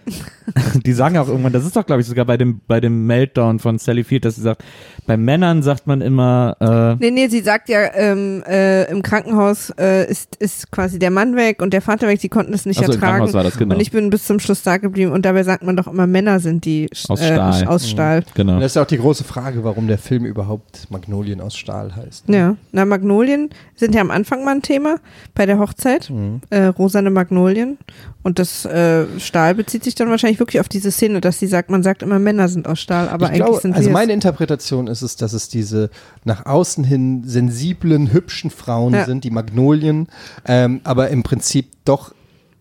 [0.87, 3.59] Die sagen auch irgendwann, das ist doch, glaube ich, sogar bei dem, bei dem Meltdown
[3.59, 4.63] von Sally Field, dass sie sagt,
[5.07, 9.71] bei Männern sagt man immer, äh, Nee, nee, sie sagt ja, ähm, äh, im Krankenhaus
[9.79, 12.79] äh, ist, ist quasi der Mann weg und der Vater weg, sie konnten es nicht
[12.81, 13.13] also im ertragen.
[13.19, 13.75] Krankenhaus war das, genau.
[13.75, 16.41] Und ich bin bis zum Schluss da geblieben und dabei sagt man doch immer, Männer
[16.41, 17.67] sind die Aus äh, Stahl.
[17.67, 18.25] aus Stahl.
[18.35, 18.55] genau.
[18.55, 21.95] Und das ist ja auch die große Frage, warum der Film überhaupt Magnolien aus Stahl
[21.97, 22.29] heißt.
[22.29, 24.97] Ja, na Magnolien sind ja am Anfang mal ein Thema
[25.35, 26.41] bei der Hochzeit, Mhm.
[26.51, 27.79] äh, rosane Magnolien
[28.23, 31.71] und das äh, Stahl bezieht sich dann wahrscheinlich wirklich auf diese Szene, dass sie sagt,
[31.71, 34.13] man sagt immer Männer sind aus Stahl, aber ich eigentlich glaube, sind also wir meine
[34.13, 35.91] Interpretation ist es, dass es diese
[36.25, 39.05] nach außen hin sensiblen, hübschen Frauen Ja.
[39.05, 40.09] sind, die Magnolien,
[40.47, 42.13] ähm, aber im Prinzip doch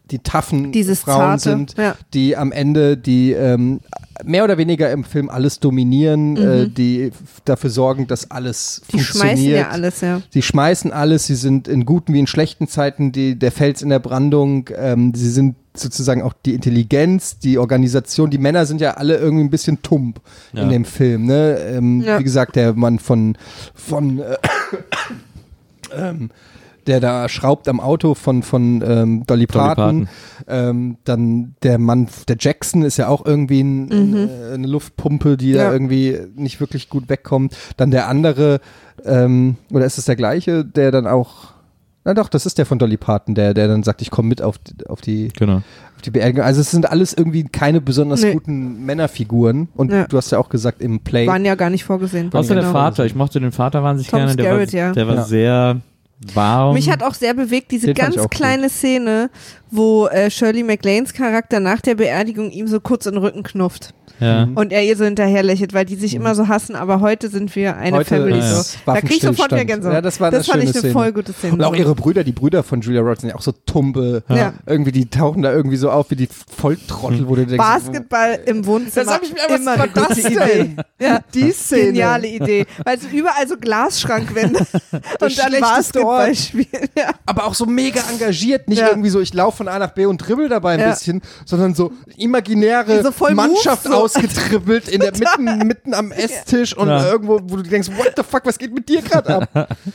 [0.09, 1.95] die taffen Dieses Frauen Zarte, sind, ja.
[2.13, 3.81] die am Ende die ähm,
[4.23, 8.85] mehr oder weniger im Film alles dominieren, äh, die f- dafür sorgen, dass alles Mhm.
[8.97, 9.37] die funktioniert.
[9.37, 10.21] schmeißen ja alles, ja.
[10.29, 13.89] Sie schmeißen alles, sie sind in guten wie in schlechten Zeiten die, der Fels in
[13.89, 18.91] der Brandung, ähm, sie sind sozusagen auch die Intelligenz, die Organisation, die Männer sind ja
[18.91, 20.21] alle irgendwie ein bisschen tump
[20.53, 20.63] Ja.
[20.63, 21.57] in dem Film, ne?
[21.59, 22.19] Ähm, Ja.
[22.19, 23.37] Wie gesagt, der Mann von,
[23.73, 24.35] von äh,
[25.95, 26.29] ähm,
[26.85, 30.07] der da schraubt am Auto von, von ähm, Dolly Dolly Parton.
[30.47, 34.15] Ähm, dann der Mann, der Jackson ist ja auch irgendwie ein, Mhm.
[34.29, 35.65] äh, eine Luftpumpe, die Ja.
[35.65, 37.57] da irgendwie nicht wirklich gut wegkommt.
[37.75, 38.61] Dann der andere,
[39.03, 41.56] ähm, oder ist es der gleiche, der dann auch,
[42.07, 44.41] na doch, das ist der von Dolly Parton, der, der dann sagt, ich komme mit
[44.41, 45.57] auf, die- auf die Genau.
[45.57, 46.41] auf die Beerdigung.
[46.43, 48.31] Also es sind alles irgendwie keine besonders Nee.
[48.33, 49.67] guten Männerfiguren.
[49.75, 50.05] Und Ja.
[50.07, 51.27] du hast ja auch gesagt, im Play.
[51.27, 52.33] Waren ja gar nicht vorgesehen.
[52.33, 52.73] Außer der Genau.
[52.73, 54.91] Vater, ich mochte den Vater wahnsinnig Tom gerne, der Skerritt, war, ja.
[54.93, 55.23] der war Ja.
[55.25, 55.81] sehr
[56.33, 56.73] warm.
[56.73, 59.29] Mich hat auch sehr bewegt diese Den ganz kleine Szene,
[59.71, 63.93] wo äh, Shirley MacLaines Charakter nach der Beerdigung ihm so kurz in den Rücken knufft
[64.19, 64.47] ja.
[64.55, 67.55] und er ihr so hinterher lächelt, weil die sich immer so hassen, aber heute sind
[67.55, 68.77] wir eine Heute Family ist so.
[68.85, 69.65] Da krieg ich sofort wieder.
[69.65, 69.93] Gänsehaut.
[69.93, 70.93] Ja, das war eine das fand ich eine Szene.
[70.93, 71.53] voll gute Szene.
[71.53, 74.23] Und auch ihre Brüder, die Brüder von Julia Roberts sind ja auch so tumpe.
[74.29, 74.53] Ja.
[74.65, 78.65] Irgendwie, die tauchen da irgendwie so auf wie die Volltrottel, wo du denkst, Basketball im
[78.65, 79.05] Wohnzimmer.
[79.05, 80.75] Das hab ich mir- was immer war eine gute das Idee.
[80.99, 81.85] Ja, Die Szene.
[81.87, 82.65] Geniale Idee.
[82.83, 84.59] Weil so überall so Glasschrankwände
[85.21, 86.67] und dann Basketball spielen.
[86.97, 87.11] Ja.
[87.25, 88.89] aber auch so mega engagiert, nicht Ja.
[88.89, 90.91] irgendwie so, ich laufe von A nach B und dribbel dabei ein Ja.
[90.91, 94.19] bisschen, sondern so imaginäre So voll Mannschaft Moves so.
[94.21, 97.05] ausgetribbelt in der mitten, mitten am Esstisch und Ja.
[97.11, 99.69] irgendwo, wo du denkst, what the fuck, was geht mit dir gerade ab?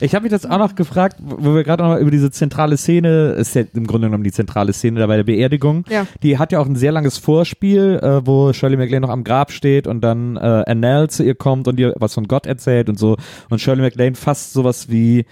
[0.00, 2.76] Ich habe mich das auch noch gefragt, wo wir gerade noch mal über diese zentrale
[2.76, 5.84] Szene, ist ja im Grunde genommen die zentrale Szene da bei der Beerdigung.
[5.88, 6.04] Ja.
[6.24, 9.52] Die hat ja auch ein sehr langes Vorspiel, äh, wo Shirley MacLaine noch am Grab
[9.52, 12.98] steht und dann äh, Annelle zu ihr kommt und ihr was von Gott erzählt und
[12.98, 13.16] so.
[13.50, 15.26] Und Shirley MacLaine fast sowas wie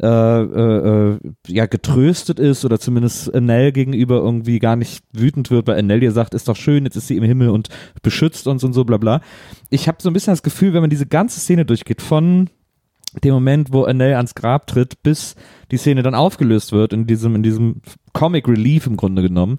[0.00, 5.68] äh, äh, äh, ja getröstet ist oder zumindest Annelle gegenüber irgendwie gar nicht wütend wird,
[5.68, 7.68] weil Annelle ihr sagt, ist doch schön, jetzt ist sie im Himmel und
[8.02, 9.20] beschützt uns und so bla bla.
[9.70, 12.50] Ich habe so ein bisschen das Gefühl, wenn man diese ganze Szene durchgeht, von
[13.22, 15.36] dem Moment, wo Annelle ans Grab tritt, bis
[15.70, 17.80] die Szene dann aufgelöst wird, in diesem, in diesem
[18.12, 19.58] Comic Relief im Grunde genommen,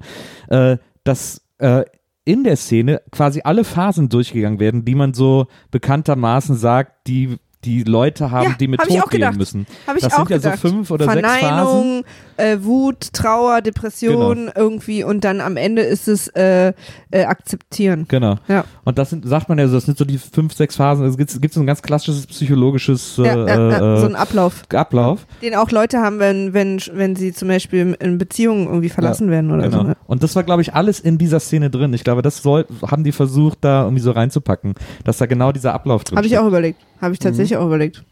[0.49, 1.86] äh, dass äh,
[2.26, 7.84] in der Szene quasi alle Phasen durchgegangen werden, die man so bekanntermaßen sagt, die die
[7.84, 9.65] Leute haben, Ja, die mit hab Tod gehen müssen.
[9.88, 10.60] Habe ich das auch sind ja gedacht.
[10.61, 11.40] so fünf oder sechs Phasen.
[11.40, 12.03] Verneinung,
[12.38, 16.73] äh, Wut, Trauer, Depression irgendwie und dann am Ende ist es äh,
[17.11, 18.06] äh, akzeptieren.
[18.07, 18.36] Genau.
[18.48, 18.65] Ja.
[18.84, 21.06] Und das sind, sagt man ja so, das sind so die fünf, sechs Phasen.
[21.06, 24.15] Es gibt, gibt so ein ganz klassisches psychologisches äh, Ja, ja, ja, äh, so ein
[24.15, 25.26] Ablauf, Ablauf.
[25.41, 29.52] den auch Leute haben, wenn, wenn, wenn sie zum Beispiel in Beziehungen irgendwie verlassen werden
[29.52, 29.77] oder Genau.
[29.77, 29.84] so.
[29.84, 29.98] ne?
[30.07, 31.94] Und das war, glaube ich, alles in dieser Szene drin.
[31.94, 35.73] Ich glaube, das soll, haben die versucht, da irgendwie so reinzupacken, dass da genau dieser
[35.73, 36.80] Ablauf drin Habe ich auch überlegt.
[37.02, 38.03] Habe ich tatsächlich auch überlegt.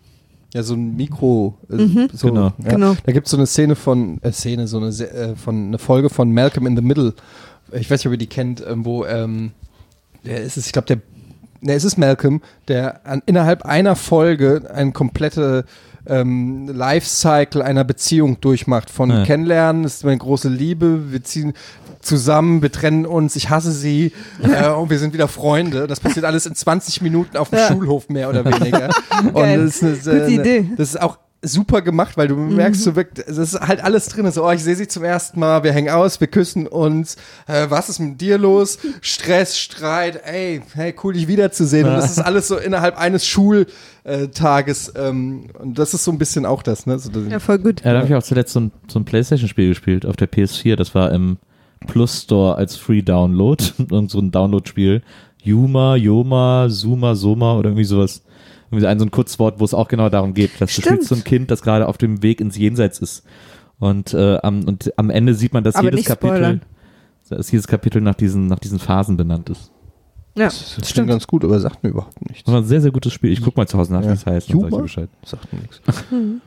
[0.54, 1.58] Ja, so ein Mikro.
[1.70, 2.54] Äh, so, Genau.
[2.64, 2.70] Ja.
[2.72, 2.96] Genau.
[3.06, 6.10] Da gibt es so eine Szene von, äh, Szene, so eine, äh, von, eine Folge
[6.10, 7.14] von Malcolm in the Middle.
[7.72, 9.52] Ich weiß nicht, ob ihr die kennt, ähm, wo, ähm,
[10.26, 10.98] der ist es, ich glaube, der,
[11.62, 15.66] ne, es ist Malcolm, der an, innerhalb einer Folge eine komplette
[16.06, 18.90] ähm, Lifecycle einer Beziehung durchmacht.
[18.90, 19.24] Von Ja.
[19.24, 21.54] Kennenlernen, ist meine große Liebe, wir ziehen
[22.04, 24.12] zusammen, wir trennen uns, ich hasse sie
[24.44, 25.88] äh, und wir sind wieder Freunde.
[25.88, 27.68] Das passiert alles in 20 Minuten auf dem Ja.
[27.68, 28.90] Schulhof mehr oder weniger.
[29.24, 30.70] und das ist eine, Gute Idee.
[30.78, 32.84] das ist auch super gemacht, weil du merkst, Mhm.
[32.86, 34.32] so wirklich, es ist halt alles drin.
[34.32, 37.18] So, oh, ich sehe sie zum ersten Mal, wir hängen aus, wir küssen uns.
[37.48, 38.78] Äh, was ist mit dir los?
[39.02, 41.86] Stress, Streit, ey, hey, cool, dich wiederzusehen.
[41.88, 44.94] Und das ist alles so innerhalb eines Schultages.
[44.96, 46.98] Ähm, und das ist so ein bisschen auch das, ne?
[47.00, 47.84] So, das, Ja, voll gut.
[47.84, 50.76] Ja, da habe ich auch zuletzt so ein, so ein Playstation-Spiel gespielt auf der PS4.
[50.76, 51.38] Das war im
[51.88, 53.64] Plus Store als Free Download.
[53.90, 55.02] Irgend so ein Download-Spiel.
[55.44, 58.24] Yuma, Yoma, Suma, Soma oder irgendwie sowas.
[58.72, 60.86] Irgendwie ein so ein Kurzwort, wo es auch genau darum geht, dass Stimmt.
[60.86, 63.24] du spielst so ein Kind, das gerade auf dem Weg ins Jenseits ist.
[63.80, 66.62] Und, äh, am, und am Ende sieht man, dass Aber jedes Kapitel, spoilern.
[67.30, 69.73] dass jedes Kapitel nach diesen, nach diesen Phasen benannt ist.
[70.36, 72.44] Ja, das klingt ganz gut, aber sagt mir überhaupt nichts.
[72.44, 73.32] Das war ein sehr, sehr gutes Spiel.
[73.32, 74.14] Ich guck mal zu Hause nach, wie Ja.
[74.14, 74.50] es heißt.
[74.52, 74.82] und sag dir Yuma?
[74.82, 75.10] Bescheid.
[75.26, 75.82] Sagt mir nichts.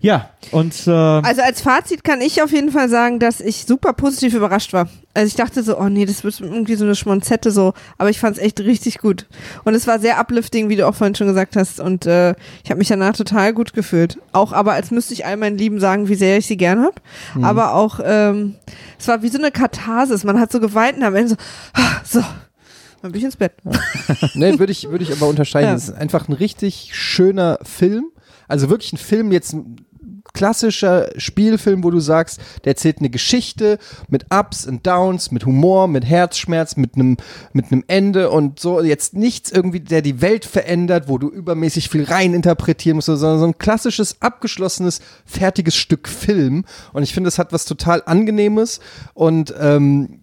[0.00, 3.94] Ja, und äh, Also als Fazit kann ich auf jeden Fall sagen, dass ich super
[3.94, 4.86] positiv überrascht war.
[5.14, 8.20] Also ich dachte so, oh nee, das wird irgendwie so eine Schmonzette so, aber ich
[8.20, 9.26] fand es echt richtig gut.
[9.64, 11.80] Und es war sehr uplifting, wie du auch vorhin schon gesagt hast.
[11.80, 12.34] Und äh,
[12.64, 14.18] ich habe mich danach total gut gefühlt.
[14.32, 17.00] Auch aber als müsste ich all meinen Lieben sagen, wie sehr ich sie gern hab.
[17.40, 18.56] Aber auch, ähm,
[18.98, 20.22] es war wie so eine Katharsis.
[20.24, 21.36] Man hat so geweint und am Ende so,
[21.72, 22.20] ah, so,
[23.02, 23.54] dann bin ich ins Bett.
[24.34, 25.70] nee, würde ich, würde ich aber unterscheiden.
[25.70, 25.74] Ja.
[25.74, 28.06] Es ist einfach ein richtig schöner Film.
[28.48, 29.84] Also wirklich ein Film, jetzt ein
[30.34, 35.88] klassischer Spielfilm, wo du sagst, der erzählt eine Geschichte mit Ups und Downs, mit Humor,
[35.88, 37.16] mit Herzschmerz, mit einem
[37.52, 38.80] mit einem Ende und so.
[38.80, 43.38] Jetzt nichts irgendwie, der die Welt verändert, wo du übermäßig viel rein interpretieren musst, sondern
[43.38, 46.64] so ein klassisches, abgeschlossenes, fertiges Stück Film.
[46.92, 48.80] Und ich finde, das hat was total Angenehmes
[49.14, 50.20] und ähm,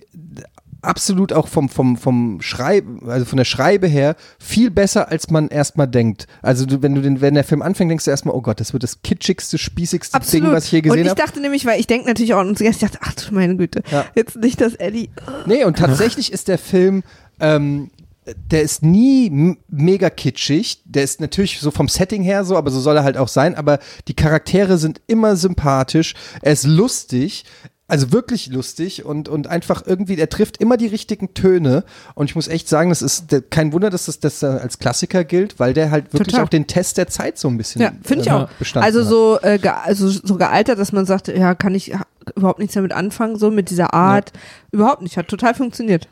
[0.81, 5.49] absolut auch vom, vom, vom Schreiben, also von der Schreibe her, viel besser, als man
[5.49, 6.27] erstmal denkt.
[6.41, 8.73] Also du, wenn du den, wenn der Film anfängt, denkst du erstmal, oh Gott, das
[8.73, 10.47] wird das kitschigste, spießigste Absolut.
[10.47, 11.21] Ding, was ich je und gesehen ich habe.
[11.21, 13.83] dachte nämlich, weil ich denke natürlich auch an uns ich dachte, ach du meine Güte,
[13.91, 14.05] Ja.
[14.15, 15.09] jetzt nicht das Eddie.
[15.45, 17.03] Nee, und tatsächlich ist der Film,
[17.39, 17.91] ähm,
[18.51, 20.81] der ist nie mega kitschig.
[20.85, 23.55] Der ist natürlich so vom Setting her so, aber so soll er halt auch sein.
[23.55, 26.13] Aber die Charaktere sind immer sympathisch.
[26.41, 27.45] Er ist lustig.
[27.89, 31.83] Also wirklich lustig und, und einfach irgendwie, er trifft immer die richtigen Töne.
[32.15, 35.23] Und ich muss echt sagen, das ist der, kein Wunder, dass das, das als Klassiker
[35.23, 36.45] gilt, weil der halt wirklich Total.
[36.45, 38.49] auch den Test der Zeit so ein bisschen Ja, finde ich äh, auch.
[38.59, 42.05] bestanden Also so, äh, ge also so gealtert, dass man sagt, ja, kann ich ha-
[42.35, 44.31] überhaupt nichts damit anfangen, so mit dieser Art.
[44.71, 46.07] Überhaupt nicht, hat total funktioniert.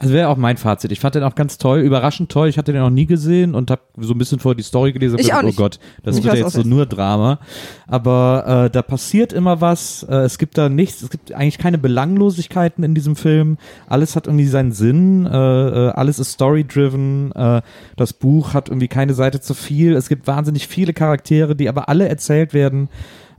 [0.00, 0.92] Also wäre auch mein Fazit.
[0.92, 2.48] Ich fand den auch ganz toll, überraschend toll.
[2.48, 5.18] Ich hatte den noch nie gesehen und habe so ein bisschen vor die Story gelesen.
[5.18, 5.44] Ich gedacht.
[5.44, 7.38] Oh Gott, das Ich wird ja jetzt so nur Drama.
[7.86, 10.02] Aber äh, da passiert immer was.
[10.04, 11.02] Äh, es gibt da nichts.
[11.02, 13.58] Es gibt eigentlich keine Belanglosigkeiten in diesem Film.
[13.90, 15.26] Alles hat irgendwie seinen Sinn.
[15.26, 17.32] Äh, äh, alles ist story-driven.
[17.32, 17.60] Äh,
[17.96, 19.94] das Buch hat irgendwie keine Seite zu viel.
[19.96, 22.88] Es gibt wahnsinnig viele Charaktere, die aber alle erzählt werden.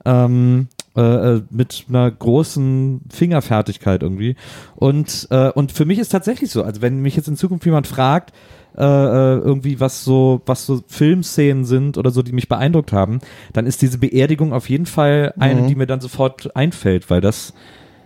[0.05, 4.35] Ähm, äh, äh, mit einer großen Fingerfertigkeit irgendwie.
[4.75, 7.87] Und, äh, und für mich ist tatsächlich so, also wenn mich jetzt in Zukunft jemand
[7.87, 8.33] fragt,
[8.77, 13.19] äh, äh, irgendwie was so, was so Filmszenen sind oder so, die mich beeindruckt haben,
[13.53, 17.53] dann ist diese Beerdigung auf jeden Fall eine, die mir dann sofort einfällt, weil das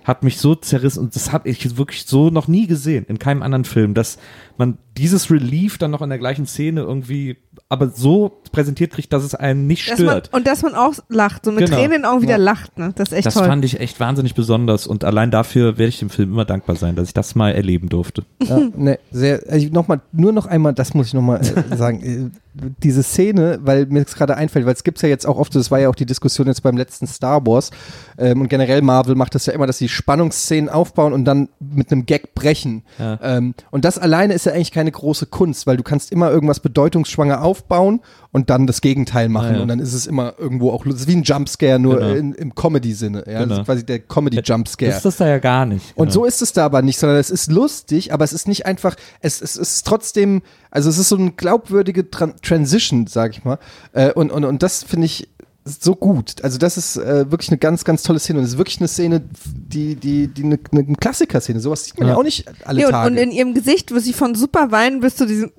[0.05, 3.41] hat mich so zerrissen und das habe ich wirklich so noch nie gesehen in keinem
[3.43, 4.17] anderen Film, dass
[4.57, 7.35] man dieses Relief dann noch in der gleichen Szene irgendwie
[7.67, 10.33] aber so präsentiert kriegt, dass es einen nicht Dass man, stört.
[10.33, 11.75] und dass man auch lacht, so mit Genau.
[11.77, 12.37] Tränen in den Augen wieder Ja.
[12.37, 12.93] lacht, ne?
[12.95, 13.47] Das ist echt Das toll.
[13.47, 16.95] fand ich echt wahnsinnig besonders und allein dafür werde ich dem Film immer dankbar sein,
[16.95, 18.23] dass ich das mal erleben durfte.
[18.43, 21.75] Ja, ne, sehr, also noch mal, nur noch einmal, das muss ich noch mal äh,
[21.75, 22.29] sagen, äh,
[22.83, 25.71] diese Szene, weil mir das gerade einfällt, weil es gibt ja jetzt auch oft, das
[25.71, 27.71] war ja auch die Diskussion jetzt beim letzten Star Wars
[28.17, 31.91] ähm, und generell Marvel macht das ja immer, dass sie Spannungsszenen aufbauen und dann mit
[31.91, 32.83] einem Gag brechen.
[32.99, 33.19] Ja.
[33.21, 36.59] Ähm, und das alleine ist ja eigentlich keine große Kunst, weil du kannst immer irgendwas
[36.59, 38.01] bedeutungsschwanger aufbauen
[38.31, 39.47] und dann das Gegenteil machen.
[39.47, 39.61] Ah, ja.
[39.61, 42.13] Und dann ist es immer irgendwo auch, das ist wie ein Jumpscare, nur Genau.
[42.13, 43.23] in, im Comedy-Sinne.
[43.25, 43.33] Ja?
[43.39, 43.59] Das Genau.
[43.61, 44.89] ist quasi der Comedy-Jumpscare.
[44.91, 45.85] Das ist das da ja gar nicht.
[45.95, 46.13] Und genau.
[46.13, 48.95] so ist es da aber nicht, sondern es ist lustig, aber es ist nicht einfach,
[49.21, 53.57] es, es ist trotzdem, also es ist so eine glaubwürdige Tran Transition, sag ich mal.
[53.93, 55.29] Äh, und, und, und das finde ich
[55.65, 56.43] so gut.
[56.43, 58.39] Also das ist äh, wirklich eine ganz, ganz tolle Szene.
[58.39, 61.59] Und es ist wirklich eine Szene, die, die, die eine, eine Klassiker-Szene.
[61.59, 62.19] Sowas sieht man ja, Ja.
[62.19, 63.11] auch nicht alle Nee, und, Tage.
[63.11, 65.51] und in ihrem Gesicht, wo sie von super weinen bis zu diesem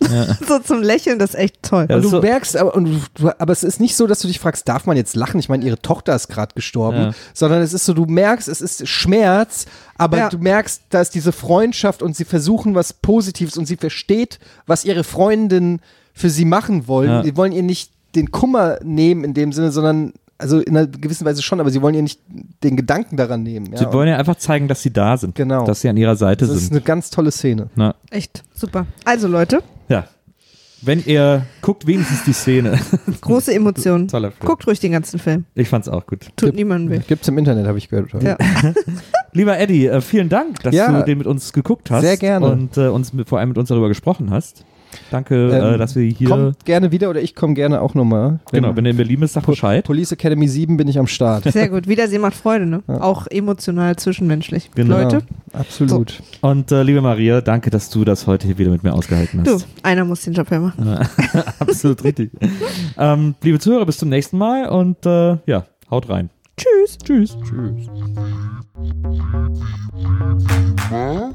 [0.48, 1.86] so zum Lächeln, das ist echt toll.
[1.90, 4.28] Ja, und du so- merkst, aber, und du, aber es ist nicht so, dass du
[4.28, 5.38] dich fragst, darf man jetzt lachen?
[5.38, 7.12] Ich meine, ihre Tochter ist gerade gestorben, Ja.
[7.34, 9.66] sondern es ist so, du merkst, es ist Schmerz,
[9.98, 10.28] aber Ja.
[10.30, 14.84] du merkst, da ist diese Freundschaft und sie versuchen was Positives und sie versteht, was
[14.86, 15.80] ihre Freundin
[16.14, 17.10] für sie machen wollen.
[17.10, 17.22] Ja.
[17.22, 21.26] Die wollen ihr nicht den Kummer nehmen in dem Sinne, sondern also in einer gewissen
[21.26, 22.20] Weise schon, aber sie wollen ihr nicht
[22.64, 23.72] den Gedanken daran nehmen.
[23.72, 23.78] Ja.
[23.78, 25.34] Sie wollen ja einfach zeigen, dass sie da sind.
[25.34, 25.66] Genau.
[25.66, 26.72] Dass sie an ihrer Seite das ist sind.
[26.72, 27.68] eine ganz tolle Szene.
[27.74, 28.86] Na, Echt super.
[29.04, 30.06] Also Leute, ja.
[30.82, 32.78] Wenn ihr guckt, wenigstens die Szene.
[33.20, 34.08] große Emotionen.
[34.08, 34.46] Toller Film.
[34.48, 35.44] Guckt ruhig den ganzen Film.
[35.54, 36.28] Ich fand's auch gut.
[36.36, 37.02] Tut niemandem weh.
[37.06, 38.10] Gibt's im Internet, habe ich gehört.
[38.22, 38.38] Ja.
[39.32, 40.90] Lieber Eddie, äh, vielen Dank, dass Ja.
[40.90, 42.00] du den mit uns geguckt hast.
[42.00, 42.46] Sehr gerne.
[42.46, 44.64] Und äh, uns mit, vor allem mit uns darüber gesprochen hast.
[45.10, 46.28] Danke, äh, ähm, äh, dass wir hier.
[46.28, 48.40] Kommt gerne wieder oder ich komme gerne auch nochmal.
[48.52, 49.84] Genau, wenn ihr in Berlin bist, sag Bescheid.
[49.84, 51.44] Police Academy 7 bin ich am Start.
[51.44, 51.88] Sehr gut.
[51.88, 52.82] Wiedersehen macht Freude, ne?
[52.88, 53.00] Ja.
[53.00, 54.70] Auch emotional, zwischenmenschlich.
[54.74, 54.98] Genau.
[54.98, 55.22] Leute.
[55.52, 56.10] Absolut.
[56.10, 56.48] So.
[56.48, 59.64] Und äh, liebe Maria, danke, dass du das heute hier wieder mit mir ausgehalten hast.
[59.64, 60.88] Du, einer muss den Job ja machen.
[61.58, 62.30] Absolut richtig.
[62.98, 66.30] ähm, liebe Zuhörer, bis zum nächsten Mal und äh, ja, haut rein.
[66.56, 66.98] Tschüss.
[66.98, 67.36] Tschüss.
[67.42, 67.86] Tschüss.
[70.90, 71.30] Was?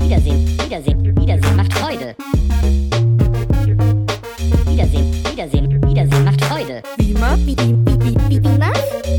[0.00, 2.16] Wiedersehen, Wiedersehen, Wiedersehen macht Freude.
[7.20, 7.36] Beamer.
[8.30, 9.09] Beamer.